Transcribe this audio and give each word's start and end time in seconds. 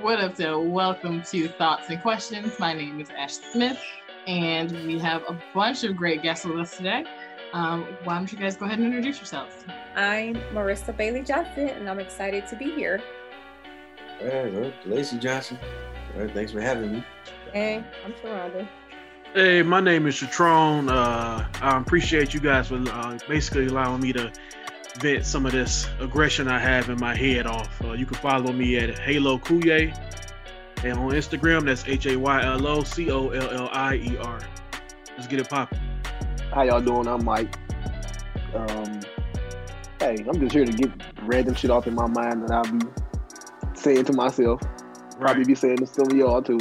What 0.00 0.20
up, 0.20 0.36
so 0.38 0.58
welcome 0.58 1.22
to 1.24 1.48
Thoughts 1.48 1.90
and 1.90 2.00
Questions. 2.00 2.58
My 2.58 2.72
name 2.72 2.98
is 2.98 3.10
Ash 3.10 3.34
Smith, 3.34 3.78
and 4.26 4.72
we 4.86 4.98
have 4.98 5.22
a 5.28 5.38
bunch 5.52 5.84
of 5.84 5.96
great 5.96 6.22
guests 6.22 6.46
with 6.46 6.58
us 6.58 6.74
today. 6.78 7.04
Um, 7.52 7.86
why 8.04 8.14
don't 8.14 8.32
you 8.32 8.38
guys 8.38 8.56
go 8.56 8.64
ahead 8.64 8.78
and 8.78 8.86
introduce 8.86 9.18
yourselves? 9.18 9.66
I'm 9.94 10.36
Marissa 10.54 10.96
Bailey 10.96 11.22
Johnson, 11.22 11.68
and 11.68 11.90
I'm 11.90 11.98
excited 11.98 12.46
to 12.46 12.56
be 12.56 12.70
here. 12.70 13.02
Hey, 14.18 14.50
well, 14.50 14.72
Lacey 14.86 15.18
Johnson. 15.18 15.58
All 16.14 16.22
right, 16.22 16.32
thanks 16.32 16.52
for 16.52 16.62
having 16.62 16.92
me. 16.92 17.04
Hey, 17.52 17.84
I'm 18.02 18.14
Sharonda. 18.14 18.66
Hey, 19.34 19.62
my 19.62 19.80
name 19.80 20.06
is 20.06 20.14
Shatron. 20.14 20.90
Uh, 20.90 21.44
I 21.60 21.76
appreciate 21.76 22.32
you 22.32 22.40
guys 22.40 22.68
for 22.68 22.76
uh, 22.76 23.18
basically 23.28 23.66
allowing 23.66 24.00
me 24.00 24.14
to 24.14 24.32
vent 24.98 25.24
some 25.24 25.46
of 25.46 25.52
this 25.52 25.88
aggression 26.00 26.48
I 26.48 26.58
have 26.58 26.88
in 26.90 26.98
my 27.00 27.14
head 27.14 27.46
off. 27.46 27.82
Uh, 27.82 27.92
you 27.92 28.06
can 28.06 28.16
follow 28.18 28.52
me 28.52 28.76
at 28.76 28.98
Halo 28.98 29.38
Kuye. 29.38 29.96
And 30.84 30.98
on 30.98 31.10
Instagram, 31.12 31.64
that's 31.64 31.86
H 31.86 32.06
A 32.06 32.16
Y 32.16 32.42
L 32.44 32.66
O 32.66 32.82
C 32.82 33.10
O 33.10 33.28
L 33.28 33.50
L 33.50 33.68
I 33.72 33.94
E 33.96 34.16
R. 34.18 34.40
Let's 35.16 35.26
get 35.28 35.40
it 35.40 35.48
popping. 35.48 35.78
How 36.52 36.62
y'all 36.62 36.80
doing? 36.80 37.06
I'm 37.06 37.24
Mike. 37.24 37.54
Um, 38.54 39.00
hey, 40.00 40.16
I'm 40.28 40.38
just 40.40 40.52
here 40.52 40.64
to 40.64 40.72
get 40.72 40.90
random 41.22 41.54
shit 41.54 41.70
off 41.70 41.86
in 41.86 41.94
my 41.94 42.06
mind 42.08 42.42
that 42.48 42.50
I'll 42.50 42.70
be 42.72 42.84
saying 43.74 44.04
to 44.06 44.12
myself. 44.12 44.60
Probably 45.20 45.38
Right. 45.38 45.46
be 45.46 45.54
saying 45.54 45.76
to 45.78 45.86
some 45.86 46.06
of 46.10 46.16
y'all 46.16 46.42
too. 46.42 46.58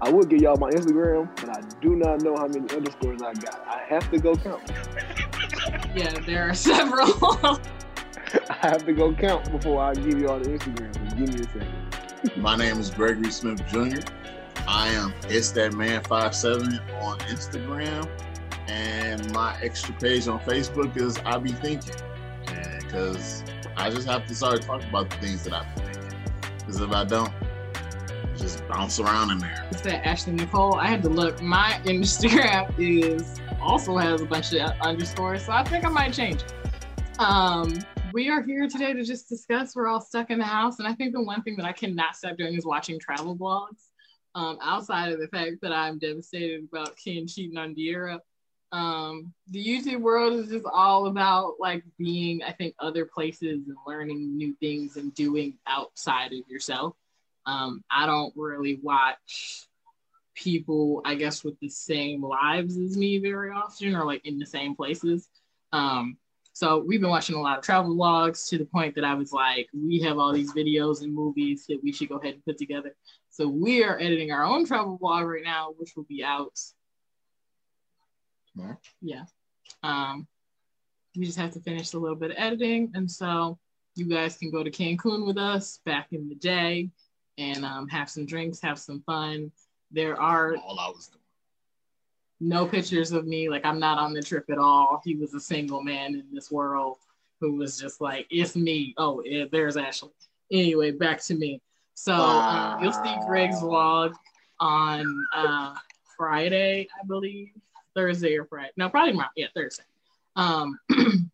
I 0.00 0.10
would 0.10 0.28
give 0.28 0.40
y'all 0.40 0.56
my 0.56 0.70
Instagram, 0.70 1.28
but 1.36 1.56
I 1.56 1.60
do 1.80 1.96
not 1.96 2.22
know 2.22 2.36
how 2.36 2.46
many 2.46 2.68
underscores 2.74 3.22
I 3.22 3.34
got. 3.34 3.66
I 3.66 3.82
have 3.88 4.10
to 4.10 4.18
go 4.18 4.34
count. 4.36 4.62
Yeah, 5.96 6.10
there 6.26 6.50
are 6.50 6.54
several. 6.72 7.08
I 8.50 8.54
have 8.60 8.84
to 8.84 8.92
go 8.92 9.14
count 9.14 9.50
before 9.50 9.82
I 9.82 9.94
give 9.94 10.18
y'all 10.18 10.38
the 10.38 10.50
Instagram. 10.50 10.92
Give 11.16 11.34
me 11.34 11.40
a 11.40 11.44
second. 11.44 12.42
My 12.42 12.54
name 12.54 12.78
is 12.78 12.90
Gregory 12.90 13.30
Smith 13.30 13.66
Jr. 13.68 14.06
I 14.68 14.88
am 14.88 15.14
It's 15.30 15.52
That 15.52 15.72
Man 15.72 16.02
57 16.04 16.80
on 17.00 17.18
Instagram. 17.20 18.06
And 18.68 19.32
my 19.32 19.58
extra 19.62 19.94
page 19.94 20.28
on 20.28 20.38
Facebook 20.40 20.94
is 20.98 21.16
I 21.24 21.38
Be 21.38 21.52
Thinking. 21.52 21.94
Because 22.80 23.42
I 23.78 23.88
just 23.88 24.06
have 24.06 24.26
to 24.26 24.34
start 24.34 24.60
talking 24.62 24.90
about 24.90 25.08
the 25.08 25.16
things 25.16 25.44
that 25.44 25.54
I've 25.54 25.76
been 25.76 25.94
thinking. 25.94 26.18
Because 26.58 26.80
if 26.82 26.90
I 26.90 27.04
don't, 27.04 27.32
just 28.36 28.68
bounce 28.68 29.00
around 29.00 29.30
in 29.30 29.38
there. 29.38 29.66
It's 29.70 29.80
that 29.80 30.06
Ashley 30.06 30.34
Nicole. 30.34 30.74
I 30.74 30.88
had 30.88 31.02
to 31.04 31.08
look. 31.08 31.40
My 31.40 31.80
Instagram 31.86 32.74
is 32.78 33.40
also 33.66 33.96
has 33.96 34.20
a 34.20 34.24
bunch 34.24 34.52
of 34.52 34.70
underscores, 34.80 35.44
so 35.44 35.52
I 35.52 35.64
think 35.64 35.84
I 35.84 35.88
might 35.88 36.12
change. 36.12 36.40
Um, 37.18 37.76
we 38.12 38.30
are 38.30 38.40
here 38.40 38.68
today 38.68 38.92
to 38.92 39.02
just 39.02 39.28
discuss. 39.28 39.74
We're 39.74 39.88
all 39.88 40.00
stuck 40.00 40.30
in 40.30 40.38
the 40.38 40.44
house, 40.44 40.78
and 40.78 40.86
I 40.86 40.94
think 40.94 41.12
the 41.12 41.22
one 41.22 41.42
thing 41.42 41.56
that 41.56 41.66
I 41.66 41.72
cannot 41.72 42.14
stop 42.14 42.36
doing 42.36 42.54
is 42.54 42.64
watching 42.64 43.00
travel 43.00 43.36
blogs. 43.36 43.88
Um, 44.36 44.58
outside 44.62 45.12
of 45.12 45.18
the 45.18 45.26
fact 45.28 45.56
that 45.62 45.72
I'm 45.72 45.98
devastated 45.98 46.68
about 46.70 46.96
Ken 46.96 47.26
cheating 47.26 47.58
on 47.58 47.74
Deira, 47.74 48.20
um, 48.70 49.32
the 49.50 49.64
YouTube 49.64 50.00
world 50.00 50.38
is 50.38 50.48
just 50.48 50.66
all 50.72 51.06
about 51.06 51.54
like 51.58 51.82
being, 51.98 52.42
I 52.44 52.52
think, 52.52 52.74
other 52.78 53.04
places 53.04 53.66
and 53.66 53.76
learning 53.84 54.36
new 54.36 54.54
things 54.60 54.96
and 54.96 55.12
doing 55.14 55.58
outside 55.66 56.32
of 56.32 56.40
yourself. 56.48 56.94
Um, 57.46 57.82
I 57.90 58.06
don't 58.06 58.32
really 58.36 58.78
watch 58.80 59.66
people, 60.36 61.02
I 61.04 61.16
guess, 61.16 61.42
with 61.42 61.58
the 61.60 61.68
same 61.68 62.22
lives 62.22 62.76
as 62.76 62.96
me 62.96 63.18
very 63.18 63.50
often 63.50 63.96
or 63.96 64.04
like 64.04 64.24
in 64.24 64.38
the 64.38 64.46
same 64.46 64.76
places. 64.76 65.28
Um, 65.72 66.16
so 66.52 66.78
we've 66.78 67.00
been 67.00 67.10
watching 67.10 67.36
a 67.36 67.40
lot 67.40 67.58
of 67.58 67.64
travel 67.64 67.94
vlogs 67.96 68.48
to 68.48 68.58
the 68.58 68.64
point 68.64 68.94
that 68.94 69.04
I 69.04 69.14
was 69.14 69.32
like, 69.32 69.68
we 69.74 70.00
have 70.00 70.18
all 70.18 70.32
these 70.32 70.54
videos 70.54 71.02
and 71.02 71.12
movies 71.12 71.66
that 71.68 71.80
we 71.82 71.92
should 71.92 72.08
go 72.08 72.16
ahead 72.16 72.34
and 72.34 72.44
put 72.44 72.56
together. 72.56 72.94
So 73.30 73.48
we 73.48 73.84
are 73.84 73.98
editing 73.98 74.30
our 74.30 74.44
own 74.44 74.64
travel 74.64 74.98
vlog 74.98 75.30
right 75.30 75.44
now, 75.44 75.74
which 75.76 75.94
will 75.96 76.04
be 76.04 76.22
out. 76.24 76.58
Tomorrow? 78.52 78.78
Yeah. 79.02 79.24
Um, 79.82 80.26
we 81.14 81.26
just 81.26 81.38
have 81.38 81.52
to 81.52 81.60
finish 81.60 81.92
a 81.92 81.98
little 81.98 82.16
bit 82.16 82.30
of 82.30 82.36
editing. 82.38 82.92
And 82.94 83.10
so 83.10 83.58
you 83.94 84.06
guys 84.06 84.36
can 84.36 84.50
go 84.50 84.62
to 84.62 84.70
Cancun 84.70 85.26
with 85.26 85.38
us 85.38 85.80
back 85.84 86.08
in 86.12 86.28
the 86.28 86.34
day 86.36 86.90
and 87.36 87.64
um, 87.64 87.88
have 87.88 88.08
some 88.08 88.24
drinks, 88.24 88.60
have 88.62 88.78
some 88.78 89.02
fun. 89.02 89.50
There 89.96 90.20
are 90.20 90.54
All 90.58 90.78
I 90.78 90.88
was 90.88 91.08
doing. 91.08 91.22
no 92.40 92.66
pictures 92.66 93.12
of 93.12 93.26
me. 93.26 93.48
Like 93.48 93.64
I'm 93.64 93.80
not 93.80 93.96
on 93.98 94.12
the 94.12 94.22
trip 94.22 94.44
at 94.50 94.58
all. 94.58 95.00
He 95.04 95.16
was 95.16 95.32
a 95.32 95.40
single 95.40 95.82
man 95.82 96.14
in 96.14 96.24
this 96.32 96.50
world 96.50 96.98
who 97.40 97.54
was 97.56 97.78
just 97.78 98.00
like, 98.00 98.26
it's 98.30 98.54
me. 98.54 98.94
Oh, 98.98 99.22
yeah, 99.24 99.44
there's 99.50 99.76
Ashley. 99.78 100.10
Anyway, 100.52 100.90
back 100.90 101.22
to 101.24 101.34
me. 101.34 101.62
So 101.94 102.12
um, 102.14 102.82
you'll 102.82 102.92
see 102.92 103.16
Greg's 103.26 103.56
vlog 103.62 104.12
on 104.60 105.26
uh, 105.34 105.74
Friday, 106.16 106.86
I 107.02 107.06
believe, 107.06 107.48
Thursday 107.94 108.36
or 108.36 108.44
Friday. 108.44 108.72
No, 108.76 108.90
probably 108.90 109.12
tomorrow. 109.12 109.30
Yeah, 109.34 109.46
Thursday. 109.54 109.84
Um, 110.36 110.78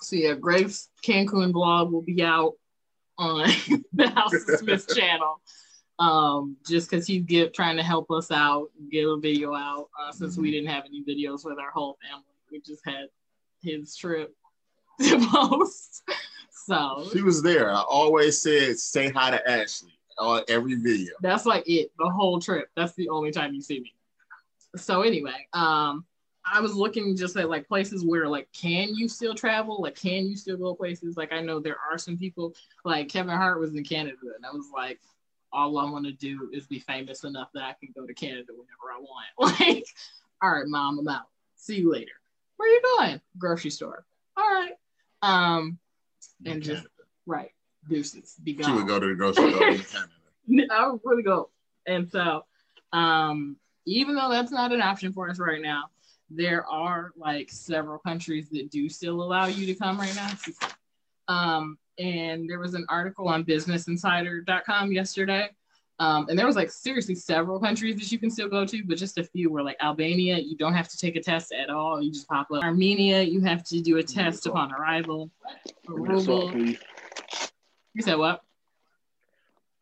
so 0.00 0.16
yeah, 0.16 0.34
Greg's 0.34 0.88
Cancun 1.06 1.52
vlog 1.52 1.92
will 1.92 2.02
be 2.02 2.22
out 2.24 2.54
on 3.18 3.48
the 3.92 4.08
House 4.10 4.34
of 4.34 4.58
Smith 4.58 4.88
channel. 4.96 5.40
Um, 6.00 6.56
just 6.66 6.90
because 6.90 7.06
he's 7.06 7.22
get, 7.24 7.54
trying 7.54 7.76
to 7.76 7.82
help 7.82 8.10
us 8.10 8.30
out, 8.30 8.68
get 8.90 9.04
a 9.06 9.16
video 9.18 9.54
out. 9.54 9.90
Uh, 10.00 10.10
since 10.10 10.36
we 10.38 10.50
didn't 10.50 10.70
have 10.70 10.84
any 10.86 11.04
videos 11.04 11.44
with 11.44 11.58
our 11.58 11.70
whole 11.70 11.98
family, 12.02 12.24
we 12.50 12.60
just 12.60 12.82
had 12.86 13.06
his 13.62 13.94
trip 13.94 14.34
to 15.02 15.26
post. 15.28 16.02
So 16.66 17.06
She 17.12 17.22
was 17.22 17.42
there. 17.42 17.70
I 17.70 17.82
always 17.82 18.40
said, 18.40 18.78
say 18.78 19.10
hi 19.10 19.30
to 19.30 19.50
Ashley 19.50 19.92
on 20.18 20.42
every 20.48 20.74
video. 20.74 21.12
that's 21.22 21.46
like 21.46 21.64
it 21.66 21.90
the 21.98 22.10
whole 22.10 22.38
trip 22.38 22.68
that's 22.76 22.92
the 22.94 23.08
only 23.08 23.30
time 23.30 23.54
you 23.54 23.62
see 23.62 23.80
me 23.80 23.94
so 24.76 25.00
anyway 25.00 25.46
um 25.54 26.04
i 26.44 26.60
was 26.60 26.74
looking 26.74 27.16
just 27.16 27.38
at 27.38 27.48
like 27.48 27.66
places 27.66 28.04
where 28.04 28.28
like 28.28 28.46
can 28.52 28.94
you 28.94 29.08
still 29.08 29.34
travel 29.34 29.80
like 29.80 29.94
can 29.94 30.26
you 30.26 30.36
still 30.36 30.58
go 30.58 30.74
places 30.74 31.16
like 31.16 31.32
i 31.32 31.40
know 31.40 31.58
there 31.58 31.78
are 31.90 31.96
some 31.96 32.18
people 32.18 32.52
like 32.84 33.08
kevin 33.08 33.34
hart 33.34 33.58
was 33.58 33.74
in 33.74 33.82
canada 33.82 34.16
and 34.36 34.44
i 34.44 34.50
was 34.50 34.66
like 34.74 35.00
all 35.52 35.78
i 35.78 35.90
want 35.90 36.04
to 36.04 36.12
do 36.12 36.50
is 36.52 36.66
be 36.66 36.78
famous 36.78 37.24
enough 37.24 37.48
that 37.54 37.62
i 37.62 37.74
can 37.80 37.92
go 37.94 38.06
to 38.06 38.14
canada 38.14 38.52
whenever 38.52 38.92
i 38.94 38.98
want. 39.00 39.60
Like 39.60 39.84
all 40.42 40.50
right 40.50 40.66
mom 40.66 40.98
i'm 40.98 41.08
out. 41.08 41.26
See 41.56 41.76
you 41.80 41.92
later. 41.92 42.12
Where 42.56 42.68
are 42.68 42.72
you 42.72 42.82
going? 42.96 43.20
Grocery 43.38 43.70
store. 43.70 44.04
All 44.36 44.44
right. 44.44 44.72
Um 45.22 45.78
and 46.46 46.62
just 46.62 46.86
right 47.26 47.50
deuces 47.88 48.36
be 48.42 48.54
gone 48.54 48.66
She 48.70 48.72
would 48.72 48.86
go 48.86 48.98
to 49.00 49.06
the 49.06 49.14
grocery 49.14 49.52
store 49.52 49.68
in 49.68 49.78
Canada. 50.48 50.74
I 50.74 50.88
would 50.88 51.00
really 51.04 51.22
go. 51.22 51.50
And 51.86 52.10
so, 52.10 52.44
um, 52.92 53.56
even 53.86 54.14
though 54.14 54.30
that's 54.30 54.50
not 54.52 54.72
an 54.72 54.82
option 54.82 55.12
for 55.12 55.28
us 55.30 55.38
right 55.38 55.62
now, 55.62 55.84
there 56.28 56.66
are 56.66 57.12
like 57.16 57.50
several 57.50 57.98
countries 57.98 58.48
that 58.50 58.70
do 58.70 58.88
still 58.88 59.22
allow 59.22 59.46
you 59.46 59.66
to 59.66 59.74
come 59.74 59.98
right 59.98 60.14
now. 60.14 60.30
Um, 61.28 61.78
and 62.00 62.48
there 62.48 62.58
was 62.58 62.74
an 62.74 62.86
article 62.88 63.28
on 63.28 63.44
businessinsider.com 63.44 64.92
yesterday. 64.92 65.48
Um, 65.98 66.26
and 66.30 66.38
there 66.38 66.46
was 66.46 66.56
like 66.56 66.70
seriously 66.70 67.14
several 67.14 67.60
countries 67.60 67.96
that 67.96 68.10
you 68.10 68.18
can 68.18 68.30
still 68.30 68.48
go 68.48 68.64
to, 68.64 68.82
but 68.84 68.96
just 68.96 69.18
a 69.18 69.24
few 69.24 69.50
were 69.50 69.62
like 69.62 69.76
Albania, 69.82 70.38
you 70.38 70.56
don't 70.56 70.72
have 70.72 70.88
to 70.88 70.96
take 70.96 71.14
a 71.14 71.22
test 71.22 71.52
at 71.52 71.68
all. 71.68 72.00
You 72.02 72.10
just 72.10 72.26
pop 72.26 72.50
up. 72.50 72.64
Armenia, 72.64 73.20
you 73.20 73.42
have 73.42 73.62
to 73.64 73.82
do 73.82 73.98
a 73.98 74.02
test 74.02 74.46
upon 74.46 74.72
arrival. 74.72 75.30
Give 75.86 75.98
me 75.98 76.14
the 76.14 76.20
salt, 76.22 76.54
Aruba, 76.54 76.78
you 77.92 78.02
said 78.02 78.16
what? 78.16 78.42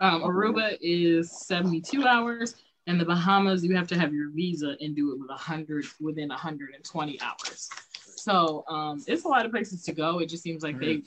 Um, 0.01 0.23
Aruba 0.23 0.77
is 0.81 1.31
72 1.47 2.05
hours, 2.05 2.57
and 2.89 3.01
the 3.01 3.05
Bahamas 3.05 3.65
you 3.65 3.77
have 3.77 3.87
to 3.89 3.99
have 3.99 4.13
your 4.13 4.31
visa 4.31 4.77
and 4.81 4.97
do 4.97 5.13
it 5.13 5.21
with 5.21 5.29
100 5.29 5.85
within 6.01 6.31
120 6.31 7.21
hours. 7.21 7.71
So 8.17 8.65
um, 8.69 9.03
it's 9.07 9.25
a 9.25 9.29
lot 9.29 9.47
of 9.47 9.53
places 9.53 9.85
to 9.85 9.93
go. 9.93 10.19
It 10.19 10.27
just 10.27 10.43
seems 10.43 10.65
like 10.65 10.81
they, 10.81 11.03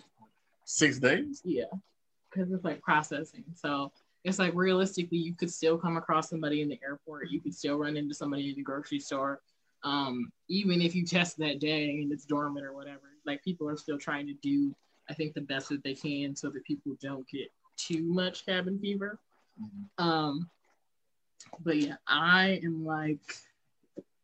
Six 0.73 0.99
days? 0.99 1.41
yeah, 1.43 1.65
because 2.29 2.49
it's 2.51 2.63
like 2.63 2.81
processing. 2.81 3.43
So 3.55 3.91
it's 4.23 4.39
like 4.39 4.53
realistically, 4.55 5.17
you 5.17 5.33
could 5.33 5.51
still 5.51 5.77
come 5.77 5.97
across 5.97 6.29
somebody 6.29 6.61
in 6.61 6.69
the 6.69 6.79
airport. 6.81 7.29
You 7.29 7.41
could 7.41 7.53
still 7.53 7.77
run 7.77 7.97
into 7.97 8.15
somebody 8.15 8.49
in 8.49 8.55
the 8.55 8.61
grocery 8.61 8.99
store. 8.99 9.41
Um, 9.83 10.31
even 10.47 10.81
if 10.81 10.95
you 10.95 11.05
test 11.05 11.37
that 11.39 11.59
day 11.59 11.89
and 11.89 12.11
it's 12.11 12.23
dormant 12.23 12.65
or 12.65 12.73
whatever, 12.73 13.11
like 13.25 13.43
people 13.43 13.67
are 13.67 13.75
still 13.75 13.97
trying 13.97 14.27
to 14.27 14.33
do, 14.35 14.73
I 15.09 15.13
think, 15.13 15.33
the 15.33 15.41
best 15.41 15.67
that 15.69 15.83
they 15.83 15.93
can 15.93 16.37
so 16.37 16.49
that 16.51 16.63
people 16.63 16.93
don't 17.01 17.27
get 17.27 17.51
too 17.75 18.03
much 18.03 18.45
cabin 18.45 18.79
fever. 18.79 19.19
Um, 19.97 20.49
but 21.65 21.75
yeah, 21.75 21.95
I 22.07 22.61
am 22.63 22.85
like, 22.85 23.19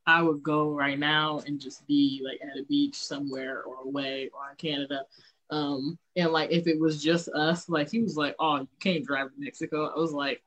I 0.05 0.21
would 0.21 0.41
go 0.41 0.69
right 0.69 0.97
now 0.97 1.41
and 1.45 1.59
just 1.59 1.85
be 1.87 2.21
like 2.23 2.39
at 2.41 2.57
a 2.57 2.63
beach 2.63 2.95
somewhere 2.95 3.63
or 3.63 3.83
away 3.83 4.29
or 4.33 4.49
in 4.49 4.55
Canada. 4.55 5.01
Um, 5.49 5.97
and 6.15 6.31
like 6.31 6.51
if 6.51 6.67
it 6.67 6.79
was 6.79 7.01
just 7.01 7.29
us, 7.29 7.69
like 7.69 7.89
he 7.89 8.01
was 8.01 8.17
like, 8.17 8.35
Oh, 8.39 8.57
you 8.57 8.67
can't 8.79 9.05
drive 9.05 9.27
to 9.27 9.35
Mexico. 9.37 9.91
I 9.95 9.99
was 9.99 10.11
like, 10.11 10.41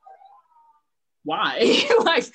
Why? 1.23 1.87
like 2.03 2.25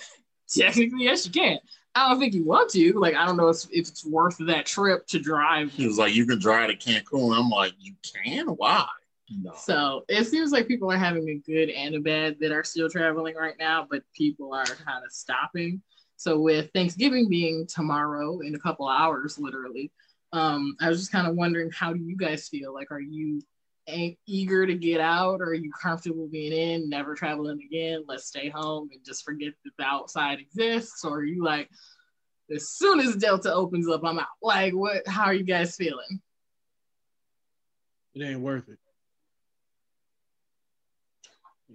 technically, 0.49 1.05
yes, 1.05 1.27
you 1.27 1.33
can. 1.33 1.59
I 1.95 2.11
don't 2.11 2.21
think 2.21 2.35
you 2.35 2.45
want 2.45 2.71
to. 2.73 2.93
Like, 2.93 3.15
I 3.15 3.25
don't 3.25 3.39
know 3.39 3.49
if, 3.49 3.65
if 3.71 3.89
it's 3.89 4.05
worth 4.05 4.37
that 4.41 4.67
trip 4.67 5.07
to 5.07 5.19
drive. 5.19 5.73
He 5.73 5.87
was 5.87 5.97
like, 5.97 6.15
you 6.15 6.27
can 6.27 6.39
drive 6.39 6.69
to 6.69 6.77
Cancun. 6.77 7.35
I'm 7.35 7.49
like, 7.49 7.73
you 7.79 7.95
can? 8.05 8.49
Why? 8.49 8.87
No. 9.31 9.53
So 9.57 10.05
it 10.09 10.25
seems 10.25 10.53
like 10.53 10.69
people 10.69 10.93
are 10.93 10.99
having 10.99 11.29
a 11.31 11.35
good 11.35 11.71
and 11.71 11.95
a 11.95 12.01
bad 12.01 12.37
that 12.41 12.53
are 12.53 12.65
still 12.65 12.91
traveling 12.91 13.35
right 13.35 13.57
now, 13.59 13.87
but 13.91 14.03
people 14.15 14.53
are 14.53 14.67
kind 14.67 15.05
of 15.05 15.11
stopping. 15.11 15.83
So 16.17 16.39
with 16.39 16.71
Thanksgiving 16.73 17.29
being 17.29 17.67
tomorrow 17.67 18.41
in 18.41 18.55
a 18.55 18.59
couple 18.59 18.89
hours, 18.89 19.39
literally, 19.39 19.91
um, 20.37 20.77
I 20.81 20.91
was 20.91 20.99
just 20.99 21.13
kind 21.13 21.27
of 21.27 21.35
wondering, 21.35 21.71
how 21.71 21.95
do 21.95 21.99
you 21.99 22.15
guys 22.15 22.49
feel? 22.49 22.75
Like, 22.75 22.91
are 22.91 23.01
you 23.01 23.41
a- 23.89 24.19
eager 24.27 24.67
to 24.67 24.75
get 24.75 25.01
out, 25.01 25.41
or 25.41 25.47
are 25.47 25.55
you 25.55 25.73
comfortable 25.73 26.29
being 26.29 26.53
in, 26.53 26.91
never 26.91 27.15
traveling 27.15 27.59
again? 27.63 28.05
Let's 28.07 28.27
stay 28.27 28.51
home 28.51 28.91
and 28.93 29.03
just 29.03 29.25
forget 29.25 29.55
that 29.65 29.71
the 29.79 29.85
outside 29.85 30.39
exists, 30.39 31.05
or 31.05 31.21
are 31.21 31.25
you 31.25 31.43
like, 31.43 31.71
as 32.55 32.69
soon 32.69 33.01
as 33.01 33.17
Delta 33.17 33.53
opens 33.53 33.89
up, 33.89 34.05
I'm 34.05 34.19
out? 34.19 34.27
Like, 34.43 34.75
what? 34.75 35.07
How 35.09 35.25
are 35.25 35.35
you 35.35 35.45
guys 35.45 35.75
feeling? 35.75 36.21
It 38.15 38.23
ain't 38.23 38.41
worth 38.41 38.69
it. 38.69 38.79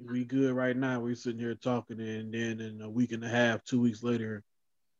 We 0.07 0.23
good 0.23 0.53
right 0.53 0.77
now. 0.77 0.99
We 0.99 1.15
sitting 1.15 1.39
here 1.39 1.55
talking, 1.55 1.99
and 1.99 2.31
then 2.31 2.59
in 2.59 2.81
a 2.81 2.89
week 2.89 3.11
and 3.11 3.23
a 3.23 3.29
half, 3.29 3.63
two 3.63 3.81
weeks 3.81 4.03
later, 4.03 4.43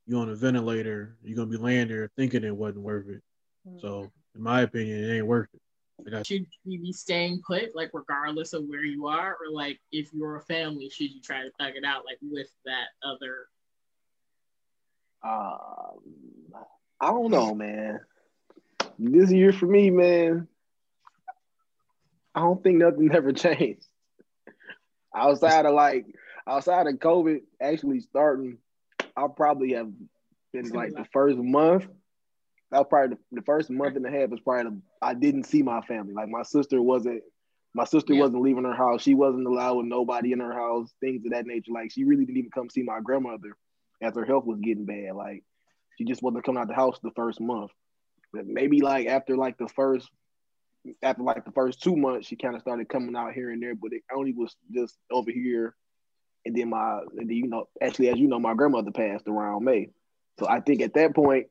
you 0.08 0.18
on 0.18 0.30
a 0.30 0.36
ventilator. 0.36 1.16
You're 1.24 1.38
gonna 1.38 1.50
be 1.50 1.58
laying 1.58 1.90
there 1.90 2.10
thinking 2.18 2.44
it 2.44 2.56
wasn't 2.56 2.84
worth 2.84 3.08
it. 3.08 3.22
So, 3.80 4.12
in 4.36 4.42
my 4.42 4.62
opinion, 4.62 5.04
it 5.04 5.18
ain't 5.18 5.26
worth 5.26 5.50
it. 5.54 5.62
I 6.14 6.24
should 6.24 6.48
you 6.66 6.80
be 6.80 6.92
staying 6.92 7.42
put, 7.46 7.76
like 7.76 7.92
regardless 7.94 8.54
of 8.54 8.64
where 8.66 8.84
you 8.84 9.08
are, 9.08 9.34
or 9.34 9.52
like 9.52 9.80
if 9.92 10.12
you're 10.14 10.38
a 10.38 10.42
family, 10.42 10.90
should 10.90 11.12
you 11.12 11.22
try 11.22 11.44
to 11.44 11.52
thug 11.60 11.74
it 11.76 11.86
out, 11.86 12.06
like 12.06 12.18
with 12.22 12.50
that 12.66 12.88
other? 13.04 13.48
Um, 15.24 16.64
I 17.00 17.08
don't 17.08 17.32
know, 17.32 17.54
man. 17.54 18.00
This 18.98 19.32
year 19.32 19.54
for 19.54 19.68
me, 19.68 19.92
man, 19.92 20.48
I 22.34 22.42
don't 22.42 22.64
think 22.64 22.78
nothing 22.78 23.12
ever 23.14 23.32
changed. 23.32 23.86
Outside 25.16 25.66
of 25.66 25.74
like, 25.74 26.06
outside 26.48 26.88
of 26.88 26.96
COVID 26.96 27.42
actually 27.62 28.00
starting, 28.00 28.58
I'll 29.16 29.30
probably 29.30 29.74
have 29.74 29.92
been 30.54 30.70
like 30.70 30.94
the 30.94 31.06
first 31.12 31.38
month. 31.38 31.88
That 32.72 32.80
was 32.80 32.88
probably 32.90 33.16
the, 33.16 33.40
the 33.40 33.42
first 33.42 33.70
month 33.70 33.98
and 33.98 34.06
a 34.06 34.12
half 34.12 34.30
was 34.30 34.40
probably 34.40 34.72
the, 34.72 34.82
I 35.02 35.14
didn't 35.14 35.44
see 35.44 35.62
my 35.62 35.82
family. 35.82 36.14
Like 36.14 36.30
my 36.30 36.44
sister 36.44 36.82
wasn't, 36.82 37.22
my 37.74 37.86
sister 37.86 38.14
Yeah. 38.14 38.22
wasn't 38.22 38.42
leaving 38.42 38.64
her 38.64 38.74
house. 38.74 39.02
She 39.02 39.14
wasn't 39.14 39.48
allowing 39.48 39.90
nobody 39.90 40.32
in 40.32 40.40
her 40.40 40.54
house. 40.54 40.94
Things 41.02 41.26
of 41.26 41.32
that 41.32 41.46
nature. 41.46 41.72
Like 41.74 41.92
she 41.92 42.04
really 42.06 42.26
didn't 42.26 42.38
even 42.38 42.52
come 42.52 42.70
see 42.70 42.84
my 42.84 43.00
grandmother 43.04 43.56
as 44.02 44.16
her 44.16 44.26
health 44.26 44.46
was 44.46 44.60
getting 44.62 44.86
bad. 44.86 45.16
Like 45.16 45.44
she 45.98 46.06
just 46.06 46.24
wasn't 46.24 46.46
coming 46.46 46.62
out 46.62 46.68
the 46.68 46.74
house 46.74 47.00
the 47.04 47.12
first 47.12 47.42
month. 47.42 47.72
But 48.34 48.48
maybe 48.48 48.82
like 48.82 49.08
after 49.08 49.36
like 49.36 49.58
the 49.58 49.68
first 49.68 50.10
after 51.04 51.22
like 51.24 51.46
the 51.46 51.52
first 51.52 51.82
two 51.84 51.96
months, 51.96 52.28
she 52.28 52.36
kind 52.36 52.56
of 52.56 52.62
started 52.62 52.90
coming 52.90 53.16
out 53.16 53.34
here 53.34 53.52
and 53.52 53.62
there, 53.62 53.76
but 53.76 53.94
it 53.94 54.04
only 54.16 54.34
was 54.34 54.56
just 54.72 54.98
over 55.12 55.32
here. 55.32 55.76
And 56.46 56.56
then 56.56 56.70
my, 56.70 57.02
and 57.18 57.30
then, 57.30 57.38
you 57.38 57.48
know, 57.48 57.68
actually, 57.82 58.10
as 58.10 58.18
you 58.18 58.28
know, 58.28 58.40
my 58.40 58.56
grandmother 58.56 58.92
passed 58.92 59.28
around 59.28 59.64
May. 59.64 59.90
So 60.40 60.48
I 60.50 60.60
think 60.60 60.82
at 60.82 60.96
that 60.96 61.14
point, 61.14 61.48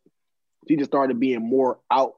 she 0.68 0.76
just 0.76 0.90
started 0.90 1.18
being 1.18 1.42
more 1.42 1.78
out 1.90 2.14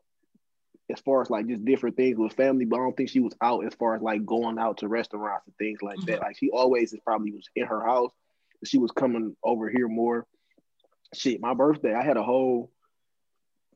as 0.90 1.00
far 1.00 1.22
as 1.22 1.30
like 1.30 1.46
just 1.46 1.64
different 1.64 1.96
things 1.96 2.18
with 2.18 2.34
family, 2.34 2.64
but 2.64 2.76
I 2.76 2.80
don't 2.80 2.96
think 2.96 3.08
she 3.08 3.20
was 3.20 3.34
out 3.40 3.64
as 3.64 3.74
far 3.74 3.94
as 3.94 4.02
like 4.02 4.26
going 4.26 4.58
out 4.58 4.78
to 4.78 4.88
restaurants 4.88 5.46
and 5.46 5.56
things 5.56 5.80
like 5.82 5.98
that. 6.00 6.06
Mm-hmm. 6.06 6.22
Like 6.22 6.36
she 6.38 6.50
always 6.50 6.92
is 6.92 7.00
probably 7.04 7.30
was 7.30 7.48
in 7.56 7.66
her 7.66 7.84
house, 7.84 8.12
she 8.64 8.78
was 8.78 8.90
coming 8.90 9.36
over 9.42 9.68
here 9.68 9.88
more. 9.88 10.26
Shit, 11.14 11.40
my 11.40 11.54
birthday, 11.54 11.94
I 11.94 12.02
had 12.02 12.16
a 12.16 12.22
whole, 12.22 12.70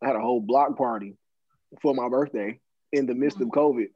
I 0.03 0.07
had 0.07 0.17
a 0.17 0.21
whole 0.21 0.41
block 0.41 0.77
party 0.77 1.17
for 1.81 1.95
my 1.95 2.09
birthday 2.09 2.61
in 2.93 3.07
the 3.07 3.15
midst 3.15 3.41
of 3.41 3.49
mm-hmm. 3.49 3.59
COVID. 3.59 3.89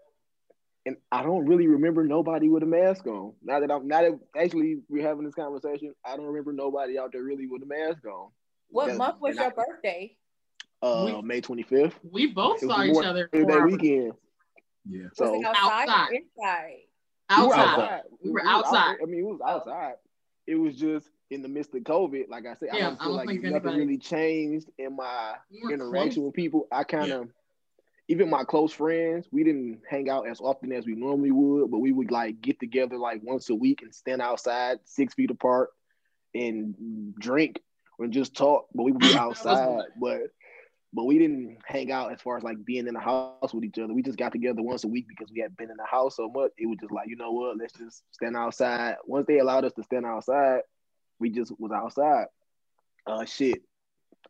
And 0.87 0.96
I 1.12 1.23
don't 1.23 1.46
really 1.46 1.66
remember 1.66 2.05
nobody 2.05 2.49
with 2.49 2.62
a 2.62 2.66
mask 2.66 3.06
on. 3.06 3.34
Now 3.43 3.61
that 3.61 3.70
I'm 3.70 3.87
now 3.87 4.00
that 4.00 4.19
actually 4.34 4.78
we're 4.88 5.06
having 5.06 5.25
this 5.25 5.34
conversation, 5.34 5.94
I 6.05 6.16
don't 6.16 6.25
remember 6.25 6.55
nobody 6.55 6.99
out 6.99 7.12
there 7.12 7.23
really 7.23 7.46
with 7.46 7.62
a 7.62 7.66
mask 7.66 8.06
on. 8.06 8.31
What 8.70 8.96
month 8.96 9.20
was 9.20 9.37
and 9.37 9.40
I- 9.40 9.44
your 9.44 9.66
birthday? 9.66 10.16
Uh 10.82 11.12
We- 11.16 11.22
May 11.22 11.40
25th. 11.40 11.94
We 12.10 12.26
both 12.32 12.60
saw 12.60 12.82
each 12.82 12.96
other 13.04 13.28
Day 13.32 13.42
for 13.42 13.52
our- 13.60 13.66
weekend. 13.68 14.12
Yeah. 14.88 15.08
So 15.14 15.32
was 15.32 15.40
it 15.42 15.46
outside, 15.46 15.88
Outside. 15.88 16.08
or 16.10 16.14
inside? 16.14 16.76
We 17.36 17.46
were 17.46 17.54
outside. 17.58 18.02
We 18.24 18.30
were 18.30 18.44
outside. 18.46 18.96
I 19.02 19.06
mean, 19.06 19.20
it 19.20 19.26
was 19.26 19.40
outside. 19.46 19.94
It 20.46 20.54
was 20.56 20.74
just 20.74 21.08
in 21.30 21.42
the 21.42 21.48
midst 21.48 21.74
of 21.74 21.82
COVID. 21.82 22.28
Like 22.28 22.46
I 22.46 22.54
said, 22.54 22.70
I 22.72 22.78
don't 22.80 22.94
I 23.00 23.04
feel 23.04 23.06
don't 23.08 23.16
like 23.16 23.26
nothing 23.36 23.44
anybody- 23.46 23.78
really 23.78 23.98
changed 23.98 24.68
in 24.78 24.96
my 24.96 25.34
We 25.50 25.72
interaction 25.74 26.22
close. 26.22 26.26
with 26.26 26.34
people. 26.34 26.66
I 26.72 26.82
kind 26.84 27.12
of, 27.12 27.28
even 28.08 28.30
my 28.30 28.42
close 28.44 28.72
friends, 28.72 29.28
we 29.30 29.44
didn't 29.44 29.82
hang 29.88 30.08
out 30.08 30.26
as 30.26 30.40
often 30.40 30.72
as 30.72 30.86
we 30.86 30.94
normally 30.96 31.30
would, 31.30 31.70
but 31.70 31.78
we 31.78 31.92
would 31.92 32.10
like 32.10 32.40
get 32.40 32.58
together 32.58 32.96
like 32.96 33.22
once 33.22 33.50
a 33.50 33.54
week 33.54 33.82
and 33.82 33.94
stand 33.94 34.22
outside 34.22 34.80
six 34.86 35.14
feet 35.14 35.30
apart 35.30 35.70
and 36.34 37.14
drink 37.18 37.60
and 37.98 38.12
just 38.12 38.34
talk. 38.34 38.66
But 38.74 38.84
we 38.84 38.92
would 38.92 39.00
be 39.02 39.14
outside, 39.14 39.82
but 40.00 40.22
but 40.92 41.04
we 41.04 41.19
didn't 41.19 41.58
hang 41.64 41.92
out 41.92 42.12
as 42.12 42.20
far 42.20 42.37
as 42.37 42.42
like 42.42 42.64
being 42.64 42.88
in 42.88 42.94
the 42.94 43.00
house 43.00 43.54
with 43.54 43.64
each 43.64 43.78
other. 43.78 43.94
We 43.94 44.02
just 44.02 44.19
got 44.19 44.32
together 44.32 44.62
once 44.62 44.84
a 44.84 44.88
week 44.88 45.06
because 45.08 45.31
we 45.32 45.40
had 45.40 45.56
been 45.56 45.70
in 45.70 45.76
the 45.76 45.84
house 45.84 46.16
so 46.16 46.28
much. 46.28 46.50
It 46.58 46.66
was 46.66 46.78
just 46.81 46.92
like, 46.92 47.08
you 47.08 47.16
know 47.16 47.31
what, 47.31 47.56
let's 47.56 47.72
just 47.75 48.02
stand 48.12 48.37
outside. 48.37 48.96
Once 49.04 49.26
they 49.26 49.38
allowed 49.38 49.64
us 49.64 49.72
to 49.75 49.84
stand 49.84 50.04
outside, 50.04 50.62
we 51.20 51.31
just 51.31 51.52
was 51.58 51.70
outside. 51.70 52.26
Uh 53.06 53.25
shit. 53.25 53.62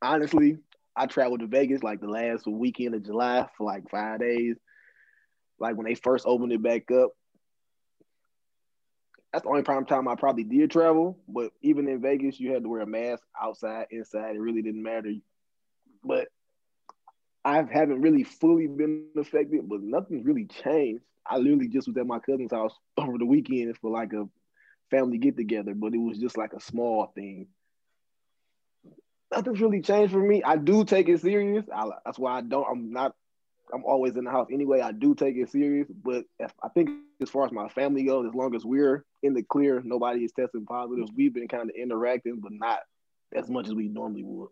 Honestly, 0.03 0.59
I 0.95 1.07
traveled 1.07 1.41
to 1.41 1.47
Vegas 1.47 1.83
like 1.83 2.01
the 2.01 2.09
last 2.09 2.47
weekend 2.47 2.95
of 2.95 3.05
July 3.05 3.49
for 3.57 3.65
like 3.65 3.89
five 3.91 4.21
days. 4.21 4.57
Like 5.59 5.77
when 5.77 5.87
they 5.87 5.95
first 5.95 6.27
opened 6.27 6.53
it 6.53 6.63
back 6.63 6.91
up. 6.91 7.11
That's 9.33 9.45
the 9.45 9.51
only 9.51 9.63
prime 9.63 9.87
time 9.87 10.09
I 10.09 10.17
probably 10.17 10.43
did 10.43 10.73
travel. 10.73 11.19
But 11.29 11.53
even 11.63 11.89
in 11.89 12.03
Vegas, 12.03 12.41
you 12.41 12.53
had 12.53 12.65
to 12.65 12.69
wear 12.69 12.81
a 12.81 12.87
mask 12.87 13.23
outside, 13.41 13.87
inside. 13.91 14.35
It 14.35 14.41
really 14.41 14.63
didn't 14.63 14.83
matter. 14.83 15.13
But 16.03 16.29
I 17.45 17.63
haven't 17.63 18.03
really 18.03 18.25
fully 18.25 18.67
been 18.67 19.07
affected, 19.17 19.69
but 19.69 19.81
nothing's 19.83 20.27
really 20.27 20.47
changed. 20.47 21.03
I 21.27 21.37
literally 21.39 21.69
just 21.69 21.89
was 21.89 21.97
at 21.97 22.07
my 22.07 22.19
cousin's 22.19 22.53
house 22.53 22.75
over 22.97 23.19
the 23.19 23.27
weekend 23.27 23.77
for 23.79 23.91
like 23.91 24.13
a 24.13 24.29
family 24.91 25.19
get 25.19 25.37
together, 25.37 25.75
but 25.75 25.95
it 25.95 25.99
was 25.99 26.19
just 26.19 26.37
like 26.37 26.53
a 26.53 26.61
small 26.61 27.13
thing. 27.15 27.49
Nothing's 29.33 29.61
really 29.61 29.81
changed 29.81 30.13
for 30.13 30.19
me. 30.19 30.43
I 30.43 30.57
do 30.57 30.85
take 30.85 31.09
it 31.09 31.21
serious. 31.21 31.65
I, 31.75 31.89
that's 32.05 32.19
why 32.19 32.39
I 32.39 32.41
don't. 32.41 32.67
I'm 32.69 32.93
not. 32.93 33.15
I'm 33.73 33.85
always 33.85 34.17
in 34.17 34.25
the 34.25 34.31
house 34.33 34.49
anyway. 34.53 34.81
I 34.81 34.91
do 34.91 35.15
take 35.15 35.37
it 35.37 35.49
serious, 35.51 35.87
but 35.89 36.25
if, 36.41 36.53
I 36.61 36.69
think 36.71 36.91
as 37.23 37.31
far 37.31 37.47
as 37.47 37.53
my 37.53 37.69
family 37.69 38.03
goes, 38.03 38.27
as 38.27 38.35
long 38.35 38.57
as 38.57 38.65
we're 38.65 39.05
in 39.23 39.33
the 39.33 39.45
clear, 39.45 39.81
nobody 39.85 40.25
is 40.25 40.33
testing 40.33 40.67
positive. 40.67 41.07
We've 41.15 41.33
been 41.33 41.47
kind 41.47 41.71
of 41.71 41.77
interacting, 41.77 42.41
but 42.41 42.51
not 42.53 42.81
as 43.33 43.49
much 43.49 43.69
as 43.69 43.75
we 43.75 43.87
normally 43.87 44.25
would. 44.25 44.49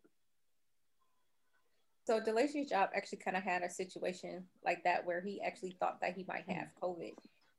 So 2.09 2.21
Delacey's 2.21 2.71
job 2.71 2.88
actually 2.97 3.19
kind 3.19 3.37
of 3.37 3.43
had 3.43 3.62
a 3.62 3.69
situation 3.69 4.43
like 4.65 4.83
that 4.85 5.05
where 5.05 5.21
he 5.21 5.43
actually 5.43 5.77
thought 5.79 6.00
that 6.00 6.15
he 6.15 6.25
might 6.27 6.49
have 6.49 6.69
COVID, 6.83 7.12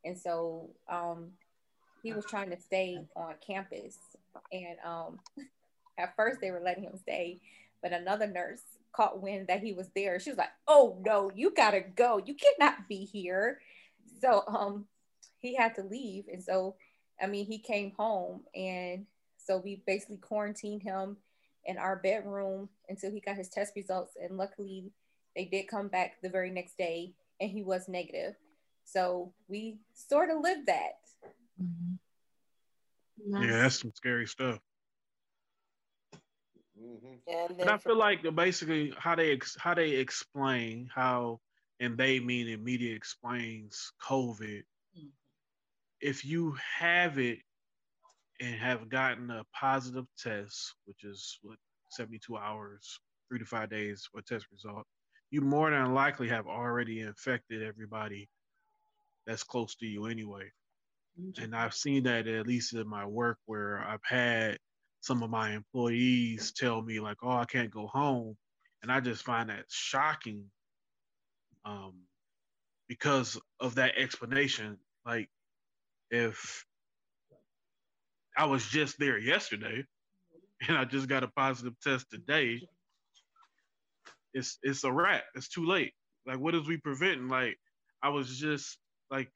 and 0.03 0.17
so 0.17 0.71
um, 0.91 1.33
he 2.01 2.13
was 2.13 2.25
trying 2.25 2.49
to 2.49 2.59
stay 2.59 2.97
on 3.15 3.35
campus. 3.45 3.99
And 4.51 4.77
um, 4.83 5.19
at 5.99 6.15
first 6.15 6.41
they 6.41 6.49
were 6.49 6.61
letting 6.65 6.85
him 6.85 6.97
stay, 6.97 7.41
but 7.83 7.93
another 7.93 8.25
nurse 8.25 8.63
caught 8.91 9.21
wind 9.21 9.49
that 9.49 9.61
he 9.61 9.73
was 9.73 9.89
there. 9.95 10.19
She 10.19 10.31
was 10.31 10.39
like, 10.39 10.49
"Oh 10.67 10.97
no, 11.05 11.29
you 11.35 11.53
gotta 11.53 11.81
go. 11.81 12.17
You 12.17 12.33
cannot 12.33 12.87
be 12.87 13.05
here." 13.05 13.59
So 14.19 14.41
um, 14.47 14.85
he 15.37 15.53
had 15.53 15.75
to 15.75 15.83
leave, 15.83 16.23
and 16.27 16.43
so 16.43 16.73
I 17.21 17.27
mean 17.27 17.45
he 17.45 17.59
came 17.59 17.91
home, 17.95 18.41
and 18.55 19.05
so 19.37 19.61
we 19.63 19.83
basically 19.85 20.17
quarantined 20.17 20.81
him 20.81 21.17
in 21.69 21.77
our 21.77 21.95
bedroom 21.97 22.67
until 22.89 23.11
he 23.11 23.19
got 23.19 23.35
his 23.35 23.47
test 23.47 23.73
results. 23.75 24.17
And 24.21 24.37
luckily, 24.37 24.91
they 25.35 25.45
did 25.45 25.67
come 25.67 25.87
back 25.87 26.15
the 26.23 26.29
very 26.29 26.49
next 26.49 26.77
day 26.77 27.13
and 27.39 27.49
he 27.49 27.61
was 27.61 27.87
negative. 27.87 28.33
So 28.85 29.31
we 29.47 29.77
sort 29.93 30.31
of 30.31 30.41
lived 30.41 30.65
that. 30.65 30.97
Mm-hmm. 31.61 33.31
Nice. 33.31 33.45
Yeah, 33.45 33.61
that's 33.61 33.79
some 33.81 33.91
scary 33.93 34.25
stuff. 34.25 34.59
Mm-hmm. 36.81 37.05
And 37.27 37.49
then 37.49 37.61
And 37.61 37.69
I 37.69 37.77
feel 37.77 37.97
like 37.97 38.25
uh, 38.25 38.31
basically 38.31 38.93
how 38.97 39.13
they 39.15 39.31
ex- 39.31 39.57
how 39.59 39.75
they 39.75 39.91
explain 39.91 40.89
how, 40.93 41.39
and 41.79 41.97
they 41.97 42.19
meaning 42.19 42.63
media 42.63 42.95
explains 42.95 43.91
COVID. 44.01 44.63
Mhm. 44.97 45.09
If 45.99 46.25
you 46.25 46.55
have 46.79 47.19
it 47.19 47.39
and 48.41 48.55
have 48.55 48.89
gotten 48.89 49.29
a 49.31 49.43
positive 49.53 50.05
test, 50.17 50.75
which 50.85 51.03
is 51.03 51.39
what 51.41 51.57
72 51.91 52.37
hours, 52.37 52.99
three 53.29 53.39
to 53.39 53.45
five 53.45 53.69
days 53.69 54.07
for 54.11 54.21
test 54.21 54.45
result, 54.51 54.85
you 55.31 55.41
more 55.41 55.71
than 55.71 55.93
likely 55.93 56.29
have 56.29 56.47
already 56.47 57.01
infected 57.01 57.63
everybody 57.63 58.29
that's 59.27 59.43
close 59.43 59.75
to 59.75 59.85
you 59.85 60.05
anyway. 60.05 60.51
And 61.37 61.55
I've 61.55 61.73
seen 61.73 62.03
that 62.03 62.27
at 62.27 62.47
least 62.47 62.73
in 62.73 62.87
my 62.87 63.05
work 63.05 63.37
where 63.45 63.79
I've 63.79 64.03
had 64.03 64.57
some 65.01 65.23
of 65.23 65.29
my 65.29 65.51
employees 65.53 66.53
tell 66.53 66.81
me 66.81 66.99
like, 66.99 67.17
"Oh, 67.23 67.31
I 67.31 67.45
can't 67.45 67.71
go 67.71 67.87
home," 67.87 68.37
and 68.81 68.91
I 68.91 69.01
just 69.01 69.23
find 69.23 69.49
that 69.49 69.65
shocking. 69.69 70.51
Um, 71.65 71.95
because 72.89 73.39
of 73.59 73.75
that 73.75 73.97
explanation. 73.97 74.77
Like 75.05 75.29
if 76.11 76.65
I 78.39 78.45
was 78.45 78.65
just 78.65 78.97
there 78.97 79.17
yesterday 79.17 79.83
and 80.67 80.77
I 80.77 80.85
just 80.85 81.09
got 81.09 81.23
a 81.23 81.27
positive 81.27 81.73
test 81.83 82.09
today, 82.09 82.61
it's 84.33 84.57
it's 84.63 84.85
a 84.85 84.91
wrap. 84.91 85.23
It's 85.35 85.49
too 85.49 85.65
late. 85.65 85.91
Like 86.25 86.39
what 86.39 86.55
is 86.55 86.65
we 86.65 86.77
preventing? 86.77 87.27
Like 87.27 87.57
I 88.01 88.09
was 88.09 88.39
just 88.39 88.77
like 89.11 89.29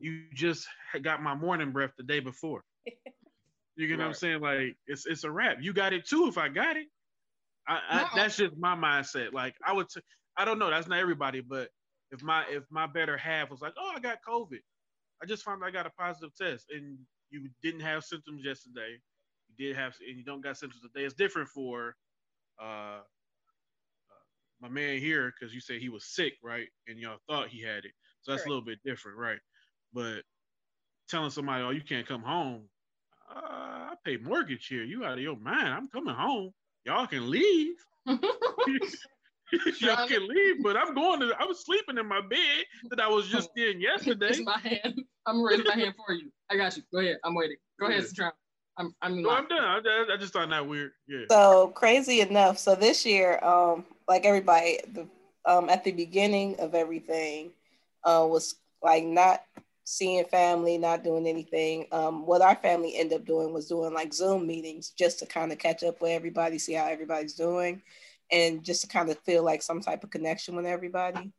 you 0.00 0.22
just 0.34 0.66
got 1.02 1.22
my 1.22 1.36
morning 1.36 1.70
breath 1.70 1.92
the 1.96 2.02
day 2.02 2.18
before. 2.18 2.62
You 3.76 3.86
get 3.86 3.98
right. 3.98 4.00
what 4.00 4.06
I'm 4.08 4.14
saying? 4.14 4.40
Like 4.40 4.76
it's 4.88 5.06
it's 5.06 5.22
a 5.22 5.30
wrap. 5.30 5.58
You 5.60 5.72
got 5.72 5.92
it 5.92 6.08
too 6.08 6.26
if 6.26 6.38
I 6.38 6.48
got 6.48 6.76
it. 6.76 6.86
I, 7.68 7.80
I 7.88 8.10
that's 8.16 8.36
just 8.36 8.56
my 8.56 8.74
mindset. 8.74 9.32
Like 9.32 9.54
I 9.64 9.72
would 9.72 9.88
t- 9.88 10.00
I 10.36 10.44
don't 10.44 10.58
know, 10.58 10.70
that's 10.70 10.88
not 10.88 10.98
everybody, 10.98 11.40
but 11.40 11.68
if 12.10 12.22
my 12.22 12.44
if 12.48 12.64
my 12.68 12.86
better 12.86 13.16
half 13.16 13.50
was 13.50 13.60
like, 13.60 13.74
oh, 13.78 13.92
I 13.94 14.00
got 14.00 14.18
COVID, 14.26 14.60
I 15.22 15.26
just 15.26 15.44
found 15.44 15.62
I 15.64 15.70
got 15.70 15.86
a 15.86 15.90
positive 15.90 16.34
test, 16.34 16.66
and 16.74 16.98
you 17.30 17.48
didn't 17.62 17.80
have 17.80 18.04
symptoms 18.04 18.42
yesterday, 18.44 18.98
you 19.48 19.66
did 19.66 19.76
have, 19.76 19.94
and 20.06 20.16
you 20.16 20.24
don't 20.24 20.42
got 20.42 20.56
symptoms 20.56 20.82
today. 20.82 21.04
It's 21.04 21.14
different 21.14 21.48
for 21.48 21.94
uh, 22.60 22.64
uh 22.64 23.00
my 24.60 24.68
man 24.68 24.98
here 24.98 25.32
because 25.38 25.54
you 25.54 25.60
say 25.60 25.78
he 25.78 25.88
was 25.88 26.04
sick, 26.04 26.34
right? 26.42 26.68
And 26.88 26.98
y'all 26.98 27.18
thought 27.28 27.48
he 27.48 27.62
had 27.62 27.84
it, 27.84 27.92
so 28.22 28.32
that's 28.32 28.46
a 28.46 28.48
little 28.48 28.64
bit 28.64 28.78
different, 28.84 29.18
right? 29.18 29.38
But 29.92 30.22
telling 31.08 31.30
somebody, 31.30 31.62
oh, 31.64 31.70
you 31.70 31.82
can't 31.82 32.06
come 32.06 32.22
home, 32.22 32.68
uh, 33.34 33.40
I 33.90 33.94
pay 34.04 34.16
mortgage 34.16 34.66
here. 34.66 34.84
You 34.84 35.04
out 35.04 35.18
of 35.18 35.20
your 35.20 35.36
mind? 35.36 35.68
I'm 35.68 35.88
coming 35.88 36.14
home. 36.14 36.50
Y'all 36.84 37.06
can 37.06 37.30
leave. 37.30 37.76
Y'all 39.80 40.08
can 40.08 40.26
leave, 40.26 40.62
but 40.62 40.76
I'm 40.76 40.94
going 40.94 41.20
to. 41.20 41.32
I 41.38 41.44
was 41.44 41.64
sleeping 41.64 41.98
in 41.98 42.06
my 42.06 42.20
bed 42.20 42.64
that 42.90 43.00
I 43.00 43.08
was 43.08 43.28
just 43.28 43.50
in 43.56 43.80
yesterday. 43.80 44.28
It's 44.28 44.40
my 44.40 44.58
hand. 44.58 45.02
I'm 45.26 45.42
raising 45.42 45.64
my 45.66 45.74
hand 45.74 45.94
for 45.96 46.14
you. 46.14 46.30
I 46.50 46.56
got 46.56 46.76
you. 46.76 46.82
Go 46.92 47.00
ahead. 47.00 47.18
I'm 47.24 47.34
waiting. 47.34 47.56
Go 47.78 47.86
ahead, 47.86 48.06
Citron. 48.06 48.32
I'm. 48.76 48.94
I'm. 49.02 49.22
No, 49.22 49.30
I'm 49.30 49.46
done. 49.48 49.62
I, 49.62 50.06
I 50.12 50.16
just 50.16 50.32
thought 50.32 50.50
that 50.50 50.66
weird. 50.66 50.92
Yeah. 51.06 51.24
So 51.30 51.68
crazy 51.68 52.20
enough. 52.20 52.58
So 52.58 52.74
this 52.74 53.06
year, 53.06 53.38
um, 53.44 53.84
like 54.08 54.24
everybody, 54.24 54.78
the 54.92 55.06
um, 55.44 55.70
at 55.70 55.84
the 55.84 55.92
beginning 55.92 56.56
of 56.58 56.74
everything, 56.74 57.52
uh, 58.02 58.26
was 58.28 58.56
like 58.82 59.04
not 59.04 59.42
seeing 59.84 60.24
family, 60.24 60.76
not 60.76 61.04
doing 61.04 61.28
anything. 61.28 61.86
Um, 61.92 62.26
what 62.26 62.42
our 62.42 62.56
family 62.56 62.96
ended 62.96 63.20
up 63.20 63.26
doing 63.26 63.52
was 63.52 63.68
doing 63.68 63.94
like 63.94 64.12
Zoom 64.12 64.44
meetings 64.44 64.90
just 64.90 65.20
to 65.20 65.26
kind 65.26 65.52
of 65.52 65.58
catch 65.58 65.84
up 65.84 66.00
with 66.00 66.10
everybody, 66.10 66.58
see 66.58 66.72
how 66.72 66.86
everybody's 66.86 67.34
doing 67.34 67.80
and 68.30 68.62
just 68.62 68.82
to 68.82 68.88
kind 68.88 69.10
of 69.10 69.18
feel 69.20 69.44
like 69.44 69.62
some 69.62 69.80
type 69.80 70.04
of 70.04 70.10
connection 70.10 70.56
with 70.56 70.66
everybody. 70.66 71.32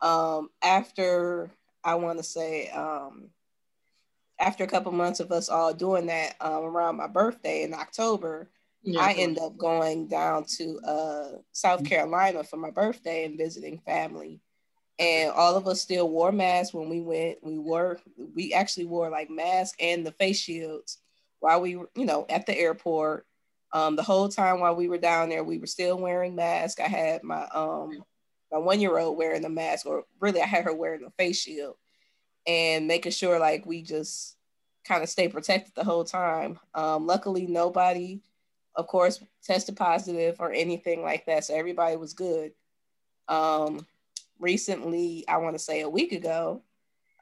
Um, 0.00 0.50
after 0.62 1.50
I 1.82 1.94
want 1.96 2.18
to 2.18 2.24
say, 2.24 2.68
um, 2.70 3.30
after 4.38 4.64
a 4.64 4.68
couple 4.68 4.92
months 4.92 5.20
of 5.20 5.32
us 5.32 5.48
all 5.48 5.74
doing 5.74 6.06
that 6.06 6.36
um, 6.40 6.64
around 6.64 6.96
my 6.96 7.08
birthday 7.08 7.62
in 7.62 7.74
October, 7.74 8.48
yeah, 8.82 9.00
I 9.00 9.12
end 9.14 9.38
up 9.38 9.56
going 9.56 10.06
down 10.06 10.44
to 10.56 10.78
uh, 10.80 11.28
South 11.52 11.84
Carolina 11.84 12.44
for 12.44 12.56
my 12.56 12.70
birthday 12.70 13.24
and 13.24 13.36
visiting 13.36 13.80
family. 13.80 14.40
And 15.00 15.30
all 15.30 15.56
of 15.56 15.68
us 15.68 15.80
still 15.80 16.08
wore 16.08 16.32
masks 16.32 16.74
when 16.74 16.88
we 16.88 17.00
went. 17.00 17.38
We 17.42 17.58
wore, 17.58 18.00
we 18.34 18.52
actually 18.52 18.86
wore 18.86 19.10
like 19.10 19.30
masks 19.30 19.76
and 19.80 20.04
the 20.04 20.12
face 20.12 20.40
shields 20.40 20.98
while 21.40 21.60
we 21.60 21.76
were, 21.76 21.88
you 21.94 22.04
know, 22.04 22.26
at 22.28 22.46
the 22.46 22.56
airport 22.56 23.26
um, 23.72 23.96
the 23.96 24.02
whole 24.02 24.28
time 24.28 24.60
while 24.60 24.74
we 24.74 24.88
were 24.88 24.98
down 24.98 25.28
there, 25.28 25.44
we 25.44 25.58
were 25.58 25.66
still 25.66 25.98
wearing 25.98 26.34
masks. 26.34 26.80
I 26.80 26.88
had 26.88 27.22
my 27.22 27.46
um, 27.54 28.02
my 28.50 28.58
one 28.58 28.80
year 28.80 28.98
old 28.98 29.18
wearing 29.18 29.42
the 29.42 29.48
mask, 29.48 29.86
or 29.86 30.04
really, 30.20 30.40
I 30.40 30.46
had 30.46 30.64
her 30.64 30.74
wearing 30.74 31.04
a 31.04 31.10
face 31.10 31.40
shield, 31.40 31.76
and 32.46 32.86
making 32.86 33.12
sure 33.12 33.38
like 33.38 33.66
we 33.66 33.82
just 33.82 34.36
kind 34.84 35.02
of 35.02 35.08
stay 35.08 35.28
protected 35.28 35.74
the 35.74 35.84
whole 35.84 36.04
time. 36.04 36.58
Um, 36.74 37.06
luckily, 37.06 37.46
nobody, 37.46 38.20
of 38.74 38.86
course, 38.86 39.22
tested 39.44 39.76
positive 39.76 40.36
or 40.38 40.52
anything 40.52 41.02
like 41.02 41.26
that, 41.26 41.44
so 41.44 41.54
everybody 41.54 41.96
was 41.96 42.14
good. 42.14 42.52
Um, 43.28 43.86
recently, 44.38 45.24
I 45.28 45.36
want 45.38 45.56
to 45.56 45.62
say 45.62 45.82
a 45.82 45.90
week 45.90 46.12
ago, 46.12 46.62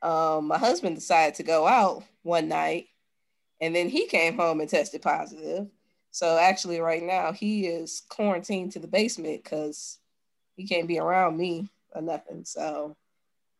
um, 0.01 0.47
my 0.47 0.59
husband 0.59 0.95
decided 0.95 1.35
to 1.37 1.43
go 1.43 1.67
out 1.67 2.05
one 2.23 2.49
night, 2.49 2.87
and 3.61 3.75
then 3.75 3.89
he 3.89 4.07
came 4.07 4.37
home 4.37 4.61
and 4.61 4.71
tested 4.71 5.03
positive. 5.03 5.67
So 6.17 6.39
actually, 6.39 6.81
right 6.81 7.03
now 7.03 7.33
he 7.33 7.67
is 7.67 8.01
quarantined 8.09 8.73
to 8.73 8.79
the 8.79 8.87
basement 8.87 9.45
because 9.45 9.99
he 10.57 10.67
can't 10.67 10.89
be 10.89 10.99
around 10.99 11.37
me 11.37 11.69
or 11.95 12.01
nothing. 12.01 12.47
So, 12.47 12.97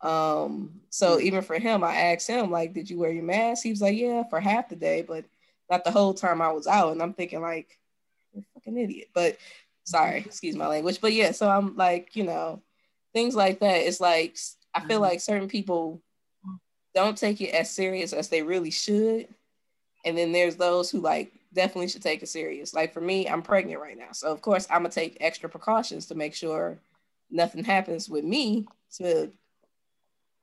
um, 0.01 0.81
so 0.89 1.21
even 1.21 1.43
for 1.43 1.59
him, 1.59 1.85
I 1.85 1.95
asked 1.95 2.27
him 2.27 2.51
like, 2.51 2.73
"Did 2.73 2.89
you 2.89 2.99
wear 2.99 3.11
your 3.13 3.25
mask?" 3.25 3.63
He 3.63 3.69
was 3.69 3.83
like, 3.83 3.99
"Yeah, 3.99 4.23
for 4.31 4.41
half 4.41 4.71
the 4.71 4.77
day, 4.77 5.03
but 5.03 5.27
not 5.69 5.85
the 5.85 5.91
whole 5.91 6.15
time 6.15 6.41
I 6.41 6.51
was 6.51 6.67
out." 6.67 6.93
And 6.93 7.03
I'm 7.03 7.13
thinking 7.13 7.43
like, 7.43 7.79
"You're 8.33 8.41
a 8.41 8.55
fucking 8.55 8.79
idiot." 8.79 9.09
But 9.13 9.37
sorry, 9.85 10.21
excuse 10.21 10.57
my 10.57 10.67
language. 10.67 11.03
But 11.03 11.13
yeah, 11.13 11.33
so 11.33 11.51
I'm 11.51 11.77
like, 11.77 12.17
you 12.17 12.25
know, 12.25 12.63
things 13.13 13.37
like 13.37 13.61
that. 13.61 13.87
It's 13.87 14.01
like 14.01 14.39
I 14.73 14.81
feel 14.81 15.01
like 15.01 15.21
certain 15.21 15.49
people 15.49 16.01
don't 16.95 17.19
take 17.19 17.43
it 17.43 17.51
as 17.51 17.71
serious 17.71 18.15
as 18.15 18.31
they 18.31 18.41
really 18.41 18.71
should, 18.71 19.29
and 20.07 20.17
then 20.17 20.33
there's 20.33 20.57
those 20.57 20.91
who 20.91 21.01
like 21.01 21.35
definitely 21.57 21.89
should 21.89 22.03
take 22.03 22.23
it 22.23 22.29
serious. 22.29 22.73
Like 22.73 22.93
for 22.93 23.01
me, 23.01 23.29
I'm 23.29 23.43
pregnant 23.43 23.81
right 23.81 23.99
now. 23.99 24.13
So 24.13 24.31
of 24.31 24.41
course 24.41 24.69
I'm 24.71 24.83
gonna 24.83 24.91
take 24.91 25.17
extra 25.21 25.49
precautions 25.49 26.07
to 26.07 26.15
make 26.15 26.35
sure 26.35 26.79
nothing 27.31 27.65
happens 27.65 28.09
with 28.09 28.25
me 28.25 28.67
to 28.99 29.33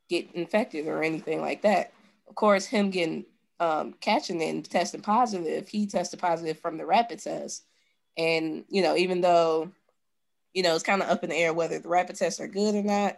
get 0.10 0.28
infected 0.34 0.88
or 0.88 1.02
anything 1.02 1.40
like 1.40 1.62
that. 1.62 1.94
Of 2.28 2.36
course, 2.36 2.66
him 2.66 2.90
getting 2.90 3.26
um, 3.60 3.94
catching 4.02 4.42
and 4.42 4.70
testing 4.70 5.02
positive, 5.02 5.70
he 5.70 5.88
tested 5.88 6.20
positive 6.20 6.60
from 6.60 6.78
the 6.78 6.86
rapid 6.86 7.20
test. 7.20 7.64
And 8.18 8.66
you 8.68 8.82
know, 8.82 8.98
even 8.98 9.22
though 9.22 9.72
you 10.54 10.64
know 10.64 10.76
it's 10.76 10.84
kind 10.84 11.02
of 11.02 11.10
up 11.10 11.24
in 11.24 11.30
the 11.30 11.38
air 11.38 11.54
whether 11.54 11.80
the 11.80 11.90
rapid 11.90 12.18
tests 12.18 12.42
are 12.42 12.48
good 12.48 12.76
or 12.76 12.84
not, 12.84 13.18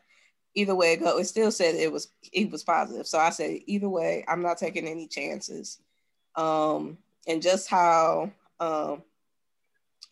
either 0.53 0.75
way 0.75 0.93
it 0.93 1.01
go, 1.01 1.17
it 1.17 1.25
still 1.25 1.51
said 1.51 1.75
it 1.75 1.91
was 1.91 2.09
it 2.31 2.51
was 2.51 2.63
positive. 2.63 3.07
So 3.07 3.17
I 3.17 3.29
said 3.29 3.59
either 3.65 3.89
way, 3.89 4.25
I'm 4.27 4.41
not 4.41 4.57
taking 4.57 4.87
any 4.87 5.07
chances. 5.07 5.79
Um, 6.35 6.97
and 7.27 7.41
just 7.41 7.69
how 7.69 8.31
um 8.59 9.03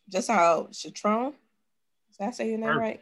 just 0.10 0.30
how 0.30 0.68
Citron, 0.72 1.34
is 2.12 2.18
that 2.18 2.36
say 2.36 2.50
your 2.50 2.58
name 2.58 2.70
Perfect. 2.70 2.82
right? 2.82 3.02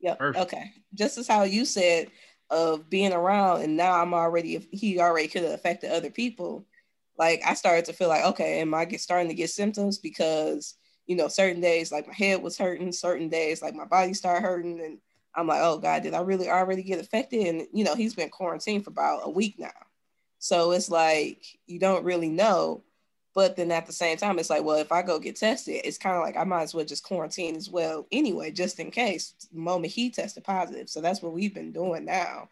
Yep. 0.00 0.18
Perfect. 0.18 0.44
Okay. 0.44 0.72
Just 0.94 1.18
as 1.18 1.28
how 1.28 1.42
you 1.42 1.64
said 1.64 2.10
of 2.50 2.88
being 2.88 3.12
around 3.12 3.62
and 3.62 3.76
now 3.76 4.00
I'm 4.00 4.14
already 4.14 4.68
he 4.72 5.00
already 5.00 5.28
could 5.28 5.42
have 5.42 5.52
affected 5.52 5.90
other 5.90 6.10
people. 6.10 6.66
Like 7.18 7.42
I 7.44 7.54
started 7.54 7.84
to 7.86 7.92
feel 7.92 8.08
like, 8.08 8.24
okay, 8.24 8.60
am 8.60 8.74
I 8.74 8.84
get 8.84 9.00
starting 9.00 9.28
to 9.28 9.34
get 9.34 9.50
symptoms 9.50 9.98
because 9.98 10.76
you 11.08 11.16
know, 11.16 11.26
certain 11.26 11.60
days 11.60 11.90
like 11.90 12.06
my 12.06 12.14
head 12.14 12.42
was 12.42 12.58
hurting, 12.58 12.92
certain 12.92 13.28
days 13.30 13.62
like 13.62 13.74
my 13.74 13.86
body 13.86 14.12
started 14.14 14.42
hurting, 14.42 14.78
and 14.80 14.98
I'm 15.34 15.46
like, 15.46 15.62
oh 15.62 15.78
God, 15.78 16.02
did 16.02 16.14
I 16.14 16.20
really 16.20 16.48
already 16.48 16.82
get 16.82 17.00
affected? 17.00 17.46
And 17.46 17.66
you 17.72 17.82
know, 17.82 17.94
he's 17.94 18.14
been 18.14 18.28
quarantined 18.28 18.84
for 18.84 18.90
about 18.90 19.22
a 19.24 19.30
week 19.30 19.58
now. 19.58 19.72
So 20.38 20.70
it's 20.72 20.90
like 20.90 21.44
you 21.66 21.80
don't 21.80 22.04
really 22.04 22.28
know. 22.28 22.84
But 23.38 23.54
then 23.54 23.70
at 23.70 23.86
the 23.86 23.92
same 23.92 24.16
time, 24.16 24.40
it's 24.40 24.50
like, 24.50 24.64
well, 24.64 24.78
if 24.78 24.90
I 24.90 25.00
go 25.00 25.20
get 25.20 25.36
tested, 25.36 25.82
it's 25.84 25.96
kind 25.96 26.16
of 26.16 26.22
like 26.22 26.36
I 26.36 26.42
might 26.42 26.62
as 26.62 26.74
well 26.74 26.84
just 26.84 27.04
quarantine 27.04 27.54
as 27.54 27.70
well 27.70 28.04
anyway, 28.10 28.50
just 28.50 28.80
in 28.80 28.90
case 28.90 29.32
the 29.52 29.60
moment 29.60 29.92
he 29.92 30.10
tested 30.10 30.42
positive. 30.42 30.88
So 30.88 31.00
that's 31.00 31.22
what 31.22 31.32
we've 31.32 31.54
been 31.54 31.70
doing 31.70 32.04
now. 32.04 32.48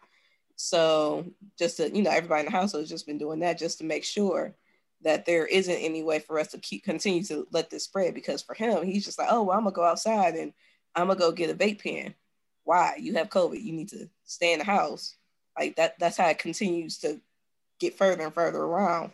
So 0.55 1.25
just 1.59 1.75
to, 1.75 1.93
you 1.93 2.03
know, 2.03 2.09
everybody 2.09 2.39
in 2.39 2.45
the 2.45 2.57
household 2.57 2.83
has 2.83 2.89
just 2.89 3.05
been 3.05 3.17
doing 3.17 3.39
that 3.39 3.59
just 3.59 3.79
to 3.79 3.83
make 3.83 4.05
sure 4.05 4.55
that 5.01 5.25
there 5.25 5.45
isn't 5.45 5.75
any 5.75 6.03
way 6.03 6.19
for 6.19 6.39
us 6.39 6.47
to 6.51 6.57
keep 6.57 6.85
continue 6.85 7.23
to 7.23 7.45
let 7.51 7.69
this 7.69 7.83
spread. 7.83 8.13
Because 8.13 8.41
for 8.41 8.53
him, 8.53 8.85
he's 8.85 9.03
just 9.03 9.19
like, 9.19 9.27
oh, 9.29 9.43
well, 9.43 9.57
I'm 9.57 9.65
gonna 9.65 9.75
go 9.75 9.83
outside 9.83 10.35
and 10.35 10.53
I'm 10.95 11.07
gonna 11.07 11.19
go 11.19 11.33
get 11.33 11.49
a 11.49 11.53
vape 11.53 11.83
pen. 11.83 12.15
Why? 12.63 12.95
You 12.97 13.15
have 13.15 13.27
COVID. 13.27 13.61
You 13.61 13.73
need 13.73 13.89
to 13.89 14.07
stay 14.23 14.53
in 14.53 14.59
the 14.59 14.65
house. 14.65 15.17
Like 15.59 15.75
that. 15.75 15.99
That's 15.99 16.15
how 16.15 16.29
it 16.29 16.39
continues 16.39 16.99
to 16.99 17.19
get 17.77 17.97
further 17.97 18.23
and 18.23 18.33
further 18.33 18.59
around 18.59 19.11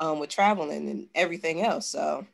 um, 0.00 0.18
with 0.18 0.30
traveling 0.30 0.88
and 0.88 1.08
everything 1.14 1.62
else. 1.62 1.86
So 1.86 2.26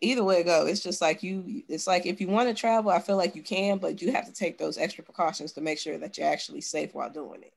either 0.00 0.24
way 0.24 0.40
it 0.40 0.44
go, 0.44 0.66
it's 0.66 0.82
just 0.82 1.00
like 1.00 1.22
you. 1.22 1.62
It's 1.68 1.86
like 1.86 2.06
if 2.06 2.20
you 2.20 2.28
want 2.28 2.48
to 2.48 2.54
travel, 2.54 2.90
I 2.90 3.00
feel 3.00 3.16
like 3.16 3.36
you 3.36 3.42
can, 3.42 3.78
but 3.78 4.00
you 4.00 4.12
have 4.12 4.26
to 4.26 4.32
take 4.32 4.58
those 4.58 4.78
extra 4.78 5.04
precautions 5.04 5.52
to 5.52 5.60
make 5.60 5.78
sure 5.78 5.98
that 5.98 6.16
you're 6.16 6.28
actually 6.28 6.60
safe 6.60 6.94
while 6.94 7.10
doing 7.10 7.42
it. 7.42 7.52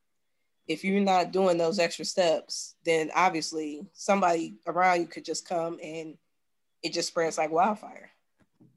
If 0.67 0.83
you're 0.83 0.99
not 0.99 1.31
doing 1.31 1.57
those 1.57 1.79
extra 1.79 2.03
steps, 2.03 2.75
then 2.83 3.09
obviously 3.15 3.85
somebody 3.93 4.55
around 4.67 4.99
you 4.99 5.07
could 5.07 5.23
just 5.23 5.47
come 5.47 5.79
and 5.81 6.17
it 6.83 6.91
just 6.93 7.07
spreads 7.07 7.37
like 7.37 7.51
wildfire. 7.51 8.11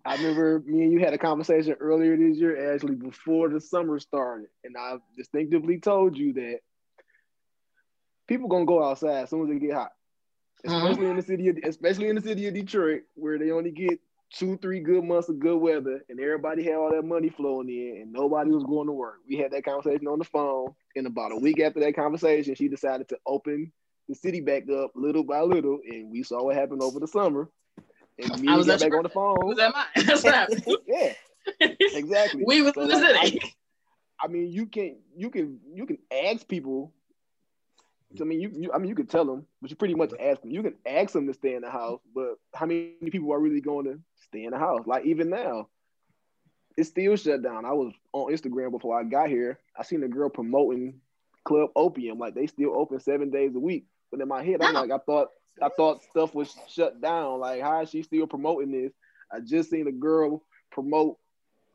I 0.04 0.14
remember 0.14 0.62
me 0.66 0.84
and 0.84 0.92
you 0.92 1.00
had 1.00 1.12
a 1.12 1.18
conversation 1.18 1.74
earlier 1.80 2.16
this 2.16 2.38
year, 2.38 2.72
actually 2.74 2.94
before 2.94 3.48
the 3.48 3.60
summer 3.60 3.98
started, 3.98 4.48
and 4.64 4.76
I 4.76 4.96
distinctively 5.16 5.78
told 5.78 6.16
you 6.16 6.32
that 6.34 6.60
people 8.30 8.48
gonna 8.48 8.64
go 8.64 8.82
outside 8.82 9.24
as 9.24 9.30
soon 9.30 9.42
as 9.42 9.48
they 9.48 9.58
get 9.58 9.74
hot, 9.74 9.90
especially 10.64 11.02
mm-hmm. 11.02 11.10
in 11.10 11.16
the 11.16 11.22
city, 11.22 11.48
of, 11.48 11.58
especially 11.64 12.08
in 12.08 12.14
the 12.14 12.22
city 12.22 12.46
of 12.46 12.54
Detroit, 12.54 13.02
where 13.14 13.38
they 13.38 13.50
only 13.50 13.72
get 13.72 13.98
two, 14.32 14.56
three 14.58 14.78
good 14.78 15.02
months 15.02 15.28
of 15.28 15.40
good 15.40 15.58
weather, 15.58 16.04
and 16.08 16.20
everybody 16.20 16.62
had 16.62 16.76
all 16.76 16.92
that 16.92 17.02
money 17.02 17.28
flowing 17.28 17.68
in, 17.68 18.02
and 18.02 18.12
nobody 18.12 18.52
was 18.52 18.62
going 18.62 18.86
to 18.86 18.92
work. 18.92 19.16
We 19.28 19.36
had 19.36 19.50
that 19.50 19.64
conversation 19.64 20.06
on 20.06 20.20
the 20.20 20.24
phone, 20.24 20.72
and 20.94 21.08
about 21.08 21.32
a 21.32 21.36
week 21.36 21.60
after 21.60 21.80
that 21.80 21.96
conversation, 21.96 22.54
she 22.54 22.68
decided 22.68 23.08
to 23.08 23.18
open 23.26 23.72
the 24.08 24.14
city 24.14 24.40
back 24.40 24.70
up 24.70 24.92
little 24.94 25.24
by 25.24 25.40
little, 25.40 25.80
and 25.84 26.10
we 26.10 26.22
saw 26.22 26.44
what 26.44 26.54
happened 26.54 26.82
over 26.82 27.00
the 27.00 27.08
summer. 27.08 27.50
And 28.18 28.40
me 28.40 28.48
I 28.48 28.56
was 28.56 28.66
got 28.66 28.80
back 28.80 28.94
on 28.94 29.02
the 29.02 29.08
phone. 29.08 29.38
Was 29.42 29.56
that 29.56 29.72
mine? 29.72 29.86
That's 30.06 30.22
what 30.22 30.34
happened. 30.34 30.64
yeah, 30.86 31.12
exactly. 31.60 32.42
we 32.46 32.62
was 32.62 32.74
So, 32.74 32.82
in 32.82 32.88
the 32.88 32.96
like, 32.96 33.26
city. 33.26 33.54
I 34.22 34.28
mean, 34.28 34.52
you 34.52 34.66
can 34.66 34.98
you 35.16 35.30
can 35.30 35.58
you 35.74 35.86
can 35.86 35.98
ask 36.12 36.46
people. 36.46 36.92
I 38.20 38.24
mean, 38.24 38.40
you, 38.40 38.50
you 38.52 38.72
I 38.72 38.78
mean 38.78 38.88
you 38.88 38.94
can 38.94 39.06
tell 39.06 39.24
them, 39.24 39.46
but 39.60 39.70
you 39.70 39.76
pretty 39.76 39.94
much 39.94 40.12
ask 40.18 40.40
them. 40.40 40.50
You 40.50 40.62
can 40.62 40.74
ask 40.84 41.12
them 41.12 41.26
to 41.26 41.34
stay 41.34 41.54
in 41.54 41.62
the 41.62 41.70
house, 41.70 42.00
but 42.14 42.36
how 42.54 42.66
many 42.66 42.94
people 43.10 43.32
are 43.32 43.38
really 43.38 43.60
going 43.60 43.84
to 43.86 44.00
stay 44.26 44.44
in 44.44 44.50
the 44.50 44.58
house? 44.58 44.82
Like 44.86 45.04
even 45.04 45.30
now, 45.30 45.68
it's 46.76 46.88
still 46.88 47.16
shut 47.16 47.42
down. 47.42 47.64
I 47.64 47.72
was 47.72 47.92
on 48.12 48.32
Instagram 48.32 48.72
before 48.72 48.98
I 48.98 49.04
got 49.04 49.28
here. 49.28 49.60
I 49.78 49.84
seen 49.84 50.02
a 50.02 50.08
girl 50.08 50.28
promoting 50.28 51.00
Club 51.44 51.70
Opium, 51.76 52.18
like 52.18 52.34
they 52.34 52.46
still 52.46 52.76
open 52.76 52.98
seven 53.00 53.30
days 53.30 53.54
a 53.54 53.60
week. 53.60 53.86
But 54.10 54.20
in 54.20 54.28
my 54.28 54.42
head, 54.42 54.60
I'm 54.60 54.74
like, 54.74 54.90
I 54.90 54.98
thought 54.98 55.28
I 55.62 55.68
thought 55.68 56.02
stuff 56.02 56.34
was 56.34 56.54
shut 56.68 57.00
down. 57.00 57.40
Like, 57.40 57.62
how 57.62 57.82
is 57.82 57.90
she 57.90 58.02
still 58.02 58.26
promoting 58.26 58.72
this? 58.72 58.92
I 59.32 59.40
just 59.40 59.70
seen 59.70 59.86
a 59.86 59.92
girl 59.92 60.42
promote 60.72 61.18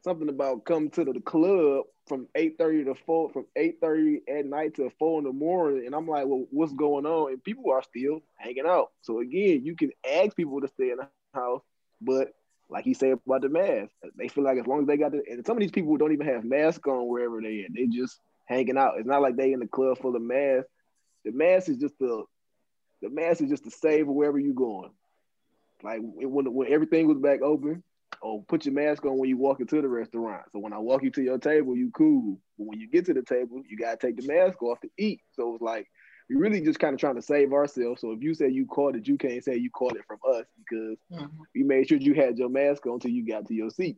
something 0.05 0.29
about 0.29 0.63
come 0.65 0.89
to 0.91 1.03
the 1.03 1.19
club 1.19 1.85
from 2.07 2.27
8:30 2.35 2.85
to 2.85 2.95
4 2.95 3.31
from 3.31 3.45
8:30 3.57 4.21
at 4.29 4.45
night 4.45 4.75
to 4.75 4.89
4 4.99 5.19
in 5.19 5.25
the 5.25 5.33
morning. 5.33 5.85
And 5.85 5.93
I'm 5.93 6.07
like 6.07 6.25
well 6.27 6.45
what's 6.51 6.71
going 6.73 7.05
on? 7.05 7.33
And 7.33 7.43
people 7.43 7.71
are 7.71 7.83
still 7.83 8.21
hanging 8.37 8.67
out. 8.67 8.91
So 9.01 9.19
again 9.19 9.65
you 9.65 9.75
can 9.75 9.91
ask 10.09 10.37
people 10.37 10.61
to 10.61 10.67
stay 10.69 10.91
in 10.91 10.97
the 10.97 11.09
house 11.33 11.61
but 11.99 12.29
like 12.69 12.85
he 12.85 12.93
said 12.93 13.19
about 13.25 13.41
the 13.41 13.49
mask 13.49 13.91
they 14.15 14.27
feel 14.27 14.43
like 14.43 14.57
as 14.57 14.67
long 14.67 14.81
as 14.81 14.87
they 14.87 14.97
got 14.97 15.11
the 15.11 15.23
and 15.29 15.45
some 15.45 15.57
of 15.57 15.61
these 15.61 15.71
people 15.71 15.97
don't 15.97 16.13
even 16.13 16.27
have 16.27 16.45
masks 16.45 16.87
on 16.87 17.07
wherever 17.07 17.41
they 17.41 17.63
at. 17.63 17.73
They 17.73 17.87
just 17.87 18.19
hanging 18.45 18.77
out. 18.77 18.97
It's 18.97 19.07
not 19.07 19.21
like 19.21 19.35
they 19.35 19.51
in 19.51 19.59
the 19.59 19.67
club 19.67 19.97
full 19.97 20.15
of 20.15 20.21
masks. 20.21 20.69
The 21.25 21.31
mask 21.31 21.67
is 21.67 21.77
just 21.77 21.97
the 21.99 22.23
the 23.01 23.09
mask 23.09 23.41
is 23.41 23.49
just 23.49 23.65
to 23.65 23.71
save 23.71 24.07
wherever 24.07 24.39
you're 24.39 24.53
going. 24.53 24.91
Like 25.83 25.99
when, 26.01 26.53
when 26.53 26.71
everything 26.71 27.07
was 27.07 27.17
back 27.17 27.41
open 27.41 27.83
oh, 28.23 28.45
put 28.47 28.65
your 28.65 28.73
mask 28.73 29.05
on 29.05 29.17
when 29.17 29.29
you 29.29 29.37
walk 29.37 29.59
into 29.59 29.81
the 29.81 29.87
restaurant. 29.87 30.43
So 30.51 30.59
when 30.59 30.73
I 30.73 30.77
walk 30.79 31.03
you 31.03 31.11
to 31.11 31.21
your 31.21 31.37
table, 31.37 31.75
you 31.75 31.91
cool. 31.91 32.39
But 32.57 32.67
when 32.67 32.79
you 32.79 32.87
get 32.89 33.05
to 33.05 33.13
the 33.13 33.23
table, 33.23 33.61
you 33.67 33.77
gotta 33.77 33.97
take 33.97 34.17
the 34.17 34.27
mask 34.27 34.61
off 34.63 34.79
to 34.81 34.89
eat. 34.97 35.21
So 35.33 35.53
it's 35.55 35.61
like 35.61 35.87
we 36.29 36.35
really 36.35 36.61
just 36.61 36.79
kind 36.79 36.93
of 36.93 36.99
trying 36.99 37.15
to 37.15 37.21
save 37.21 37.53
ourselves. 37.53 38.01
So 38.01 38.11
if 38.11 38.21
you 38.21 38.33
say 38.33 38.49
you 38.49 38.65
caught 38.65 38.95
it, 38.95 39.07
you 39.07 39.17
can't 39.17 39.43
say 39.43 39.55
you 39.57 39.69
caught 39.71 39.95
it 39.95 40.05
from 40.07 40.19
us 40.35 40.45
because 40.57 40.97
Mhm. 41.11 41.29
we 41.53 41.63
made 41.63 41.87
sure 41.87 41.97
you 41.97 42.13
had 42.13 42.37
your 42.37 42.49
mask 42.49 42.85
on 42.85 42.93
until 42.93 43.11
you 43.11 43.25
got 43.25 43.45
to 43.47 43.53
your 43.53 43.69
seat. 43.69 43.97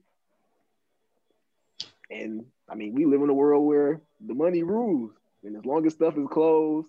And 2.10 2.46
I 2.70 2.76
mean, 2.76 2.94
we 2.94 3.06
live 3.06 3.22
in 3.22 3.30
a 3.30 3.34
world 3.34 3.66
where 3.66 4.02
the 4.26 4.34
money 4.34 4.64
rules, 4.64 5.12
and 5.44 5.56
as 5.56 5.66
long 5.66 5.86
as 5.86 5.94
stuff 5.94 6.18
is 6.18 6.28
closed 6.30 6.88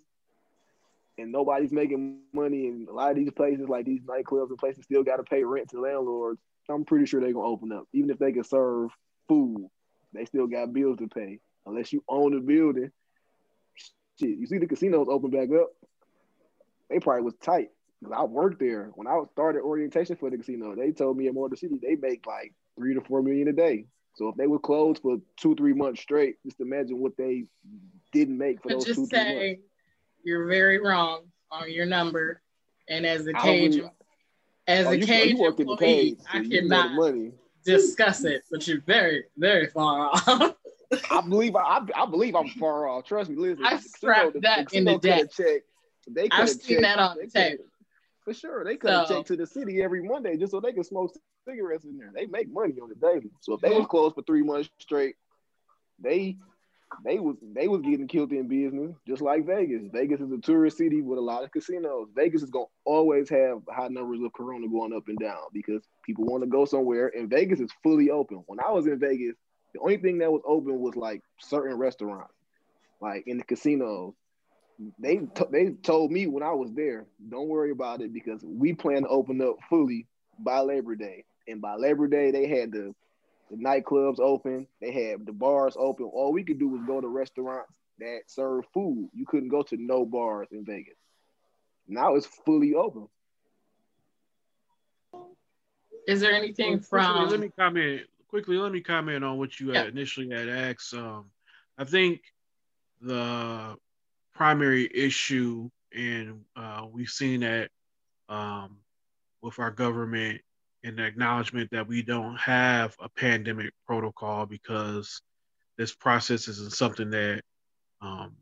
and 1.18 1.32
nobody's 1.32 1.72
making 1.72 2.22
money, 2.32 2.68
and 2.68 2.88
a 2.88 2.92
lot 2.92 3.10
of 3.10 3.16
these 3.16 3.30
places, 3.32 3.68
like 3.68 3.84
these 3.84 4.02
nightclubs 4.02 4.50
and 4.50 4.58
places, 4.58 4.84
still 4.84 5.02
got 5.02 5.16
to 5.16 5.24
pay 5.24 5.42
rent 5.42 5.68
to 5.70 5.80
landlords. 5.80 6.40
I'm 6.68 6.84
pretty 6.84 7.06
sure 7.06 7.20
they're 7.20 7.32
gonna 7.32 7.46
open 7.46 7.72
up, 7.72 7.86
even 7.92 8.10
if 8.10 8.18
they 8.18 8.32
can 8.32 8.44
serve 8.44 8.90
food. 9.28 9.68
They 10.12 10.24
still 10.24 10.46
got 10.46 10.72
bills 10.72 10.98
to 10.98 11.08
pay, 11.08 11.40
unless 11.66 11.92
you 11.92 12.02
own 12.08 12.34
the 12.34 12.40
building. 12.40 12.90
Shit, 14.18 14.38
you 14.38 14.46
see 14.46 14.58
the 14.58 14.66
casinos 14.66 15.06
open 15.10 15.30
back 15.30 15.48
up. 15.58 15.68
They 16.90 16.98
probably 16.98 17.22
was 17.22 17.34
tight 17.42 17.68
because 18.00 18.14
I 18.18 18.24
worked 18.24 18.58
there 18.60 18.90
when 18.94 19.06
I 19.06 19.20
started 19.32 19.62
orientation 19.62 20.16
for 20.16 20.30
the 20.30 20.38
casino. 20.38 20.74
They 20.74 20.92
told 20.92 21.16
me 21.16 21.26
in 21.28 21.34
Motor 21.34 21.56
City 21.56 21.78
they 21.80 21.96
make 21.96 22.26
like 22.26 22.54
three 22.76 22.94
to 22.94 23.00
four 23.02 23.22
million 23.22 23.48
a 23.48 23.52
day. 23.52 23.86
So 24.14 24.28
if 24.28 24.36
they 24.36 24.46
were 24.48 24.58
closed 24.58 25.02
for 25.02 25.18
two, 25.36 25.54
three 25.54 25.74
months 25.74 26.00
straight, 26.00 26.36
just 26.44 26.60
imagine 26.60 26.98
what 26.98 27.16
they 27.16 27.44
didn't 28.12 28.38
make 28.38 28.60
for 28.62 28.68
But 28.70 28.74
those 28.76 28.84
two, 28.86 28.94
just 28.94 29.10
three 29.10 29.34
months. 29.50 29.62
you're 30.24 30.48
very 30.48 30.78
wrong 30.80 31.24
on 31.50 31.70
your 31.70 31.86
number. 31.86 32.40
And 32.88 33.06
as 33.06 33.24
don't 33.26 33.36
cage, 33.36 33.76
really- 33.76 33.90
as 34.68 34.86
Oh, 34.86 34.90
a 34.90 34.94
you, 34.96 35.06
cage 35.06 35.30
you 35.32 35.38
work 35.40 35.58
in 35.58 35.66
the 35.66 35.76
cage, 35.76 36.18
so 36.20 36.24
I 36.32 36.42
the 36.42 36.48
cannot 36.60 36.92
money. 36.92 37.32
discuss 37.64 38.22
it. 38.24 38.42
But 38.50 38.66
you're 38.68 38.82
very, 38.82 39.24
very 39.36 39.66
far 39.68 40.10
off. 40.12 40.28
I 41.10 41.20
believe 41.22 41.56
I, 41.56 41.60
I, 41.60 41.80
I 42.02 42.06
believe 42.06 42.34
I'm 42.36 42.48
far 42.50 42.86
off. 42.88 43.04
Trust 43.04 43.30
me, 43.30 43.36
listen. 43.36 43.64
I've 43.66 43.82
the 43.82 43.88
strapped 43.88 44.40
that 44.42 44.68
the 44.68 44.76
in 44.76 44.84
the 44.84 44.98
deck. 44.98 45.32
checked- 45.32 45.64
They 46.08 46.28
I've 46.30 46.48
seen 46.48 46.76
checked- 46.76 46.82
that 46.82 46.98
on 46.98 47.16
the 47.16 47.26
coulda- 47.26 47.62
For 48.24 48.32
sure, 48.34 48.64
they 48.64 48.76
could 48.76 48.90
have 48.90 49.06
So- 49.08 49.16
checked 49.16 49.28
to 49.28 49.36
the 49.36 49.46
city 49.46 49.82
every 49.82 50.02
Monday 50.02 50.36
just 50.36 50.52
so 50.52 50.60
they 50.60 50.72
can 50.72 50.84
smoke 50.84 51.12
cigarettes 51.46 51.84
in 51.84 51.96
there. 51.98 52.10
They 52.14 52.26
make 52.26 52.50
money 52.52 52.74
on 52.80 52.88
the 52.90 52.94
daily. 52.94 53.30
So 53.40 53.54
if 53.54 53.60
they 53.60 53.70
was 53.70 53.86
closed 53.86 54.14
for 54.14 54.22
three 54.22 54.42
months 54.42 54.68
straight, 54.80 55.16
they 55.98 56.36
they 57.04 57.18
was 57.18 57.36
they 57.54 57.68
was 57.68 57.82
getting 57.82 58.08
killed 58.08 58.32
in 58.32 58.48
business, 58.48 58.96
just 59.06 59.22
like 59.22 59.46
Vegas. 59.46 59.82
Vegas 59.92 60.20
is 60.20 60.32
a 60.32 60.38
tourist 60.38 60.78
city 60.78 61.02
with 61.02 61.18
a 61.18 61.22
lot 61.22 61.44
of 61.44 61.50
casinos. 61.52 62.08
Vegas 62.14 62.42
is 62.42 62.50
gonna 62.50 62.66
always 62.84 63.28
have 63.28 63.60
high 63.70 63.88
numbers 63.88 64.20
of 64.24 64.32
corona 64.32 64.68
going 64.68 64.92
up 64.94 65.04
and 65.08 65.18
down 65.18 65.42
because 65.52 65.82
people 66.04 66.24
want 66.24 66.42
to 66.42 66.48
go 66.48 66.64
somewhere, 66.64 67.10
and 67.16 67.30
Vegas 67.30 67.60
is 67.60 67.70
fully 67.82 68.10
open. 68.10 68.42
When 68.46 68.58
I 68.60 68.70
was 68.72 68.86
in 68.86 68.98
Vegas, 68.98 69.36
the 69.74 69.80
only 69.80 69.98
thing 69.98 70.18
that 70.18 70.32
was 70.32 70.42
open 70.46 70.78
was 70.80 70.96
like 70.96 71.22
certain 71.40 71.76
restaurants, 71.76 72.34
like 73.00 73.24
in 73.26 73.38
the 73.38 73.44
casinos. 73.44 74.14
They 74.98 75.16
t- 75.18 75.44
they 75.50 75.70
told 75.82 76.12
me 76.12 76.26
when 76.28 76.42
I 76.42 76.52
was 76.52 76.72
there, 76.74 77.06
don't 77.30 77.48
worry 77.48 77.72
about 77.72 78.00
it 78.00 78.12
because 78.12 78.42
we 78.44 78.74
plan 78.74 79.02
to 79.02 79.08
open 79.08 79.40
up 79.42 79.56
fully 79.68 80.06
by 80.38 80.60
Labor 80.60 80.94
Day. 80.94 81.24
And 81.48 81.60
by 81.60 81.74
Labor 81.76 82.06
Day, 82.06 82.30
they 82.30 82.46
had 82.46 82.72
the 82.72 82.94
the 83.50 83.56
nightclubs 83.56 84.18
open, 84.20 84.66
they 84.80 84.92
had 84.92 85.24
the 85.26 85.32
bars 85.32 85.74
open. 85.78 86.06
All 86.06 86.32
we 86.32 86.44
could 86.44 86.58
do 86.58 86.68
was 86.68 86.82
go 86.86 87.00
to 87.00 87.08
restaurants 87.08 87.72
that 87.98 88.20
serve 88.26 88.64
food. 88.72 89.08
You 89.14 89.26
couldn't 89.26 89.48
go 89.48 89.62
to 89.62 89.76
no 89.76 90.04
bars 90.04 90.48
in 90.52 90.64
Vegas. 90.64 90.94
Now 91.86 92.14
it's 92.14 92.26
fully 92.26 92.74
open. 92.74 93.08
Is 96.06 96.20
there 96.20 96.32
anything 96.32 96.82
Well, 96.90 97.12
quickly, 97.14 97.30
let 97.30 97.40
me 97.40 97.50
comment 97.58 98.02
quickly. 98.28 98.56
Let 98.56 98.72
me 98.72 98.80
comment 98.80 99.24
on 99.24 99.38
what 99.38 99.58
you 99.58 99.72
Yeah. 99.72 99.80
had 99.80 99.88
initially 99.88 100.28
had 100.30 100.48
asked. 100.48 100.94
Um, 100.94 101.30
I 101.76 101.84
think 101.84 102.22
the 103.00 103.76
primary 104.34 104.88
issue, 104.92 105.70
and 105.92 106.44
uh, 106.56 106.86
we've 106.90 107.08
seen 107.08 107.40
that 107.40 107.70
um, 108.28 108.78
with 109.40 109.58
our 109.58 109.70
government 109.70 110.40
and 110.84 110.98
the 110.98 111.04
acknowledgement 111.04 111.70
that 111.72 111.88
we 111.88 112.02
don't 112.02 112.36
have 112.36 112.94
a 113.00 113.08
pandemic 113.08 113.72
protocol 113.86 114.46
because 114.46 115.22
this 115.76 115.94
process 115.94 116.48
isn't 116.48 116.72
something 116.72 117.10
that 117.10 117.42
um, 118.00 118.36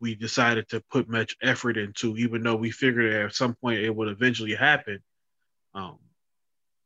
we 0.00 0.14
decided 0.14 0.68
to 0.68 0.82
put 0.90 1.08
much 1.08 1.36
effort 1.42 1.76
into, 1.76 2.16
even 2.16 2.42
though 2.42 2.56
we 2.56 2.70
figured 2.70 3.12
at 3.12 3.34
some 3.34 3.54
point 3.54 3.80
it 3.80 3.94
would 3.94 4.08
eventually 4.08 4.54
happen. 4.54 4.98
Um, 5.74 5.98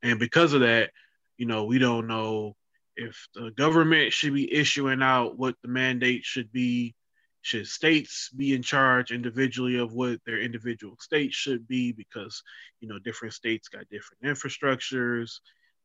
and 0.03 0.19
because 0.19 0.53
of 0.53 0.61
that, 0.61 0.91
you 1.39 1.47
know, 1.47 1.65
we 1.65 1.79
don't 1.79 2.07
know 2.07 2.57
if 2.95 3.29
the 3.35 3.51
government 3.51 4.13
should 4.13 4.35
be 4.35 4.53
issuing 4.53 5.03
out 5.03 5.39
what 5.39 5.55
the 5.63 5.69
mandate 5.69 6.25
should 6.25 6.53
be. 6.53 6.95
Should 7.47 7.69
states 7.69 8.29
be 8.31 8.55
in 8.55 8.63
charge 8.63 9.13
individually 9.13 9.79
of 9.79 9.93
what 9.93 10.19
their 10.27 10.41
individual 10.41 10.97
states 10.99 11.37
should 11.37 11.69
be? 11.69 11.93
Because, 11.93 12.43
you 12.81 12.89
know, 12.89 12.99
different 12.99 13.35
states 13.35 13.69
got 13.69 13.89
different 13.89 14.25
infrastructures, 14.25 15.39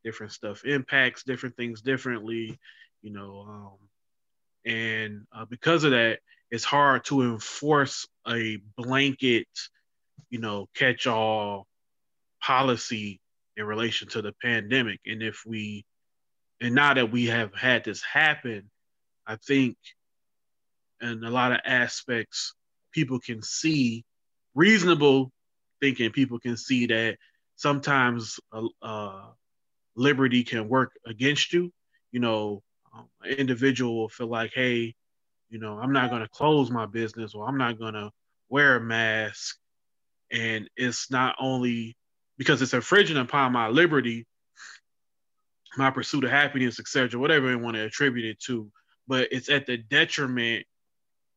different 0.04 0.32
stuff 0.32 0.66
impacts 0.66 1.22
different 1.22 1.56
things 1.56 1.84
differently, 1.84 2.58
you 3.04 3.12
know. 3.12 3.46
Um, 3.48 3.78
and 4.66 5.28
uh, 5.32 5.46
because 5.46 5.84
of 5.84 5.92
that, 5.92 6.22
it's 6.50 6.64
hard 6.64 7.06
to 7.06 7.22
enforce 7.22 8.08
a 8.28 8.58
blanket, 8.76 9.48
you 10.32 10.40
know, 10.40 10.68
catch 10.74 11.06
all 11.06 11.68
policy 12.42 13.22
in 13.56 13.66
relation 13.66 14.08
to 14.08 14.24
the 14.24 14.34
pandemic. 14.42 15.00
And 15.06 15.22
if 15.22 15.44
we, 15.46 15.86
and 16.60 16.74
now 16.74 16.96
that 16.96 17.12
we 17.12 17.28
have 17.28 17.54
had 17.54 17.84
this 17.84 18.02
happen, 18.02 18.72
I 19.28 19.36
think 19.36 19.78
in 21.02 21.24
a 21.24 21.30
lot 21.30 21.52
of 21.52 21.60
aspects, 21.66 22.54
people 22.92 23.20
can 23.20 23.42
see 23.42 24.06
reasonable 24.54 25.32
thinking, 25.80 26.12
people 26.12 26.40
can 26.40 26.58
see 26.58 26.86
that 26.88 27.18
sometimes 27.56 28.40
uh, 28.52 28.68
uh, 28.82 29.24
liberty 29.96 30.44
can 30.44 30.68
work 30.68 30.92
against 31.06 31.54
you. 31.54 31.72
You 32.12 32.20
know, 32.20 32.64
um, 32.96 33.08
an 33.24 33.32
individual 33.32 33.96
will 33.96 34.10
feel 34.10 34.28
like, 34.28 34.52
hey, 34.54 34.96
you 35.50 35.60
know, 35.60 35.78
I'm 35.78 35.94
not 35.94 36.10
going 36.10 36.22
to 36.22 36.30
close 36.30 36.72
my 36.72 36.86
business 36.86 37.34
or 37.34 37.48
I'm 37.48 37.58
not 37.58 37.80
going 37.80 37.94
to 37.94 38.12
wear 38.50 38.78
a 38.78 38.82
mask. 38.82 39.58
And 40.32 40.70
it's 40.78 41.12
not 41.12 41.36
only 41.40 41.98
because 42.38 42.62
it's 42.62 42.74
infringing 42.74 43.18
upon 43.18 43.52
my 43.52 43.68
liberty, 43.68 44.26
my 45.78 45.90
pursuit 45.90 46.24
of 46.24 46.32
happiness, 46.32 46.80
etc., 46.80 47.20
whatever 47.20 47.50
you 47.50 47.60
want 47.60 47.76
to 47.76 47.84
attribute 47.84 48.26
it 48.26 48.40
to, 48.42 48.72
but 49.08 49.28
it's 49.32 49.50
at 49.50 49.66
the 49.66 49.78
detriment 49.78 50.66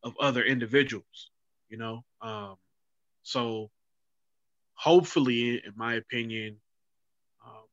of 0.05 0.13
other 0.19 0.43
individuals, 0.43 1.31
you 1.67 1.77
know. 1.77 2.05
Um, 2.21 2.55
so, 3.23 3.71
hopefully, 4.75 5.55
in 5.65 5.73
my 5.75 5.95
opinion, 5.95 6.57
um, 7.43 7.63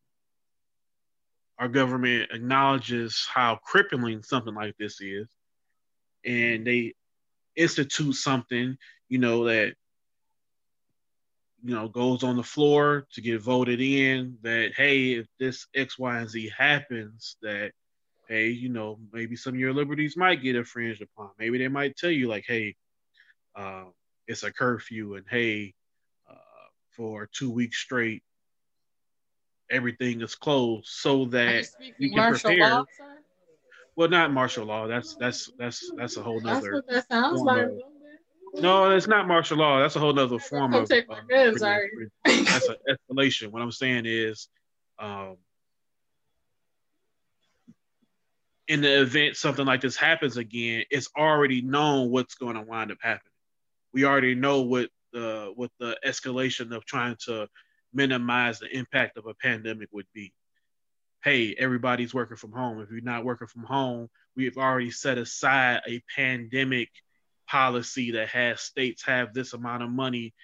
our 1.59 1.69
government 1.69 2.31
acknowledges 2.33 3.29
how 3.33 3.61
crippling 3.63 4.23
something 4.23 4.55
like 4.55 4.75
this 4.79 5.01
is, 5.01 5.29
and 6.25 6.67
they 6.67 6.95
institute 7.55 8.15
something, 8.15 8.77
you 9.11 9.19
know, 9.19 9.45
that 9.45 9.75
you 11.63 11.75
know 11.75 11.87
goes 11.87 12.25
on 12.25 12.37
the 12.37 12.43
floor 12.43 13.07
to 13.13 13.21
get 13.21 13.41
voted 13.41 13.81
in 13.81 14.37
that 14.43 14.73
hey 14.77 15.13
if 15.13 15.27
this 15.39 15.69
x 15.77 15.97
y 15.97 16.19
and 16.19 16.29
z 16.29 16.51
happens 16.57 17.37
that 17.41 17.71
hey 18.33 18.49
you 18.49 18.71
know 18.71 18.99
maybe 19.13 19.37
some 19.37 19.53
of 19.53 19.61
your 19.61 19.75
liberties 19.75 20.17
might 20.17 20.43
get 20.43 20.57
infringed 20.57 21.03
upon 21.03 21.29
maybe 21.39 21.59
they 21.59 21.69
might 21.69 21.95
tell 21.97 22.11
you 22.11 22.29
like 22.29 22.45
hey 22.47 22.75
uh, 23.55 23.85
it's 24.27 24.43
a 24.43 24.51
curfew 24.51 25.17
and 25.17 25.27
hey 25.29 25.75
uh, 26.31 26.67
for 26.97 27.29
two 27.31 27.51
weeks 27.51 27.77
straight 27.77 28.23
everything 29.71 30.23
is 30.23 30.35
closed 30.35 30.87
so 30.87 31.27
that 31.27 31.67
you 31.99 32.11
can 32.11 32.33
prepare 32.33 32.71
law, 32.71 32.85
well 33.97 34.09
not 34.09 34.33
martial 34.33 34.65
law 34.65 34.87
that's 34.87 35.15
that's 35.17 35.51
that's 35.59 35.91
that's 35.99 36.17
a 36.17 36.23
whole 36.23 36.41
nother 36.41 36.61
that's 36.61 36.73
what 36.73 36.87
that 36.89 37.09
sounds 37.09 37.43
like 37.43 37.65
of, 37.67 37.73
no, 38.55 38.91
it's 38.91 39.07
not 39.07 39.27
martial 39.27 39.57
law. 39.57 39.81
That's 39.81 39.97
a 39.97 39.99
whole 39.99 40.13
nother 40.13 40.39
form 40.39 40.75
of. 40.75 40.87
Sorry. 40.87 41.89
That's 42.27 42.69
an 42.69 42.77
escalation. 42.87 43.51
What 43.51 43.63
I'm 43.63 43.73
saying 43.73 44.05
is, 44.05 44.49
um, 44.99 45.39
in 48.69 48.81
the 48.81 49.01
event 49.01 49.37
something 49.37 49.67
like 49.67 49.81
this 49.81 49.97
happens 49.97 50.37
again, 50.37 50.85
it's 50.91 51.09
already 51.17 51.63
known 51.63 52.11
what's 52.11 52.35
going 52.35 52.55
to 52.55 52.63
wind 52.63 52.93
up 52.93 52.99
happening. 53.01 53.33
We 53.93 54.05
already 54.05 54.35
know 54.35 54.63
what 54.63 54.89
the 55.13 55.53
what 55.55 55.71
the 55.79 55.97
escalation 56.07 56.75
of 56.75 56.85
trying 56.85 57.17
to 57.27 57.49
minimize 57.93 58.59
the 58.59 58.75
impact 58.75 59.19
of 59.19 59.27
a 59.27 59.35
pandemic 59.35 59.89
would 59.93 60.07
be. 60.15 60.33
Hey, 61.23 61.55
everybody's 61.59 62.15
working 62.15 62.37
from 62.37 62.53
home. 62.53 62.81
If 62.81 62.91
you're 62.91 63.01
not 63.01 63.25
working 63.25 63.47
from 63.47 63.65
home, 63.65 64.09
we've 64.35 64.57
already 64.57 64.91
set 64.91 65.19
aside 65.19 65.83
a 65.87 66.03
pandemic 66.17 66.89
policy 67.49 68.13
that 68.13 68.29
has 68.29 68.61
states 68.61 69.05
have 69.05 69.35
this 69.35 69.53
amount 69.53 69.83
of 69.83 69.91
money. 69.91 70.35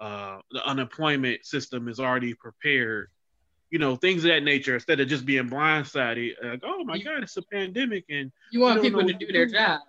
Uh, 0.00 0.38
the 0.50 0.64
unemployment 0.66 1.44
system 1.44 1.88
is 1.88 2.00
already 2.00 2.34
prepared. 2.34 3.08
You 3.72 3.78
know, 3.78 3.96
things 3.96 4.22
of 4.22 4.28
that 4.28 4.42
nature 4.42 4.74
instead 4.74 5.00
of 5.00 5.08
just 5.08 5.24
being 5.24 5.48
blindsided, 5.48 6.34
like, 6.44 6.60
oh 6.62 6.84
my 6.84 6.98
God, 6.98 7.22
it's 7.22 7.38
a 7.38 7.42
pandemic. 7.42 8.04
And 8.10 8.30
you 8.50 8.60
want 8.60 8.82
people 8.82 9.02
to 9.02 9.14
do 9.14 9.26
their 9.32 9.46
jobs. 9.46 9.82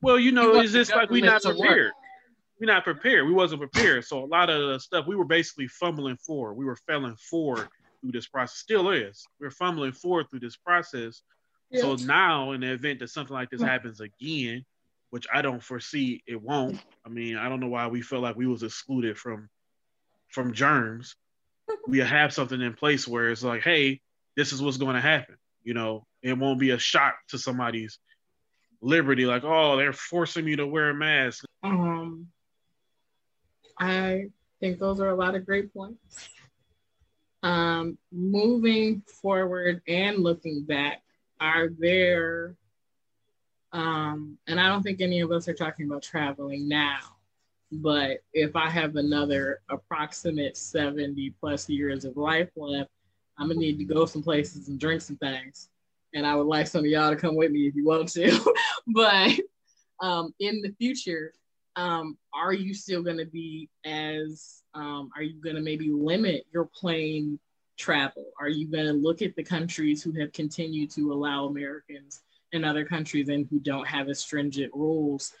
Well, 0.00 0.16
you 0.16 0.30
know, 0.30 0.54
you 0.54 0.60
it's 0.60 0.72
just 0.72 0.94
like 0.94 1.10
we're 1.10 1.24
not 1.24 1.42
prepared. 1.42 1.90
We're 2.60 2.72
not 2.72 2.84
prepared. 2.84 3.26
We 3.26 3.32
wasn't 3.32 3.60
prepared. 3.60 4.04
So 4.04 4.22
a 4.22 4.26
lot 4.26 4.48
of 4.48 4.68
the 4.68 4.78
stuff 4.78 5.08
we 5.08 5.16
were 5.16 5.24
basically 5.24 5.66
fumbling 5.66 6.16
for. 6.16 6.54
We 6.54 6.64
were 6.64 6.76
failing 6.86 7.16
forward 7.16 7.68
through 8.00 8.12
this 8.12 8.28
process. 8.28 8.58
Still 8.58 8.90
is. 8.90 9.26
We're 9.40 9.50
fumbling 9.50 9.90
forward 9.90 10.30
through 10.30 10.40
this 10.40 10.56
process. 10.56 11.22
Yeah. 11.70 11.80
So 11.80 11.96
now, 11.96 12.52
in 12.52 12.60
the 12.60 12.70
event 12.72 13.00
that 13.00 13.10
something 13.10 13.34
like 13.34 13.50
this 13.50 13.60
happens 13.60 14.00
again, 14.00 14.64
which 15.10 15.26
I 15.34 15.42
don't 15.42 15.60
foresee 15.60 16.22
it 16.28 16.40
won't. 16.40 16.78
I 17.04 17.08
mean, 17.08 17.36
I 17.36 17.48
don't 17.48 17.58
know 17.58 17.66
why 17.66 17.88
we 17.88 18.02
felt 18.02 18.22
like 18.22 18.36
we 18.36 18.46
was 18.46 18.62
excluded 18.62 19.18
from 19.18 19.48
from 20.28 20.52
germs. 20.52 21.16
We 21.86 21.98
have 21.98 22.32
something 22.32 22.60
in 22.60 22.74
place 22.74 23.06
where 23.06 23.30
it's 23.30 23.42
like, 23.42 23.62
hey, 23.62 24.00
this 24.36 24.52
is 24.52 24.62
what's 24.62 24.76
going 24.76 24.94
to 24.94 25.00
happen. 25.00 25.36
You 25.64 25.74
know, 25.74 26.06
it 26.22 26.36
won't 26.36 26.60
be 26.60 26.70
a 26.70 26.78
shock 26.78 27.14
to 27.28 27.38
somebody's 27.38 27.98
liberty, 28.80 29.26
like, 29.26 29.44
oh, 29.44 29.76
they're 29.76 29.92
forcing 29.92 30.44
me 30.44 30.56
to 30.56 30.66
wear 30.66 30.90
a 30.90 30.94
mask. 30.94 31.44
Um, 31.62 32.28
I 33.78 34.26
think 34.60 34.78
those 34.78 35.00
are 35.00 35.08
a 35.08 35.14
lot 35.14 35.34
of 35.34 35.46
great 35.46 35.72
points. 35.72 36.28
Um, 37.42 37.98
moving 38.10 39.02
forward 39.20 39.82
and 39.86 40.18
looking 40.18 40.64
back, 40.64 41.02
are 41.40 41.68
there 41.78 42.56
um, 43.72 44.38
and 44.46 44.60
I 44.60 44.68
don't 44.68 44.82
think 44.82 45.00
any 45.00 45.20
of 45.20 45.32
us 45.32 45.48
are 45.48 45.54
talking 45.54 45.86
about 45.86 46.02
traveling 46.02 46.68
now. 46.68 47.11
But 47.72 48.18
if 48.34 48.54
I 48.54 48.68
have 48.68 48.96
another 48.96 49.60
approximate 49.70 50.56
70 50.56 51.34
plus 51.40 51.68
years 51.68 52.04
of 52.04 52.16
life 52.16 52.50
left, 52.56 52.90
I'm 53.38 53.48
gonna 53.48 53.60
need 53.60 53.78
to 53.78 53.84
go 53.84 54.04
some 54.04 54.22
places 54.22 54.68
and 54.68 54.78
drink 54.78 55.00
some 55.00 55.16
things. 55.16 55.68
And 56.14 56.26
I 56.26 56.34
would 56.34 56.46
like 56.46 56.66
some 56.66 56.80
of 56.80 56.90
y'all 56.90 57.10
to 57.10 57.16
come 57.16 57.34
with 57.34 57.50
me 57.50 57.66
if 57.66 57.74
you 57.74 57.86
want 57.86 58.08
to. 58.10 58.54
but 58.88 59.30
um, 60.00 60.34
in 60.38 60.60
the 60.60 60.74
future, 60.78 61.32
um, 61.76 62.18
are 62.34 62.52
you 62.52 62.74
still 62.74 63.02
gonna 63.02 63.24
be 63.24 63.70
as, 63.86 64.62
um, 64.74 65.10
are 65.16 65.22
you 65.22 65.40
gonna 65.42 65.62
maybe 65.62 65.90
limit 65.90 66.44
your 66.52 66.66
plane 66.66 67.38
travel? 67.78 68.26
Are 68.38 68.50
you 68.50 68.68
gonna 68.68 68.92
look 68.92 69.22
at 69.22 69.34
the 69.34 69.44
countries 69.44 70.02
who 70.02 70.12
have 70.20 70.32
continued 70.32 70.90
to 70.90 71.10
allow 71.12 71.46
Americans 71.46 72.22
in 72.52 72.64
other 72.64 72.84
countries 72.84 73.28
and 73.28 73.46
who 73.50 73.58
don't 73.58 73.86
have 73.86 74.08
as 74.08 74.20
stringent 74.20 74.72
rules. 74.74 75.32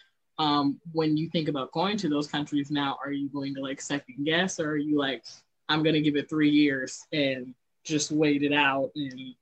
Um, 0.42 0.80
when 0.90 1.16
you 1.16 1.28
think 1.28 1.48
about 1.48 1.70
going 1.70 1.96
to 1.98 2.08
those 2.08 2.26
countries 2.26 2.68
now, 2.68 2.98
are 3.04 3.12
you 3.12 3.28
going 3.28 3.54
to 3.54 3.60
like 3.60 3.80
second 3.80 4.24
guess? 4.24 4.58
Or 4.58 4.70
are 4.70 4.76
you 4.76 4.98
like, 4.98 5.24
I'm 5.68 5.84
going 5.84 5.94
to 5.94 6.00
give 6.00 6.16
it 6.16 6.28
three 6.28 6.50
years 6.50 7.00
and 7.12 7.54
just 7.84 8.10
wait 8.10 8.42
it 8.42 8.52
out 8.52 8.90
and 8.94 9.34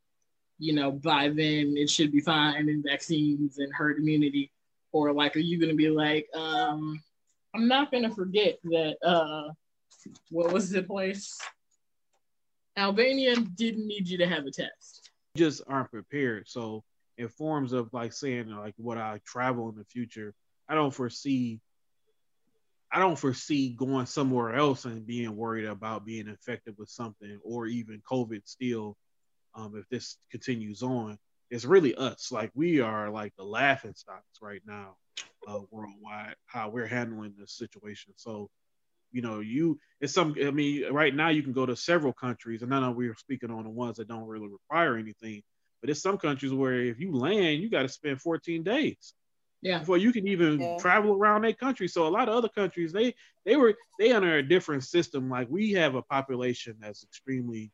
you 0.58 0.72
know 0.72 0.90
by 0.90 1.28
then 1.28 1.74
it 1.76 1.90
should 1.90 2.10
be 2.10 2.20
fine 2.20 2.68
and 2.68 2.84
vaccines 2.84 3.58
and 3.58 3.72
herd 3.72 3.98
immunity? 3.98 4.50
Or 4.92 5.12
like 5.12 5.36
are 5.36 5.40
you 5.40 5.58
going 5.58 5.70
to 5.70 5.76
be 5.76 5.88
like 5.88 6.28
um 6.34 7.02
i'm 7.54 7.68
not 7.68 7.90
going 7.90 8.02
to 8.02 8.14
forget 8.14 8.58
that 8.64 8.96
uh 9.02 9.52
what 10.30 10.52
was 10.52 10.70
the 10.70 10.82
place? 10.82 11.38
Albania 12.76 13.36
didn't 13.36 13.86
need 13.86 14.08
you 14.08 14.18
to 14.18 14.26
have 14.26 14.46
a 14.46 14.50
test. 14.50 15.10
Just 15.36 15.62
aren't 15.66 15.90
prepared. 15.90 16.48
So 16.48 16.84
in 17.18 17.28
forms 17.28 17.72
of 17.72 17.92
like 17.92 18.12
saying 18.12 18.48
like 18.48 18.74
what 18.76 18.98
I 18.98 19.20
travel 19.26 19.68
in 19.68 19.76
the 19.76 19.84
future, 19.84 20.34
I 20.70 20.74
don't 20.76 20.94
foresee 20.94 21.60
I 22.92 22.98
don't 22.98 23.18
foresee 23.18 23.70
going 23.70 24.06
somewhere 24.06 24.54
else 24.54 24.84
and 24.84 25.06
being 25.06 25.36
worried 25.36 25.66
about 25.66 26.04
being 26.04 26.26
infected 26.26 26.74
with 26.76 26.88
something 26.88 27.38
or 27.44 27.66
even 27.66 28.02
COVID 28.10 28.42
still 28.46 28.96
um, 29.54 29.76
if 29.76 29.88
this 29.88 30.16
continues 30.30 30.82
on. 30.82 31.18
It's 31.50 31.64
really 31.64 31.94
us. 31.94 32.32
Like 32.32 32.50
we 32.54 32.80
are 32.80 33.10
like 33.10 33.32
the 33.36 33.44
laughing 33.44 33.94
stocks 33.94 34.38
right 34.40 34.62
now 34.66 34.96
uh, 35.46 35.60
worldwide, 35.70 36.34
how 36.46 36.68
we're 36.68 36.86
handling 36.86 37.34
this 37.38 37.52
situation. 37.52 38.12
So, 38.16 38.50
you 39.12 39.22
know, 39.22 39.40
you 39.40 39.78
it's 40.00 40.14
some 40.14 40.34
I 40.40 40.50
mean, 40.50 40.92
right 40.92 41.14
now 41.14 41.28
you 41.28 41.42
can 41.42 41.52
go 41.52 41.66
to 41.66 41.76
several 41.76 42.12
countries, 42.12 42.62
and 42.62 42.74
I 42.74 42.80
know 42.80 42.92
we're 42.92 43.16
speaking 43.16 43.50
on 43.50 43.64
the 43.64 43.70
ones 43.70 43.96
that 43.96 44.08
don't 44.08 44.26
really 44.26 44.48
require 44.48 44.96
anything, 44.96 45.42
but 45.80 45.90
it's 45.90 46.02
some 46.02 46.18
countries 46.18 46.52
where 46.52 46.80
if 46.80 47.00
you 47.00 47.12
land, 47.12 47.60
you 47.60 47.70
got 47.70 47.82
to 47.82 47.88
spend 47.88 48.20
14 48.20 48.62
days. 48.62 49.14
Yeah. 49.62 49.78
Before 49.80 49.98
you 49.98 50.12
can 50.12 50.26
even 50.26 50.60
yeah. 50.60 50.76
travel 50.78 51.12
around 51.12 51.42
that 51.42 51.58
country. 51.58 51.86
So 51.86 52.06
a 52.06 52.08
lot 52.08 52.28
of 52.28 52.34
other 52.34 52.48
countries, 52.48 52.92
they 52.92 53.14
they 53.44 53.56
were 53.56 53.74
they 53.98 54.12
under 54.12 54.36
a 54.36 54.42
different 54.42 54.84
system. 54.84 55.28
Like 55.28 55.48
we 55.50 55.72
have 55.72 55.94
a 55.94 56.02
population 56.02 56.76
that's 56.80 57.02
extremely 57.04 57.70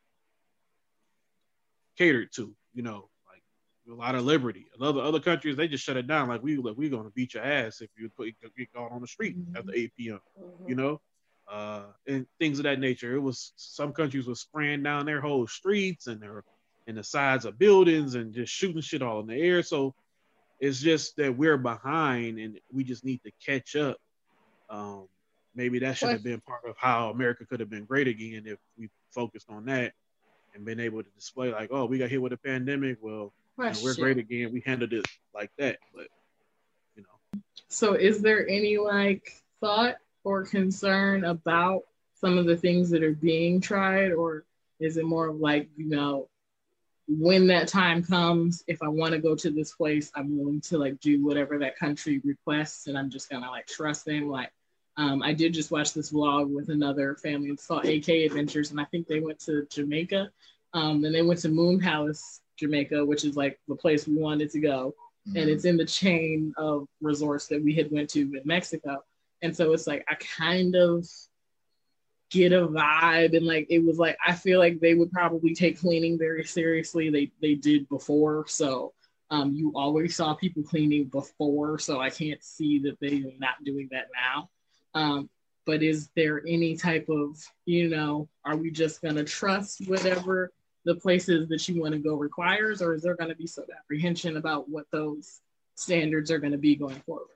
catered 1.96 2.33
to, 2.35 2.55
you 2.75 2.83
know, 2.83 3.09
like 3.31 3.42
a 3.88 3.94
lot 3.94 4.16
of 4.16 4.25
liberty. 4.25 4.66
And 4.75 4.83
other 4.83 5.01
other 5.01 5.20
countries, 5.20 5.57
they 5.57 5.68
just 5.68 5.85
shut 5.85 5.96
it 5.96 6.09
down. 6.09 6.29
Like 6.29 6.42
we 6.42 6.57
like 6.57 6.77
we're 6.77 6.90
gonna 6.90 7.11
beat 7.11 7.35
your 7.35 7.44
ass 7.44 7.81
if 7.81 7.90
you 7.96 8.11
put 8.16 8.35
get 8.57 8.72
caught 8.72 8.90
on 8.90 9.01
the 9.01 9.07
street 9.07 9.38
mm-hmm. 9.38 9.57
after 9.57 9.72
8 9.72 9.92
p.m. 9.96 10.20
Mm-hmm. 10.40 10.68
You 10.68 10.75
know? 10.75 11.01
Uh, 11.49 11.85
and 12.09 12.27
things 12.40 12.59
of 12.59 12.64
that 12.64 12.81
nature. 12.81 13.14
It 13.14 13.20
was 13.20 13.53
some 13.55 13.92
countries 13.92 14.27
were 14.27 14.35
spraying 14.35 14.83
down 14.83 15.07
their 15.07 15.20
whole 15.20 15.46
streets 15.46 16.09
and 16.09 16.20
their 16.20 16.42
and 16.88 16.96
the 16.96 17.05
sides 17.05 17.44
of 17.44 17.59
buildings 17.59 18.14
and 18.14 18.35
just 18.35 18.53
shooting 18.53 18.81
shit 18.81 19.03
all 19.03 19.20
in 19.20 19.27
the 19.27 19.37
air. 19.37 19.62
So 19.62 19.94
it's 20.61 20.81
just 20.81 21.16
that 21.16 21.37
we're 21.37 21.59
behind 21.59 22.38
and 22.38 22.59
we 22.73 22.85
just 22.85 23.05
need 23.05 23.21
to 23.25 23.33
catch 23.45 23.77
up. 23.77 23.99
Um, 24.71 25.09
maybe 25.55 25.79
that 25.81 25.97
should 25.97 26.11
have 26.11 26.23
been 26.23 26.40
part 26.40 26.62
of 26.69 26.77
how 26.79 27.11
America 27.11 27.45
could 27.47 27.61
have 27.61 27.71
been 27.71 27.85
great 27.85 28.09
again 28.09 28.45
if 28.47 28.59
we 28.79 28.88
focused 29.11 29.47
on 29.49 29.66
that 29.66 29.92
and 30.55 30.64
been 30.64 30.81
able 30.81 31.03
to 31.03 31.11
display 31.11 31.53
like, 31.53 31.71
oh, 31.73 31.85
we 31.87 31.99
got 31.99 32.11
hit 32.11 32.21
with 32.21 32.33
a 32.33 32.38
pandemic. 32.38 32.99
Well, 33.01 33.33
you 33.59 33.64
know, 33.64 33.73
we're 33.83 33.95
great 33.95 34.19
again. 34.19 34.53
We 34.53 34.62
handled 34.64 34.92
it 34.92 35.07
like 35.35 35.51
that. 35.59 35.79
But 35.95 36.09
you 36.95 37.03
know. 37.03 37.40
So 37.69 37.95
is 37.95 38.23
there 38.23 38.49
any 38.49 38.79
like 38.79 39.33
thought 39.61 39.97
or 40.25 40.45
concern 40.45 41.25
about 41.25 41.83
some 42.14 42.38
of 42.38 42.47
the 42.47 42.57
things 42.57 42.90
that 42.90 43.03
are 43.03 43.12
being 43.12 43.61
tried 43.61 44.12
or 44.12 44.45
is 44.81 44.97
it 44.97 45.05
more 45.05 45.29
of 45.29 45.37
like, 45.37 45.69
you 45.77 45.88
know, 45.88 46.29
when 47.09 47.47
that 47.47 47.69
time 47.69 48.03
comes, 48.03 48.64
if 48.66 48.83
I 48.83 48.88
want 48.88 49.12
to 49.12 49.19
go 49.19 49.35
to 49.37 49.51
this 49.51 49.73
place, 49.73 50.11
I'm 50.14 50.37
willing 50.37 50.61
to 50.62 50.79
like 50.79 51.01
do 51.01 51.25
whatever 51.25 51.59
that 51.59 51.79
country 51.79 52.21
requests, 52.25 52.88
and 52.88 52.99
I'm 52.99 53.11
just 53.11 53.31
gonna 53.31 53.51
like 53.51 53.66
trust 53.66 54.05
them. 54.05 54.29
Like, 54.29 54.53
um, 54.97 55.23
I 55.23 55.33
did 55.33 55.55
just 55.55 55.71
watch 55.71 55.92
this 55.92 56.12
vlog 56.12 56.53
with 56.53 56.69
another 56.69 57.14
family. 57.16 57.51
It's 57.51 57.66
called 57.66 57.85
AK 57.85 58.09
Adventures, 58.09 58.71
and 58.71 58.81
I 58.81 58.85
think 58.87 59.07
they 59.07 59.21
went 59.21 59.38
to 59.40 59.66
Jamaica, 59.71 60.31
um, 60.73 61.05
and 61.05 61.14
they 61.14 61.23
went 61.23 61.40
to 61.40 61.49
Moon 61.49 61.79
Palace, 61.79 62.40
Jamaica, 62.59 63.05
which 63.05 63.25
is 63.25 63.37
like 63.37 63.61
the 63.69 63.77
place 63.77 64.09
we 64.09 64.16
wanted 64.16 64.51
to 64.51 64.61
go, 64.61 64.95
mm-hmm. 65.29 65.37
and 65.37 65.49
it's 65.49 65.64
in 65.64 65.77
the 65.77 65.85
chain 65.85 66.53
of 66.57 66.88
resorts 67.01 67.47
that 67.49 67.62
we 67.62 67.75
had 67.75 67.90
went 67.92 68.11
to 68.11 68.21
in 68.21 68.42
Mexico. 68.45 69.05
And 69.42 69.55
so 69.55 69.73
it's 69.73 69.87
like 69.87 70.05
I 70.09 70.16
kind 70.16 70.75
of 70.75 71.07
get 72.31 72.53
a 72.53 72.67
vibe 72.67 73.37
and 73.37 73.47
like 73.47 73.67
it 73.71 73.85
was 73.85 73.99
like 73.99 74.17
I 74.27 74.33
feel 74.33 74.59
like 74.59 74.81
they 74.81 74.95
would 74.95 75.12
probably 75.12 75.55
take 75.55 75.81
cleaning 75.81 76.19
very 76.19 76.45
seriously. 76.45 77.11
They 77.11 77.31
they 77.41 77.55
did 77.55 77.89
before, 77.89 78.47
so 78.49 78.93
um, 79.31 79.53
you 79.53 79.73
always 79.75 80.17
saw 80.17 80.35
people 80.35 80.62
cleaning 80.62 81.05
before, 81.05 81.79
so 81.79 82.01
I 82.01 82.11
can't 82.11 82.43
see 82.43 82.79
that 82.81 82.99
they're 83.01 83.33
not 83.39 83.65
doing 83.65 83.89
that 83.91 84.09
now. 84.15 84.51
Um, 84.95 85.31
but 85.67 85.83
is 85.83 86.09
there 86.15 86.43
any 86.47 86.77
type 86.77 87.09
of 87.09 87.39
you 87.65 87.89
know 87.89 88.29
are 88.45 88.57
we 88.57 88.71
just 88.71 89.03
going 89.03 89.17
to 89.17 89.25
trust 89.25 89.83
whatever 89.87 90.53
the 90.85 90.95
places 90.95 91.49
that 91.49 91.69
you 91.69 91.81
want 91.81 91.93
to 91.93 91.99
go 91.99 92.15
requires 92.15 92.81
or 92.81 92.95
is 92.95 93.03
there 93.03 93.17
going 93.17 93.29
to 93.29 93.37
be 93.37 93.47
some 93.47 93.65
apprehension 93.77 94.37
about 94.37 94.69
what 94.69 94.87
those 94.93 95.41
standards 95.75 96.31
are 96.31 96.39
going 96.39 96.53
to 96.53 96.59
be 96.59 96.77
going 96.77 96.95
forward 97.05 97.36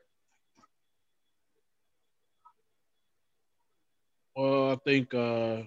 well 4.40 4.72
i 4.72 4.76
think 4.76 5.14
uh 5.14 5.62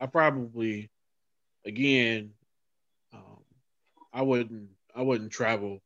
i 0.00 0.06
probably 0.06 0.90
again 1.64 2.30
um, 3.14 3.42
i 4.12 4.22
wouldn't 4.22 4.68
i 4.94 5.02
wouldn't 5.02 5.32
travel 5.32 5.80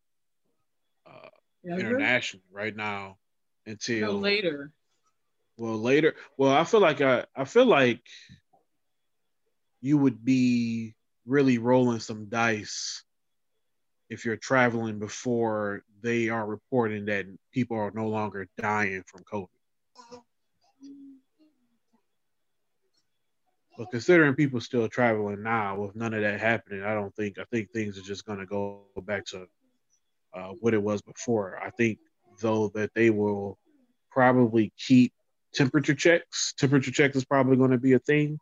uh, 1.06 1.28
internationally 1.64 2.44
right 2.52 2.76
now 2.76 3.16
until 3.66 4.12
no, 4.14 4.18
later 4.18 4.72
well, 5.56 5.78
later. 5.78 6.14
Well, 6.36 6.52
I 6.52 6.64
feel 6.64 6.80
like 6.80 7.00
I 7.00 7.26
I 7.36 7.44
feel 7.44 7.66
like 7.66 8.02
you 9.80 9.98
would 9.98 10.24
be 10.24 10.94
really 11.26 11.58
rolling 11.58 12.00
some 12.00 12.26
dice 12.26 13.04
if 14.10 14.24
you're 14.24 14.36
traveling 14.36 14.98
before 14.98 15.84
they 16.02 16.28
are 16.28 16.46
reporting 16.46 17.06
that 17.06 17.26
people 17.52 17.76
are 17.78 17.92
no 17.94 18.08
longer 18.08 18.48
dying 18.58 19.04
from 19.06 19.22
COVID. 19.24 19.48
But 23.76 23.90
considering 23.90 24.34
people 24.34 24.60
still 24.60 24.88
traveling 24.88 25.42
now 25.42 25.80
with 25.80 25.96
none 25.96 26.14
of 26.14 26.22
that 26.22 26.40
happening, 26.40 26.82
I 26.84 26.94
don't 26.94 27.14
think 27.16 27.38
I 27.38 27.44
think 27.50 27.70
things 27.72 27.98
are 27.98 28.02
just 28.02 28.24
going 28.24 28.38
to 28.38 28.46
go 28.46 28.82
back 29.02 29.24
to 29.26 29.46
uh, 30.32 30.52
what 30.60 30.74
it 30.74 30.82
was 30.82 31.02
before. 31.02 31.58
I 31.62 31.70
think 31.70 31.98
though 32.40 32.68
that 32.74 32.92
they 32.94 33.10
will 33.10 33.58
probably 34.10 34.72
keep 34.78 35.12
temperature 35.52 35.94
checks. 35.94 36.54
Temperature 36.58 36.90
checks 36.90 37.16
is 37.16 37.24
probably 37.24 37.56
going 37.56 37.70
to 37.72 37.78
be 37.78 37.92
a 37.94 37.98
thing. 37.98 38.34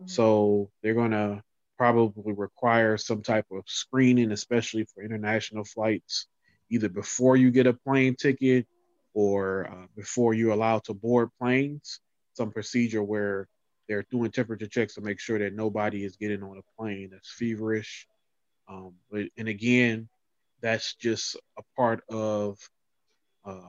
Mm-hmm. 0.00 0.06
So 0.06 0.70
they're 0.82 0.94
going 0.94 1.10
to 1.10 1.42
probably 1.76 2.32
require 2.32 2.96
some 2.96 3.22
type 3.22 3.46
of 3.50 3.64
screening, 3.66 4.32
especially 4.32 4.84
for 4.84 5.02
international 5.02 5.64
flights, 5.64 6.26
either 6.70 6.88
before 6.88 7.36
you 7.36 7.50
get 7.50 7.66
a 7.66 7.72
plane 7.72 8.14
ticket 8.14 8.66
or 9.14 9.68
uh, 9.70 9.86
before 9.96 10.32
you're 10.32 10.52
allowed 10.52 10.84
to 10.84 10.94
board 10.94 11.30
planes. 11.40 12.00
Some 12.34 12.50
procedure 12.50 13.02
where 13.02 13.48
they're 13.92 14.06
doing 14.10 14.30
temperature 14.30 14.66
checks 14.66 14.94
to 14.94 15.02
make 15.02 15.20
sure 15.20 15.38
that 15.38 15.54
nobody 15.54 16.02
is 16.02 16.16
getting 16.16 16.42
on 16.42 16.56
a 16.56 16.80
plane 16.80 17.10
that's 17.12 17.30
feverish. 17.30 18.06
Um, 18.66 18.94
but 19.10 19.24
and 19.36 19.48
again, 19.48 20.08
that's 20.62 20.94
just 20.94 21.36
a 21.58 21.62
part 21.76 22.02
of 22.08 22.58
uh, 23.44 23.60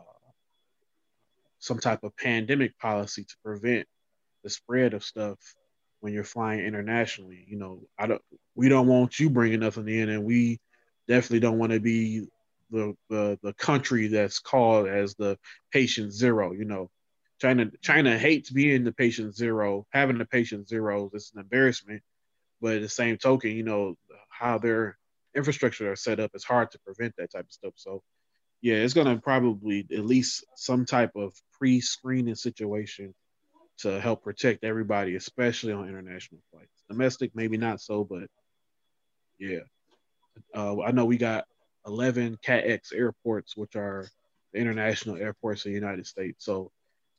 some 1.60 1.78
type 1.78 2.04
of 2.04 2.16
pandemic 2.16 2.80
policy 2.80 3.26
to 3.26 3.36
prevent 3.44 3.86
the 4.46 4.50
spread 4.50 4.94
of 4.94 5.04
stuff 5.04 5.38
when 6.00 6.14
you're 6.14 6.24
flying 6.24 6.62
internationally. 6.62 7.44
You 7.46 7.58
know, 7.58 7.82
I 8.00 8.08
don't. 8.08 8.22
We 8.56 8.70
don't 8.70 8.88
want 8.88 9.20
you 9.20 9.30
bringing 9.30 9.60
nothing 9.60 9.90
in, 9.90 10.08
and 10.08 10.24
we 10.24 10.62
definitely 11.06 11.42
don't 11.42 11.58
want 11.58 11.74
to 11.74 11.82
be 11.82 12.28
the, 12.72 12.96
the 13.10 13.38
the 13.44 13.54
country 13.56 14.08
that's 14.08 14.40
called 14.40 14.88
as 14.88 15.16
the 15.16 15.38
patient 15.70 16.14
zero. 16.14 16.54
You 16.54 16.64
know, 16.64 16.90
China 17.44 17.70
China 17.82 18.18
hates 18.18 18.50
being 18.50 18.86
the 18.86 18.94
patient 18.94 19.36
zero, 19.36 19.86
having 19.90 20.18
the 20.18 20.24
patient 20.24 20.70
zero. 20.70 21.12
It's 21.14 21.34
an 21.34 21.42
embarrassment. 21.42 22.02
But 22.62 22.78
at 22.78 22.82
the 22.82 22.88
same 22.88 23.18
token, 23.18 23.52
you 23.52 23.64
know 23.64 23.96
how 24.30 24.60
their 24.60 24.98
infrastructure 25.36 25.92
are 25.92 25.98
set 25.98 26.22
up. 26.22 26.32
It's 26.34 26.46
hard 26.46 26.72
to 26.72 26.80
prevent 26.80 27.16
that 27.18 27.34
type 27.34 27.44
of 27.44 27.52
stuff. 27.52 27.74
So 27.76 28.02
yeah, 28.62 28.76
it's 28.76 28.94
gonna 28.94 29.18
probably 29.18 29.86
at 29.92 30.06
least 30.06 30.46
some 30.56 30.86
type 30.86 31.12
of 31.18 31.34
pre-screening 31.52 32.36
situation 32.36 33.14
to 33.80 34.00
help 34.00 34.24
protect 34.24 34.64
everybody, 34.64 35.18
especially 35.18 35.74
on 35.74 35.90
international 35.90 36.40
flights. 36.50 36.84
Domestic, 36.90 37.32
maybe 37.36 37.58
not 37.58 37.82
so, 37.82 38.06
but 38.06 38.30
yeah. 39.38 39.66
Uh, 40.56 40.82
I 40.82 40.92
know 40.92 41.04
we 41.04 41.18
got 41.18 41.44
11 41.86 42.38
Cat 42.42 42.64
X 42.66 42.94
airports, 42.94 43.58
which 43.58 43.76
are 43.76 44.08
the 44.54 44.60
international 44.60 45.18
airports 45.18 45.66
in 45.66 45.74
the 45.74 45.78
United 45.78 46.08
States. 46.08 46.46
So 46.46 46.72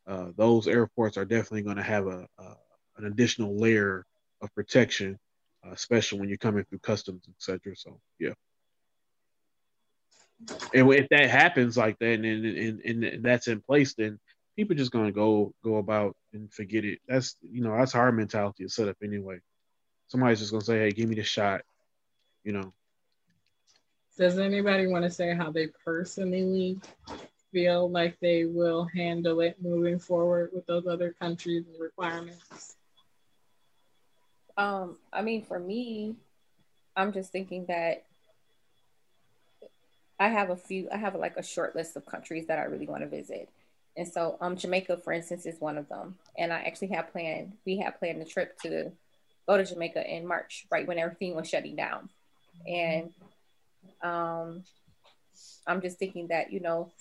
uh, 0.07 0.29
those 0.37 0.69
airports 0.69 1.17
are 1.17 1.25
definitely 1.25 1.63
going 1.63 1.77
to 1.77 1.83
have 1.83 2.07
a, 2.07 2.27
a, 2.39 2.57
an 2.99 3.07
additional 3.07 3.57
layer 3.57 4.05
of 4.43 4.55
protection, 4.55 5.19
uh, 5.67 5.71
especially 5.73 6.21
when 6.21 6.29
you're 6.29 6.39
coming 6.39 6.65
through 6.65 6.79
customs, 6.81 7.25
etc. 7.29 7.75
So 7.77 8.01
yeah. 8.19 8.35
And 10.75 10.93
if 10.93 11.09
that 11.09 11.31
happens 11.31 11.77
like 11.77 11.99
that 12.01 12.13
and, 12.13 12.25
and, 12.25 12.81
and, 12.81 13.05
and 13.05 13.25
that's 13.25 13.49
in 13.49 13.63
place 13.63 13.95
then 13.95 14.19
people 14.57 14.77
just 14.77 14.91
gonna 14.91 15.13
go 15.13 15.55
go 15.63 15.77
about 15.77 16.17
and 16.33 16.53
forget 16.53 16.85
it. 16.85 16.99
That's 17.09 17.37
you 17.41 17.63
know 17.63 17.77
that's 17.77 17.95
our 17.95 18.13
mentality 18.13 18.65
is 18.65 18.75
set 18.75 18.89
up 18.89 18.97
anyway. 19.03 19.39
Somebody's 20.09 20.41
just 20.41 20.53
gonna 20.53 20.65
say 20.65 20.79
hey 20.81 20.91
give 20.91 21.09
me 21.09 21.17
the 21.17 21.23
shot 21.23 21.63
you 22.45 22.53
know. 22.53 22.73
Does 24.17 24.39
anybody 24.39 24.87
want 24.87 25.05
to 25.05 25.11
say 25.11 25.35
how 25.35 25.51
they 25.51 25.69
personally 25.85 26.79
feel 27.55 27.89
like 27.89 28.19
they 28.21 28.45
will 28.45 28.85
handle 28.95 29.41
it 29.41 29.57
moving 29.63 29.99
forward 29.99 30.51
with 30.53 30.67
those 30.67 30.87
other 30.87 31.15
countries 31.21 31.65
and 31.73 31.81
requirements 31.81 32.77
um 34.59 34.99
i 35.13 35.23
mean 35.23 35.43
for 35.43 35.59
me 35.59 36.17
i'm 36.97 37.13
just 37.13 37.33
thinking 37.33 37.65
that 37.67 38.05
I 40.19 40.29
have 40.29 40.51
a 40.51 40.57
few, 40.57 40.89
I 40.93 40.97
have 40.97 41.15
like 41.17 41.37
a 41.37 41.43
short 41.43 41.75
list 41.75 41.97
of 41.97 42.07
countries 42.07 42.47
that 42.47 42.59
I 42.59 42.65
really 42.65 42.87
want 42.87 43.03
to 43.03 43.09
visit. 43.09 43.49
And 43.97 44.07
so 44.07 44.39
um 44.41 44.57
Jamaica, 44.57 44.99
for 44.99 45.13
instance, 45.13 45.47
is 45.47 45.61
one 45.61 45.79
of 45.79 45.89
them. 45.89 46.17
And 46.39 46.53
I 46.53 46.61
actually 46.61 46.89
have 46.89 47.13
planned, 47.13 47.53
we 47.65 47.79
have 47.79 47.99
planned 47.99 48.23
a 48.23 48.25
trip 48.25 48.59
to 48.61 48.93
go 49.47 49.57
to 49.57 49.65
Jamaica 49.65 50.09
in 50.09 50.27
March, 50.27 50.67
right 50.71 50.87
when 50.87 50.99
everything 50.99 51.35
was 51.35 51.49
shutting 51.49 51.77
down. 51.77 52.09
And 52.67 53.13
um 54.03 54.65
I'm 55.67 55.81
just 55.81 55.99
thinking 55.99 56.29
that, 56.29 56.53
you 56.53 56.61
know, 56.61 56.93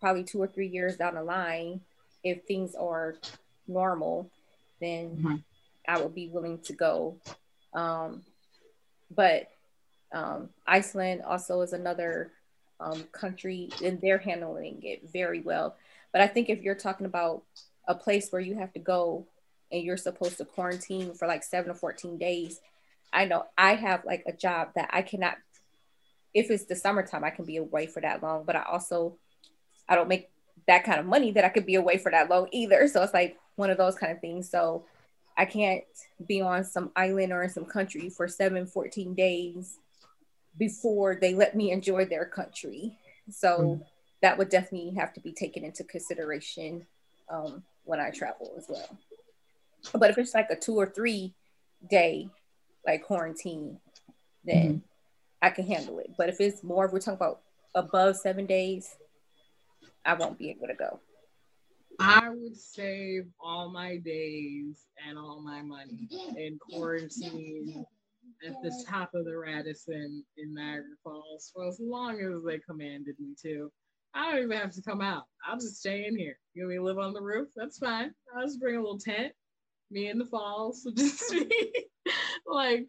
probably 0.00 0.24
two 0.24 0.40
or 0.40 0.46
three 0.46 0.68
years 0.68 0.96
down 0.96 1.14
the 1.14 1.22
line, 1.22 1.80
if 2.24 2.44
things 2.44 2.74
are 2.74 3.16
normal, 3.66 4.30
then 4.80 5.16
mm-hmm. 5.16 5.36
I 5.86 6.00
would 6.00 6.14
be 6.14 6.28
willing 6.28 6.58
to 6.60 6.72
go. 6.72 7.16
Um, 7.72 8.22
but 9.14 9.50
um, 10.12 10.50
Iceland 10.66 11.22
also 11.22 11.60
is 11.60 11.72
another 11.72 12.32
um, 12.80 13.04
country 13.12 13.70
and 13.84 14.00
they're 14.00 14.18
handling 14.18 14.80
it 14.82 15.10
very 15.12 15.40
well. 15.40 15.76
But 16.12 16.22
I 16.22 16.26
think 16.26 16.48
if 16.48 16.62
you're 16.62 16.74
talking 16.74 17.06
about 17.06 17.42
a 17.86 17.94
place 17.94 18.30
where 18.30 18.40
you 18.40 18.56
have 18.56 18.72
to 18.72 18.78
go 18.78 19.26
and 19.70 19.82
you're 19.82 19.96
supposed 19.96 20.38
to 20.38 20.44
quarantine 20.44 21.14
for 21.14 21.28
like 21.28 21.44
seven 21.44 21.70
or 21.70 21.74
14 21.74 22.18
days, 22.18 22.60
I 23.12 23.24
know 23.26 23.46
I 23.56 23.74
have 23.74 24.04
like 24.04 24.24
a 24.26 24.32
job 24.32 24.70
that 24.74 24.90
I 24.92 25.02
cannot, 25.02 25.36
if 26.34 26.50
it's 26.50 26.64
the 26.64 26.76
summertime, 26.76 27.24
I 27.24 27.30
can 27.30 27.44
be 27.44 27.56
away 27.56 27.86
for 27.86 28.00
that 28.00 28.22
long. 28.22 28.44
But 28.44 28.56
I 28.56 28.62
also, 28.62 29.16
I 29.90 29.96
don't 29.96 30.08
make 30.08 30.30
that 30.66 30.84
kind 30.84 31.00
of 31.00 31.04
money 31.04 31.32
that 31.32 31.44
I 31.44 31.48
could 31.48 31.66
be 31.66 31.74
away 31.74 31.98
for 31.98 32.10
that 32.10 32.30
long 32.30 32.48
either. 32.52 32.86
So 32.88 33.02
it's 33.02 33.12
like 33.12 33.36
one 33.56 33.70
of 33.70 33.76
those 33.76 33.96
kind 33.96 34.12
of 34.12 34.20
things. 34.20 34.48
So 34.48 34.86
I 35.36 35.44
can't 35.44 35.84
be 36.26 36.40
on 36.40 36.64
some 36.64 36.92
island 36.94 37.32
or 37.32 37.42
in 37.42 37.50
some 37.50 37.64
country 37.64 38.08
for 38.08 38.28
seven, 38.28 38.66
14 38.66 39.14
days 39.14 39.78
before 40.56 41.16
they 41.20 41.34
let 41.34 41.56
me 41.56 41.72
enjoy 41.72 42.04
their 42.04 42.24
country. 42.24 42.96
So 43.30 43.58
mm. 43.58 43.84
that 44.22 44.38
would 44.38 44.48
definitely 44.48 44.94
have 44.94 45.12
to 45.14 45.20
be 45.20 45.32
taken 45.32 45.64
into 45.64 45.84
consideration 45.84 46.86
um, 47.28 47.62
when 47.84 48.00
I 48.00 48.10
travel 48.10 48.52
as 48.56 48.66
well. 48.68 48.98
But 49.94 50.10
if 50.10 50.18
it's 50.18 50.34
like 50.34 50.50
a 50.50 50.56
two 50.56 50.76
or 50.76 50.86
three 50.86 51.34
day 51.88 52.28
like 52.86 53.04
quarantine, 53.04 53.80
then 54.44 54.66
mm-hmm. 54.66 54.78
I 55.42 55.50
can 55.50 55.66
handle 55.66 55.98
it. 55.98 56.10
But 56.16 56.28
if 56.28 56.40
it's 56.40 56.62
more, 56.62 56.84
if 56.84 56.92
we're 56.92 57.00
talking 57.00 57.14
about 57.14 57.40
above 57.74 58.16
seven 58.16 58.46
days, 58.46 58.96
I 60.04 60.14
won't 60.14 60.38
be 60.38 60.50
able 60.50 60.66
to 60.66 60.74
go. 60.74 61.00
I 61.98 62.30
would 62.30 62.56
save 62.56 63.24
all 63.38 63.70
my 63.70 63.98
days 63.98 64.86
and 65.06 65.18
all 65.18 65.42
my 65.42 65.60
money 65.60 66.08
in 66.36 66.58
quarantine 66.58 67.84
at 68.46 68.54
the 68.62 68.84
top 68.88 69.10
of 69.14 69.26
the 69.26 69.36
Radisson 69.36 70.24
in 70.38 70.54
Niagara 70.54 70.96
Falls 71.04 71.50
for 71.54 71.68
as 71.68 71.78
long 71.78 72.20
as 72.20 72.42
they 72.46 72.58
commanded 72.58 73.16
me 73.18 73.34
to. 73.42 73.70
I 74.14 74.30
don't 74.32 74.44
even 74.44 74.56
have 74.56 74.72
to 74.72 74.82
come 74.82 75.00
out. 75.00 75.24
I'll 75.46 75.58
just 75.58 75.78
stay 75.78 76.06
in 76.06 76.16
here. 76.16 76.38
You 76.54 76.66
me 76.66 76.76
to 76.76 76.82
live 76.82 76.98
on 76.98 77.12
the 77.12 77.22
roof? 77.22 77.48
That's 77.54 77.78
fine. 77.78 78.12
I'll 78.34 78.44
just 78.46 78.60
bring 78.60 78.76
a 78.76 78.80
little 78.80 78.98
tent. 78.98 79.32
Me 79.90 80.08
in 80.08 80.18
the 80.18 80.26
falls. 80.26 80.82
So 80.82 80.90
just 80.96 81.30
me. 81.32 81.50
like 82.46 82.86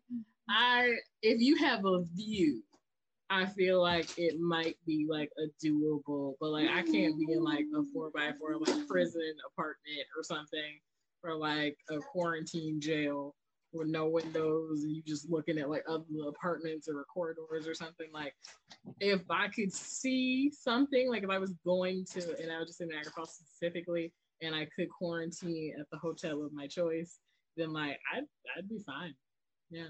I 0.49 0.93
if 1.21 1.39
you 1.41 1.57
have 1.57 1.85
a 1.85 2.03
view, 2.13 2.63
I 3.31 3.45
feel 3.45 3.81
like 3.81 4.17
it 4.17 4.39
might 4.39 4.75
be 4.85 5.07
like 5.09 5.31
a 5.37 5.65
doable, 5.65 6.35
but 6.41 6.49
like 6.49 6.67
I 6.69 6.81
can't 6.81 7.17
be 7.17 7.31
in 7.31 7.41
like 7.43 7.65
a 7.75 7.81
four 7.93 8.11
by 8.13 8.33
four 8.37 8.57
like 8.57 8.87
prison 8.87 9.33
apartment 9.51 10.05
or 10.17 10.23
something 10.23 10.79
or 11.23 11.35
like 11.35 11.77
a 11.89 11.99
quarantine 11.99 12.81
jail 12.81 13.33
with 13.71 13.87
no 13.87 14.07
windows 14.07 14.83
and 14.83 14.93
you 14.93 15.01
just 15.07 15.29
looking 15.29 15.57
at 15.57 15.69
like 15.69 15.83
other 15.87 16.03
apartments 16.27 16.89
or 16.89 17.05
corridors 17.05 17.65
or 17.65 17.73
something 17.73 18.07
like 18.13 18.35
if 18.99 19.21
I 19.29 19.47
could 19.47 19.71
see 19.71 20.51
something 20.51 21.09
like 21.09 21.23
if 21.23 21.29
I 21.29 21.37
was 21.37 21.53
going 21.65 22.03
to 22.11 22.37
and 22.41 22.51
I 22.51 22.59
was 22.59 22.67
just 22.67 22.81
in 22.81 22.89
Niagara 22.89 23.13
Falls 23.13 23.33
specifically 23.33 24.11
and 24.41 24.53
I 24.53 24.67
could 24.75 24.89
quarantine 24.89 25.73
at 25.79 25.85
the 25.89 25.97
hotel 25.97 26.43
of 26.43 26.51
my 26.51 26.67
choice, 26.67 27.19
then 27.55 27.71
like 27.71 27.97
I'd 28.13 28.23
I'd 28.57 28.67
be 28.67 28.79
fine. 28.85 29.13
Yeah. 29.69 29.87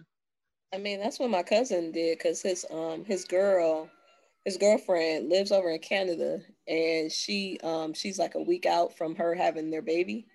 I 0.74 0.78
mean 0.78 1.00
that's 1.00 1.20
what 1.20 1.30
my 1.30 1.44
cousin 1.44 1.92
did 1.92 2.18
because 2.18 2.42
his 2.42 2.66
um 2.72 3.06
his 3.06 3.26
girl 3.26 3.90
his 4.46 4.58
girlfriend 4.58 5.30
lives 5.30 5.52
over 5.52 5.70
in 5.70 5.80
Canada 5.80 6.40
and 6.68 7.12
she 7.12 7.60
um 7.64 7.94
she's 7.94 8.20
like 8.20 8.36
a 8.36 8.42
week 8.42 8.66
out 8.66 8.98
from 8.98 9.16
her 9.16 9.36
having 9.36 9.70
their 9.70 9.82
baby 9.82 10.28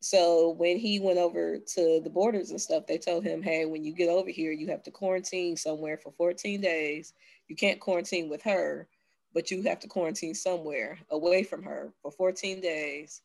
so 0.00 0.50
when 0.50 0.78
he 0.78 0.98
went 0.98 1.18
over 1.18 1.58
to 1.58 2.00
the 2.02 2.10
borders 2.10 2.50
and 2.50 2.60
stuff, 2.60 2.86
they 2.86 2.96
told 2.96 3.22
him, 3.22 3.42
hey, 3.42 3.66
when 3.66 3.84
you 3.84 3.92
get 3.92 4.08
over 4.08 4.30
here, 4.30 4.50
you 4.50 4.68
have 4.68 4.82
to 4.84 4.90
quarantine 4.90 5.56
somewhere 5.56 5.98
for 5.98 6.10
14 6.12 6.60
days. 6.60 7.12
You 7.48 7.56
can't 7.56 7.80
quarantine 7.80 8.30
with 8.30 8.42
her, 8.42 8.88
but 9.34 9.50
you 9.50 9.62
have 9.62 9.78
to 9.80 9.88
quarantine 9.88 10.34
somewhere 10.34 10.98
away 11.10 11.42
from 11.42 11.62
her 11.64 11.92
for 12.00 12.10
14 12.10 12.62
days. 12.62 13.20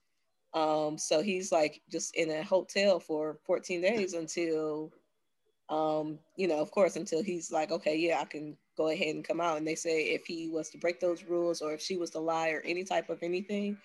Um, 0.53 0.97
so 0.97 1.21
he's 1.21 1.51
like 1.51 1.81
just 1.89 2.13
in 2.15 2.29
a 2.29 2.43
hotel 2.43 2.99
for 2.99 3.39
14 3.45 3.81
days 3.81 4.13
until, 4.13 4.91
um, 5.69 6.19
you 6.35 6.47
know, 6.47 6.59
of 6.59 6.71
course, 6.71 6.95
until 6.95 7.23
he's 7.23 7.51
like, 7.51 7.71
okay, 7.71 7.95
yeah, 7.97 8.19
I 8.21 8.25
can 8.25 8.55
go 8.77 8.89
ahead 8.89 9.15
and 9.15 9.23
come 9.23 9.41
out. 9.41 9.57
And 9.57 9.67
they 9.67 9.75
say 9.75 10.09
if 10.09 10.25
he 10.25 10.49
was 10.49 10.69
to 10.71 10.77
break 10.77 10.99
those 10.99 11.23
rules 11.23 11.61
or 11.61 11.73
if 11.73 11.81
she 11.81 11.97
was 11.97 12.11
to 12.11 12.19
lie 12.19 12.49
or 12.49 12.61
any 12.61 12.83
type 12.83 13.09
of 13.09 13.23
anything, 13.23 13.77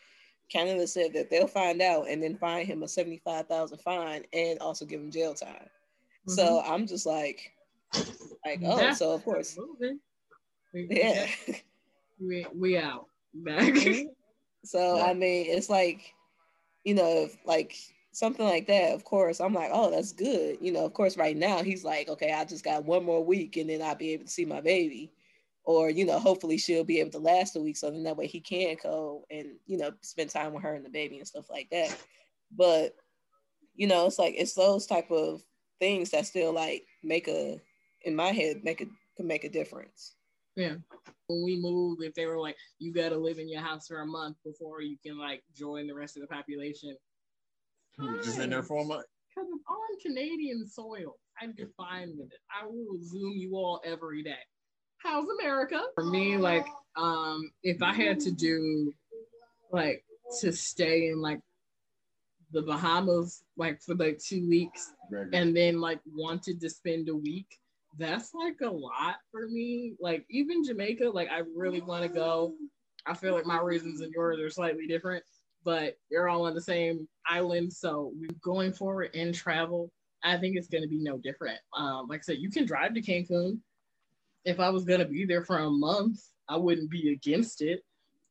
Canada 0.51 0.87
said 0.87 1.13
that 1.15 1.31
they'll 1.31 1.47
find 1.47 1.81
out 1.81 2.09
and 2.09 2.23
then 2.23 2.37
fine 2.37 2.67
him 2.67 2.83
a 2.83 2.89
75,000 2.89 3.79
fine 3.79 4.25
and 4.33 4.59
also 4.59 4.85
give 4.85 5.01
him 5.01 5.11
jail 5.11 5.33
time. 5.33 5.53
Mm-hmm. 5.53 6.33
So 6.33 6.61
I'm 6.67 6.87
just 6.87 7.07
like, 7.07 7.53
like, 8.45 8.61
oh, 8.65 8.93
so 8.93 9.15
of 9.15 9.25
course. 9.25 9.59
We, 10.75 10.87
yeah. 10.91 11.27
We, 12.21 12.47
we 12.55 12.77
out 12.77 13.07
back. 13.35 13.73
Mm-hmm. 13.73 14.09
so, 14.65 14.97
yeah. 14.97 15.05
I 15.05 15.15
mean, 15.15 15.47
it's 15.49 15.71
like, 15.71 16.13
you 16.85 16.95
know, 16.95 17.25
if, 17.25 17.39
like 17.47 17.77
something 18.13 18.45
like 18.45 18.67
that, 18.67 18.93
of 18.95 19.05
course, 19.05 19.41
I'm 19.41 19.55
like, 19.55 19.71
oh, 19.73 19.91
that's 19.91 20.13
good. 20.13 20.59
You 20.61 20.73
know, 20.73 20.85
of 20.85 20.95
course, 20.95 21.17
right 21.17 21.37
now 21.37 21.63
he's 21.63 21.85
like, 21.85 22.09
okay, 22.09 22.33
I 22.33 22.45
just 22.45 22.65
got 22.65 22.85
one 22.85 23.05
more 23.05 23.25
week 23.25 23.57
and 23.57 23.71
then 23.71 23.83
I'll 23.83 23.95
be 23.95 24.13
able 24.13 24.25
to 24.25 24.31
see 24.31 24.45
my 24.45 24.61
baby 24.61 25.13
or 25.65 25.91
you 25.91 26.05
know 26.05 26.19
hopefully 26.19 26.59
she'll 26.59 26.85
be 26.85 27.01
able 27.01 27.11
to 27.11 27.19
last 27.19 27.57
a 27.57 27.61
week 27.61 27.77
so 27.77 27.91
then 27.91 28.03
that 28.03 28.17
way 28.17 28.27
he 28.27 28.41
can 28.41 28.77
go 28.83 29.25
and 29.31 29.49
you 29.67 29.77
know 29.77 29.93
spend 30.01 30.31
time 30.31 30.53
with 30.53 30.63
her 30.63 30.75
and 30.75 30.85
the 30.85 30.91
baby 30.91 31.19
and 31.19 31.29
stuff 31.29 31.51
like 31.51 31.69
that 31.71 31.97
but 32.57 32.95
you 33.75 33.87
know 33.87 34.07
it's 34.07 34.19
like 34.19 34.35
it's 34.37 34.55
those 34.55 34.87
type 34.87 35.11
of 35.11 35.43
things 35.79 36.11
that 36.11 36.27
still 36.27 36.53
like 36.53 36.85
make 37.03 37.29
a 37.29 37.61
in 38.03 38.15
my 38.17 38.33
head 38.33 38.63
make 38.65 38.81
a 38.81 38.87
can 39.17 39.27
make 39.27 39.45
a 39.45 39.49
difference 39.49 40.17
yeah 40.57 40.75
when 41.29 41.45
we 41.45 41.61
moved 41.61 42.03
if 42.03 42.15
they 42.15 42.27
were 42.27 42.39
like 42.39 42.57
you 42.79 42.93
got 42.93 43.11
to 43.11 43.19
live 43.19 43.39
in 43.39 43.49
your 43.49 43.61
house 43.61 43.87
for 43.87 44.01
a 44.01 44.07
month 44.07 44.37
before 44.45 44.81
you 44.81 44.97
can 45.05 45.19
like 45.19 45.43
join 45.55 45.87
the 45.87 45.95
rest 45.95 46.17
of 46.17 46.23
the 46.23 46.27
population 46.27 46.97
just 48.23 48.39
in 48.39 48.51
there 48.51 48.63
for 48.63 48.83
a 48.83 48.85
month? 48.85 49.07
Because 49.35 49.49
it's 49.53 49.65
on 49.69 50.01
canadian 50.03 50.67
soil. 50.67 51.17
I'd 51.41 51.57
be 51.57 51.65
fine 51.77 52.13
with 52.17 52.33
it. 52.33 52.39
I 52.51 52.67
will 52.67 53.03
zoom 53.03 53.35
you 53.37 53.55
all 53.55 53.81
every 53.85 54.23
day. 54.23 54.35
How's 54.99 55.27
America? 55.41 55.83
For 55.95 56.05
me, 56.05 56.37
like, 56.37 56.67
um, 56.97 57.51
if 57.63 57.83
I 57.83 57.95
had 57.95 58.21
to 58.21 58.31
do 58.31 58.93
like 59.73 60.05
to 60.41 60.53
stay 60.53 61.09
in 61.09 61.21
like 61.21 61.41
the 62.53 62.63
Bahamas 62.63 63.43
like 63.57 63.81
for 63.81 63.95
like 63.95 64.19
two 64.19 64.49
weeks 64.49 64.93
and 65.33 65.57
then 65.57 65.81
like 65.81 66.01
wanted 66.15 66.61
to 66.61 66.69
spend 66.69 67.09
a 67.09 67.17
week, 67.17 67.47
that's 67.99 68.35
like 68.35 68.61
a 68.63 68.71
lot 68.71 69.17
for 69.31 69.49
me. 69.49 69.95
Like 70.01 70.27
even 70.31 70.65
Jamaica, 70.65 71.09
like 71.09 71.29
I 71.31 71.43
really 71.55 71.81
want 71.81 72.03
to 72.03 72.09
go. 72.09 72.55
I 73.07 73.15
feel 73.15 73.35
like 73.35 73.47
my 73.47 73.61
reasons 73.61 74.03
and 74.03 74.13
yours 74.13 74.39
are 74.41 74.51
slightly 74.51 74.87
different, 74.87 75.25
but 75.65 75.97
you're 76.11 76.29
all 76.29 76.47
on 76.47 76.55
the 76.55 76.61
same 76.61 77.09
island. 77.27 77.73
So 77.73 78.13
we're 78.17 78.37
going 78.43 78.73
forward 78.73 79.11
in 79.15 79.33
travel. 79.33 79.91
I 80.23 80.37
think 80.37 80.57
it's 80.57 80.69
going 80.69 80.83
to 80.83 80.89
be 80.89 80.99
no 80.99 81.19
different. 81.19 81.59
Um, 81.77 82.07
like 82.09 82.21
I 82.21 82.23
said, 82.23 82.39
you 82.39 82.51
can 82.51 82.67
drive 82.67 82.95
to 82.95 83.03
Cancun 83.03 83.61
if 84.45 84.61
I 84.61 84.71
was 84.71 84.85
gonna 84.85 85.07
be 85.07 85.25
there 85.25 85.45
for 85.45 85.59
a 85.59 85.71
month, 85.71 86.21
I 86.49 86.57
wouldn't 86.57 86.91
be 86.91 87.13
against 87.13 87.63
it. 87.63 87.83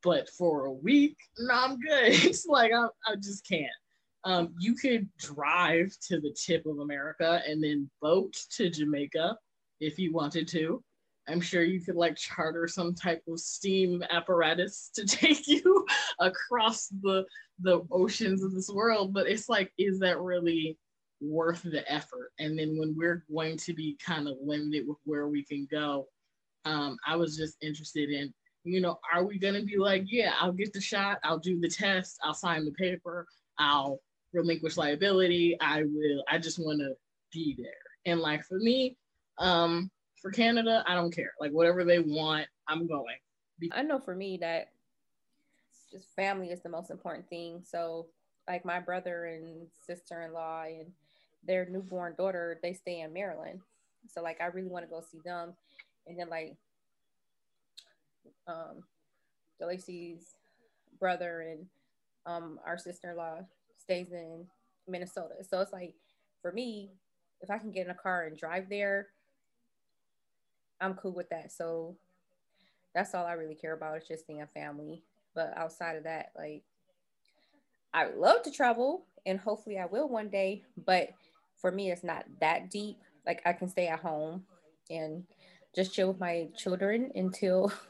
But 0.02 0.30
for 0.30 0.65
a 0.65 0.72
week, 0.72 1.18
no, 1.38 1.54
I'm 1.54 1.80
good. 1.80 2.13
it's 2.26 2.46
like 2.46 2.72
I, 2.72 2.88
I 3.06 3.15
just 3.15 3.48
can't. 3.48 3.68
Um, 4.26 4.54
you 4.60 4.76
could 4.76 5.08
drive 5.18 5.96
to 6.08 6.20
the 6.20 6.36
tip 6.46 6.65
of 6.65 6.80
America 6.80 7.42
and 7.48 7.63
then 7.63 7.89
boat 8.02 8.34
to 8.56 8.70
Jamaica 8.70 9.38
if 9.80 9.98
you 9.98 10.12
wanted 10.12 10.48
to. 10.50 10.84
I'm 11.30 11.42
sure 11.42 11.63
you 11.63 11.82
could 11.82 11.96
like 11.96 12.15
charter 12.15 12.68
some 12.68 12.94
type 12.94 13.24
of 13.28 13.39
steam 13.39 14.04
apparatus 14.10 14.89
to 14.96 15.06
take 15.06 15.48
you 15.48 15.86
across 16.20 16.88
the 17.02 17.26
the 17.62 17.82
oceans 17.92 18.44
of 18.44 18.54
this 18.54 18.70
world. 18.70 19.13
But 19.13 19.28
it's 19.28 19.50
like, 19.50 19.72
is 19.78 20.00
that 20.00 20.20
really 20.20 20.78
worth 21.22 21.63
the 21.63 21.89
effort. 21.92 22.32
And 22.39 22.58
then 22.58 22.78
when 22.78 22.96
we're 22.96 23.26
going 23.32 23.58
to 23.58 23.74
be 23.74 23.98
kind 24.04 24.28
of 24.28 24.38
limited 24.42 24.88
with 24.88 24.98
where 25.04 25.28
we 25.28 25.44
can 25.44 25.68
go, 25.70 26.08
um, 26.65 26.98
I 27.06 27.15
was 27.15 27.38
just 27.38 27.58
interested 27.62 28.10
in, 28.10 28.34
you 28.63 28.82
know, 28.82 29.00
are 29.13 29.24
we 29.24 29.39
to 29.39 29.63
be 29.63 29.78
like, 29.78 30.04
yeah, 30.08 30.34
I'll 30.39 30.52
get 30.52 30.74
the 30.74 30.82
shot, 30.82 31.20
I'll 31.24 31.39
do 31.39 31.60
the 31.60 31.70
test, 31.70 32.18
I'll 32.24 32.34
sign 32.34 32.65
the 32.65 32.72
paper, 32.72 33.26
I'll 33.58 34.00
relinquish 34.34 34.78
liability, 34.78 35.58
I 35.62 35.84
will, 35.84 36.24
I 36.30 36.38
just 36.38 36.60
want 36.60 36.80
to 36.80 36.94
be 37.32 37.56
there. 37.58 37.72
And 38.06 38.20
like 38.20 38.44
for 38.46 38.60
me, 38.60 38.98
um, 39.39 39.89
for 40.22 40.32
Canada, 40.32 40.84
I 40.88 40.96
don't 40.96 41.14
care. 41.14 41.34
Like 41.40 41.52
whatever 41.52 41.84
they 41.84 42.00
want, 42.00 42.48
I'm 42.68 42.88
going. 42.88 43.18
I 43.72 43.82
know 43.82 44.00
for 44.00 44.16
me 44.16 44.38
that 44.38 44.70
just 45.92 46.16
family 46.16 46.50
is 46.50 46.62
the 46.62 46.70
most 46.70 46.92
important 46.92 47.28
thing. 47.30 47.62
So 47.66 48.08
like 48.48 48.66
my 48.66 48.80
brother 48.80 49.26
and 49.26 49.68
sister-in-law 49.86 50.64
and 50.64 50.92
their 51.46 51.68
newborn 51.70 52.16
daughter, 52.18 52.60
they 52.62 52.74
stay 52.74 53.02
in 53.02 53.14
Maryland. 53.14 53.62
So 54.08 54.22
like 54.22 54.42
I 54.42 54.46
really 54.48 54.70
want 54.70 54.86
to 54.86 54.90
go 54.90 55.02
see 55.02 55.20
them. 55.24 55.54
And 56.08 56.20
then 56.20 56.30
like 56.30 56.56
um 58.48 58.84
DeLacy's 59.62 60.36
brother 61.00 61.42
and 61.42 61.66
um 62.26 62.60
our 62.66 62.78
sister-in-law 62.78 63.40
stays 63.78 64.12
in 64.12 64.46
Minnesota. 64.88 65.36
So 65.48 65.60
it's 65.62 65.74
like 65.74 65.94
for 66.42 66.52
me, 66.52 66.90
if 67.42 67.50
I 67.50 67.58
can 67.58 67.72
get 67.72 67.86
in 67.86 67.92
a 67.92 67.96
car 67.96 68.26
and 68.26 68.38
drive 68.38 68.70
there, 68.70 69.08
I'm 70.82 70.96
cool 70.96 71.13
with 71.13 71.30
that. 71.30 71.52
So 71.52 71.96
that's 72.94 73.13
all 73.13 73.26
I 73.26 73.34
really 73.34 73.56
care 73.56 73.74
about 73.74 73.98
is 73.98 74.08
just 74.08 74.26
seeing 74.26 74.46
family. 74.54 75.04
But 75.36 75.54
outside 75.58 75.96
of 75.96 76.04
that, 76.04 76.32
like 76.38 76.63
I 77.94 78.08
love 78.08 78.44
to 78.44 78.52
travel 78.52 79.06
and 79.26 79.39
hopefully 79.39 79.78
I 79.78 79.86
will 79.86 80.08
one 80.10 80.30
day, 80.30 80.63
but 80.86 81.10
for 81.58 81.72
me, 81.72 81.92
it's 81.92 82.04
not 82.04 82.26
that 82.39 82.72
deep. 82.72 82.98
Like 83.26 83.42
I 83.46 83.54
can 83.54 83.68
stay 83.70 83.88
at 83.88 84.00
home 84.00 84.46
and 84.89 85.24
just 85.76 85.94
chill 85.94 86.10
with 86.10 86.20
my 86.20 86.48
children 86.58 87.12
until. 87.15 87.72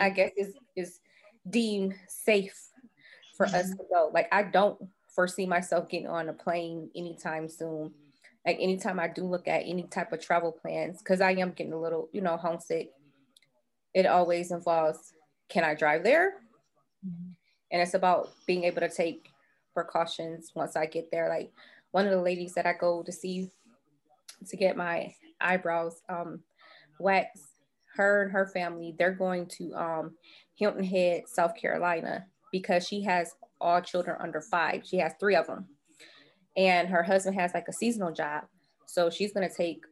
I 0.00 0.10
guess 0.10 0.30
is 0.36 0.54
is 0.76 1.00
deemed 1.48 1.94
safe 2.08 2.70
for 3.36 3.46
us 3.46 3.70
to 3.70 3.84
go. 3.92 4.10
Like 4.12 4.28
I 4.32 4.42
don't 4.42 4.78
foresee 5.14 5.46
myself 5.46 5.88
getting 5.88 6.08
on 6.08 6.28
a 6.28 6.32
plane 6.32 6.90
anytime 6.94 7.48
soon. 7.48 7.92
Like 8.46 8.58
anytime 8.60 8.98
I 8.98 9.08
do 9.08 9.24
look 9.24 9.46
at 9.46 9.62
any 9.64 9.84
type 9.84 10.12
of 10.12 10.20
travel 10.20 10.52
plans, 10.52 10.98
because 10.98 11.20
I 11.20 11.32
am 11.32 11.52
getting 11.52 11.72
a 11.72 11.80
little, 11.80 12.08
you 12.12 12.20
know, 12.20 12.36
homesick. 12.36 12.90
It 13.94 14.06
always 14.06 14.50
involves, 14.50 15.12
can 15.48 15.64
I 15.64 15.74
drive 15.74 16.02
there? 16.02 16.34
Mm-hmm. 17.06 17.30
And 17.70 17.82
it's 17.82 17.94
about 17.94 18.30
being 18.46 18.64
able 18.64 18.80
to 18.80 18.88
take 18.88 19.28
precautions 19.74 20.52
once 20.54 20.76
I 20.76 20.86
get 20.86 21.10
there. 21.10 21.28
Like 21.28 21.52
one 21.92 22.06
of 22.06 22.10
the 22.10 22.20
ladies 22.20 22.54
that 22.54 22.66
I 22.66 22.72
go 22.72 23.02
to 23.02 23.12
see 23.12 23.50
to 24.48 24.56
get 24.56 24.76
my 24.76 25.14
eyebrows 25.40 26.02
um, 26.08 26.40
waxed, 26.98 27.44
her 27.96 28.22
and 28.22 28.32
her 28.32 28.46
family, 28.46 28.94
they're 28.98 29.12
going 29.12 29.46
to 29.46 29.72
um, 29.74 30.14
Hilton 30.54 30.84
Head, 30.84 31.22
South 31.26 31.54
Carolina, 31.54 32.26
because 32.50 32.86
she 32.86 33.02
has 33.02 33.34
all 33.60 33.80
children 33.80 34.16
under 34.20 34.40
five. 34.40 34.82
She 34.84 34.96
has 34.98 35.12
three 35.20 35.36
of 35.36 35.46
them. 35.46 35.66
And 36.56 36.88
her 36.88 37.02
husband 37.02 37.38
has 37.38 37.54
like 37.54 37.68
a 37.68 37.72
seasonal 37.72 38.12
job. 38.12 38.44
So 38.86 39.10
she's 39.10 39.32
going 39.32 39.48
to 39.48 39.54
take 39.54 39.84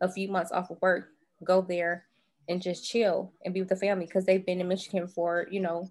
a 0.00 0.10
few 0.10 0.28
months 0.28 0.52
off 0.52 0.70
of 0.70 0.80
work, 0.80 1.08
go 1.44 1.60
there 1.60 2.04
and 2.48 2.62
just 2.62 2.88
chill 2.88 3.32
and 3.44 3.54
be 3.54 3.60
with 3.60 3.68
the 3.68 3.76
family 3.76 4.06
because 4.06 4.24
they've 4.24 4.44
been 4.44 4.60
in 4.60 4.68
Michigan 4.68 5.06
for, 5.06 5.46
you 5.50 5.60
know, 5.60 5.90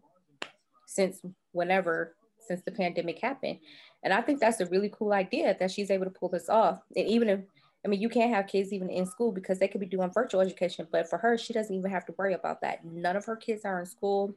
since 0.86 1.22
whenever, 1.52 2.16
since 2.48 2.62
the 2.64 2.72
pandemic 2.72 3.20
happened. 3.20 3.60
And 4.04 4.14
I 4.14 4.22
think 4.22 4.40
that's 4.40 4.60
a 4.60 4.66
really 4.68 4.92
cool 4.94 5.14
idea 5.14 5.56
that 5.60 5.72
she's 5.72 5.92
able 5.92 6.06
to 6.06 6.12
pull 6.12 6.30
this 6.30 6.50
off. 6.50 6.80
And 6.96 7.08
even 7.08 7.30
if, 7.30 7.40
I 7.86 7.90
mean, 7.90 8.02
you 8.02 8.10
can't 8.10 8.34
have 8.34 8.48
kids 8.48 8.74
even 8.74 8.90
in 8.90 9.06
school 9.06 9.32
because 9.32 9.60
they 9.60 9.68
could 9.68 9.82
be 9.82 9.88
doing 9.88 10.12
virtual 10.12 10.42
education, 10.42 10.88
but 10.92 11.10
for 11.10 11.18
her, 11.18 11.38
she 11.38 11.54
doesn't 11.54 11.76
even 11.76 11.92
have 11.92 12.06
to 12.08 12.16
worry 12.18 12.34
about 12.34 12.62
that. 12.62 12.84
None 12.84 13.16
of 13.16 13.26
her 13.26 13.36
kids 13.36 13.66
are 13.66 13.80
in 13.80 13.86
school. 13.86 14.34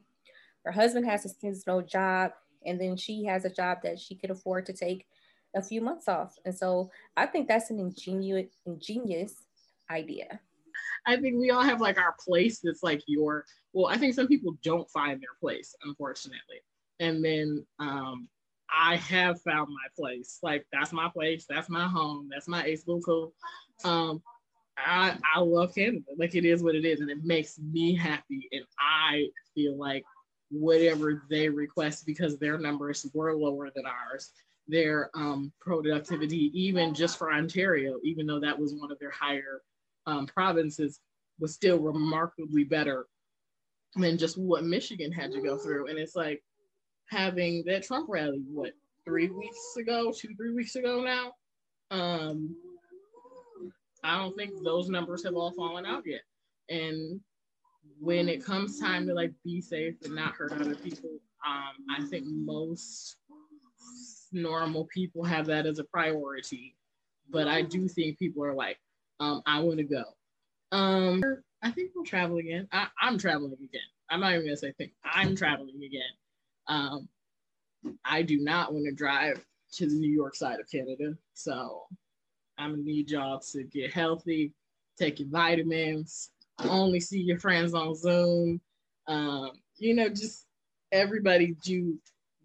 Her 0.63 0.71
husband 0.71 1.05
has 1.05 1.25
a 1.25 1.29
seasonal 1.29 1.81
job, 1.81 2.31
and 2.65 2.79
then 2.79 2.95
she 2.95 3.25
has 3.25 3.45
a 3.45 3.49
job 3.49 3.79
that 3.83 3.99
she 3.99 4.15
could 4.15 4.29
afford 4.29 4.67
to 4.67 4.73
take 4.73 5.05
a 5.55 5.61
few 5.61 5.81
months 5.81 6.07
off. 6.07 6.37
And 6.45 6.55
so 6.55 6.91
I 7.17 7.25
think 7.25 7.47
that's 7.47 7.69
an 7.69 7.79
ingenious 7.79 8.51
ingenious 8.65 9.35
idea. 9.89 10.39
I 11.05 11.17
think 11.17 11.39
we 11.39 11.51
all 11.51 11.63
have 11.63 11.81
like 11.81 11.97
our 11.97 12.15
place 12.23 12.59
that's 12.63 12.83
like 12.83 13.01
your 13.07 13.45
well, 13.73 13.87
I 13.87 13.97
think 13.97 14.13
some 14.13 14.27
people 14.27 14.57
don't 14.63 14.89
find 14.89 15.19
their 15.21 15.35
place, 15.39 15.75
unfortunately. 15.83 16.61
And 16.99 17.23
then 17.23 17.65
um 17.79 18.27
I 18.73 18.95
have 18.97 19.41
found 19.41 19.69
my 19.69 19.87
place. 19.97 20.39
Like 20.41 20.65
that's 20.71 20.93
my 20.93 21.09
place, 21.09 21.45
that's 21.49 21.69
my 21.69 21.87
home, 21.87 22.29
that's 22.31 22.47
my 22.47 22.63
ace 22.63 22.83
cool. 22.83 23.33
Um 23.83 24.21
I 24.77 25.17
I 25.35 25.39
love 25.39 25.75
Canada. 25.75 26.05
Like 26.17 26.35
it 26.35 26.45
is 26.45 26.63
what 26.63 26.75
it 26.75 26.85
is, 26.85 27.01
and 27.01 27.09
it 27.09 27.23
makes 27.23 27.59
me 27.59 27.95
happy. 27.95 28.47
And 28.51 28.63
I 28.79 29.27
feel 29.53 29.77
like 29.77 30.03
whatever 30.49 31.23
they 31.29 31.49
request 31.49 32.05
because 32.05 32.37
their 32.37 32.57
numbers 32.57 33.09
were 33.13 33.35
lower 33.35 33.69
than 33.73 33.85
ours 33.85 34.31
their 34.67 35.09
um, 35.15 35.51
productivity, 35.59 36.51
even 36.53 36.93
just 36.93 37.17
for 37.17 37.31
Ontario, 37.31 37.99
even 38.03 38.25
though 38.25 38.39
that 38.39 38.57
was 38.57 38.73
one 38.73 38.91
of 38.91 38.99
their 38.99 39.11
higher 39.11 39.61
um, 40.05 40.25
provinces, 40.25 40.99
was 41.39 41.53
still 41.53 41.79
remarkably 41.79 42.63
better 42.63 43.07
than 43.95 44.17
just 44.17 44.37
what 44.37 44.63
Michigan 44.63 45.11
had 45.11 45.31
to 45.31 45.41
go 45.41 45.57
through. 45.57 45.87
And 45.87 45.97
it's 45.97 46.15
like 46.15 46.41
having 47.09 47.63
that 47.65 47.83
Trump 47.83 48.07
rally, 48.09 48.41
what, 48.47 48.71
three 49.05 49.29
weeks 49.29 49.75
ago, 49.77 50.13
two, 50.15 50.35
three 50.35 50.53
weeks 50.53 50.75
ago 50.75 51.03
now? 51.03 51.33
Um, 51.89 52.55
I 54.03 54.17
don't 54.17 54.35
think 54.35 54.51
those 54.63 54.89
numbers 54.89 55.23
have 55.25 55.35
all 55.35 55.51
fallen 55.51 55.85
out 55.85 56.03
yet. 56.05 56.21
And 56.69 57.19
when 57.99 58.29
it 58.29 58.43
comes 58.43 58.79
time 58.79 59.05
to 59.07 59.13
like 59.13 59.33
be 59.43 59.61
safe 59.61 59.95
and 60.03 60.15
not 60.15 60.33
hurt 60.33 60.53
other 60.53 60.75
people, 60.75 61.09
um, 61.45 61.73
I 61.89 62.05
think 62.05 62.25
most 62.27 63.17
normal 64.31 64.85
people 64.85 65.23
have 65.23 65.45
that 65.47 65.65
as 65.65 65.79
a 65.79 65.83
priority. 65.83 66.75
But 67.29 67.47
I 67.47 67.61
do 67.61 67.87
think 67.87 68.19
people 68.19 68.43
are 68.43 68.53
like, 68.53 68.77
um, 69.19 69.41
I 69.45 69.59
want 69.59 69.77
to 69.77 69.83
go. 69.83 70.03
Um, 70.71 71.21
I 71.61 71.71
think 71.71 71.91
we'll 71.93 72.05
travel 72.05 72.37
again. 72.37 72.67
I, 72.71 72.87
am 73.01 73.17
traveling 73.17 73.53
again. 73.53 73.81
I'm 74.09 74.21
not 74.21 74.33
even 74.33 74.45
gonna 74.45 74.57
say 74.57 74.73
think. 74.77 74.91
I'm 75.03 75.35
traveling 75.35 75.81
again. 75.83 76.01
Um, 76.67 77.07
I 78.03 78.21
do 78.21 78.39
not 78.39 78.73
want 78.73 78.85
to 78.85 78.91
drive 78.91 79.43
to 79.73 79.87
the 79.87 79.95
New 79.95 80.11
York 80.11 80.35
side 80.35 80.59
of 80.59 80.69
Canada, 80.69 81.15
so 81.33 81.83
I'm 82.57 82.71
gonna 82.71 82.83
need 82.83 83.09
y'all 83.09 83.39
to 83.39 83.63
get 83.63 83.93
healthy, 83.93 84.53
take 84.97 85.19
your 85.19 85.29
vitamins, 85.29 86.31
only 86.59 86.99
see 86.99 87.19
your 87.19 87.39
friends 87.39 87.73
on 87.73 87.95
Zoom. 87.95 88.59
Um, 89.07 89.51
you 89.77 89.95
know, 89.95 90.09
just 90.09 90.45
everybody 90.91 91.55
do 91.63 91.97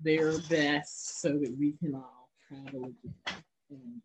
their 0.02 0.38
best 0.50 1.20
so 1.20 1.30
that 1.30 1.54
we 1.58 1.72
can 1.72 1.94
all 1.94 2.28
travel 2.48 2.84
again 2.84 3.42
and 3.70 4.02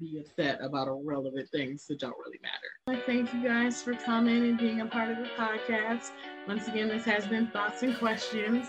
be 0.00 0.18
upset 0.20 0.58
about 0.62 0.86
irrelevant 0.86 1.48
things 1.50 1.86
that 1.86 1.98
don't 1.98 2.14
really 2.24 2.38
matter. 2.42 3.00
I 3.00 3.04
thank 3.04 3.32
you 3.34 3.42
guys 3.42 3.82
for 3.82 3.94
coming 3.94 4.44
and 4.44 4.58
being 4.58 4.80
a 4.80 4.86
part 4.86 5.10
of 5.10 5.18
the 5.18 5.28
podcast. 5.36 6.10
Once 6.46 6.68
again, 6.68 6.88
this 6.88 7.04
has 7.04 7.26
been 7.26 7.48
Thoughts 7.48 7.82
and 7.82 7.96
Questions. 7.98 8.68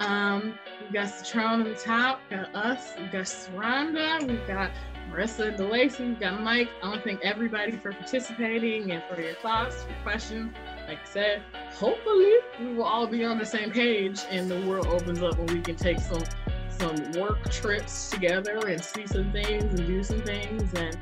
Um, 0.00 0.54
we've 0.80 0.92
got 0.92 1.08
Citron 1.08 1.60
on 1.60 1.64
the 1.64 1.74
top, 1.74 2.20
got 2.30 2.54
us, 2.54 2.92
we've 2.96 3.10
got 3.10 3.24
Saranda, 3.24 4.24
we've 4.28 4.46
got 4.46 4.70
Marissa 5.10 5.56
DeLacy, 5.56 6.06
we've 6.06 6.20
got 6.20 6.40
Mike. 6.40 6.68
I 6.82 6.88
want 6.88 7.02
to 7.02 7.08
thank 7.08 7.24
everybody 7.24 7.72
for 7.72 7.92
participating 7.92 8.92
and 8.92 9.02
for 9.10 9.20
your 9.20 9.34
thoughts, 9.34 9.84
your 9.88 9.98
questions 10.04 10.54
like 10.88 11.00
I 11.00 11.08
said, 11.08 11.42
hopefully 11.70 12.32
we 12.58 12.74
will 12.74 12.84
all 12.84 13.06
be 13.06 13.22
on 13.24 13.38
the 13.38 13.44
same 13.44 13.70
page 13.70 14.22
and 14.30 14.50
the 14.50 14.60
world 14.62 14.86
opens 14.86 15.22
up 15.22 15.38
and 15.38 15.50
we 15.50 15.60
can 15.60 15.76
take 15.76 16.00
some 16.00 16.22
some 16.78 17.12
work 17.20 17.50
trips 17.50 18.08
together 18.08 18.58
and 18.68 18.82
see 18.82 19.06
some 19.06 19.32
things 19.32 19.64
and 19.64 19.86
do 19.86 20.02
some 20.02 20.22
things. 20.22 20.72
And 20.74 20.96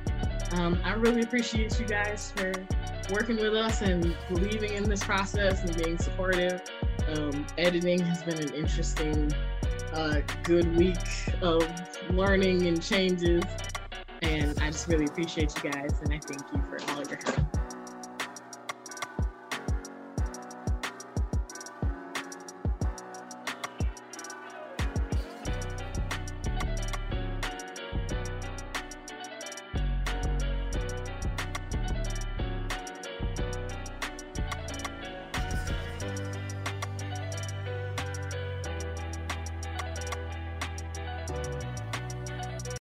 um, 0.55 0.81
I 0.83 0.95
really 0.95 1.21
appreciate 1.21 1.79
you 1.79 1.87
guys 1.87 2.33
for 2.35 2.53
working 3.13 3.37
with 3.37 3.55
us 3.55 3.83
and 3.83 4.17
believing 4.29 4.73
in 4.73 4.85
this 4.85 5.05
process 5.05 5.63
and 5.63 5.77
being 5.77 5.99
supportive. 5.99 6.63
Um, 7.15 7.47
editing 7.59 8.01
has 8.01 8.23
been 8.23 8.39
an 8.39 8.55
interesting, 8.55 9.33
uh, 9.93 10.23
good 10.45 10.75
week 10.77 10.97
of 11.43 11.69
learning 12.11 12.67
and 12.67 12.83
changes. 12.83 13.45
And 14.23 14.59
I 14.61 14.71
just 14.71 14.89
really 14.89 15.05
appreciate 15.05 15.53
you 15.63 15.71
guys 15.71 16.01
and 16.01 16.13
I 16.13 16.19
thank 16.19 16.41
you 16.53 16.63
for 16.71 16.91
all 16.91 17.03
of 17.03 17.11
your 17.11 17.21
help. 17.23 17.56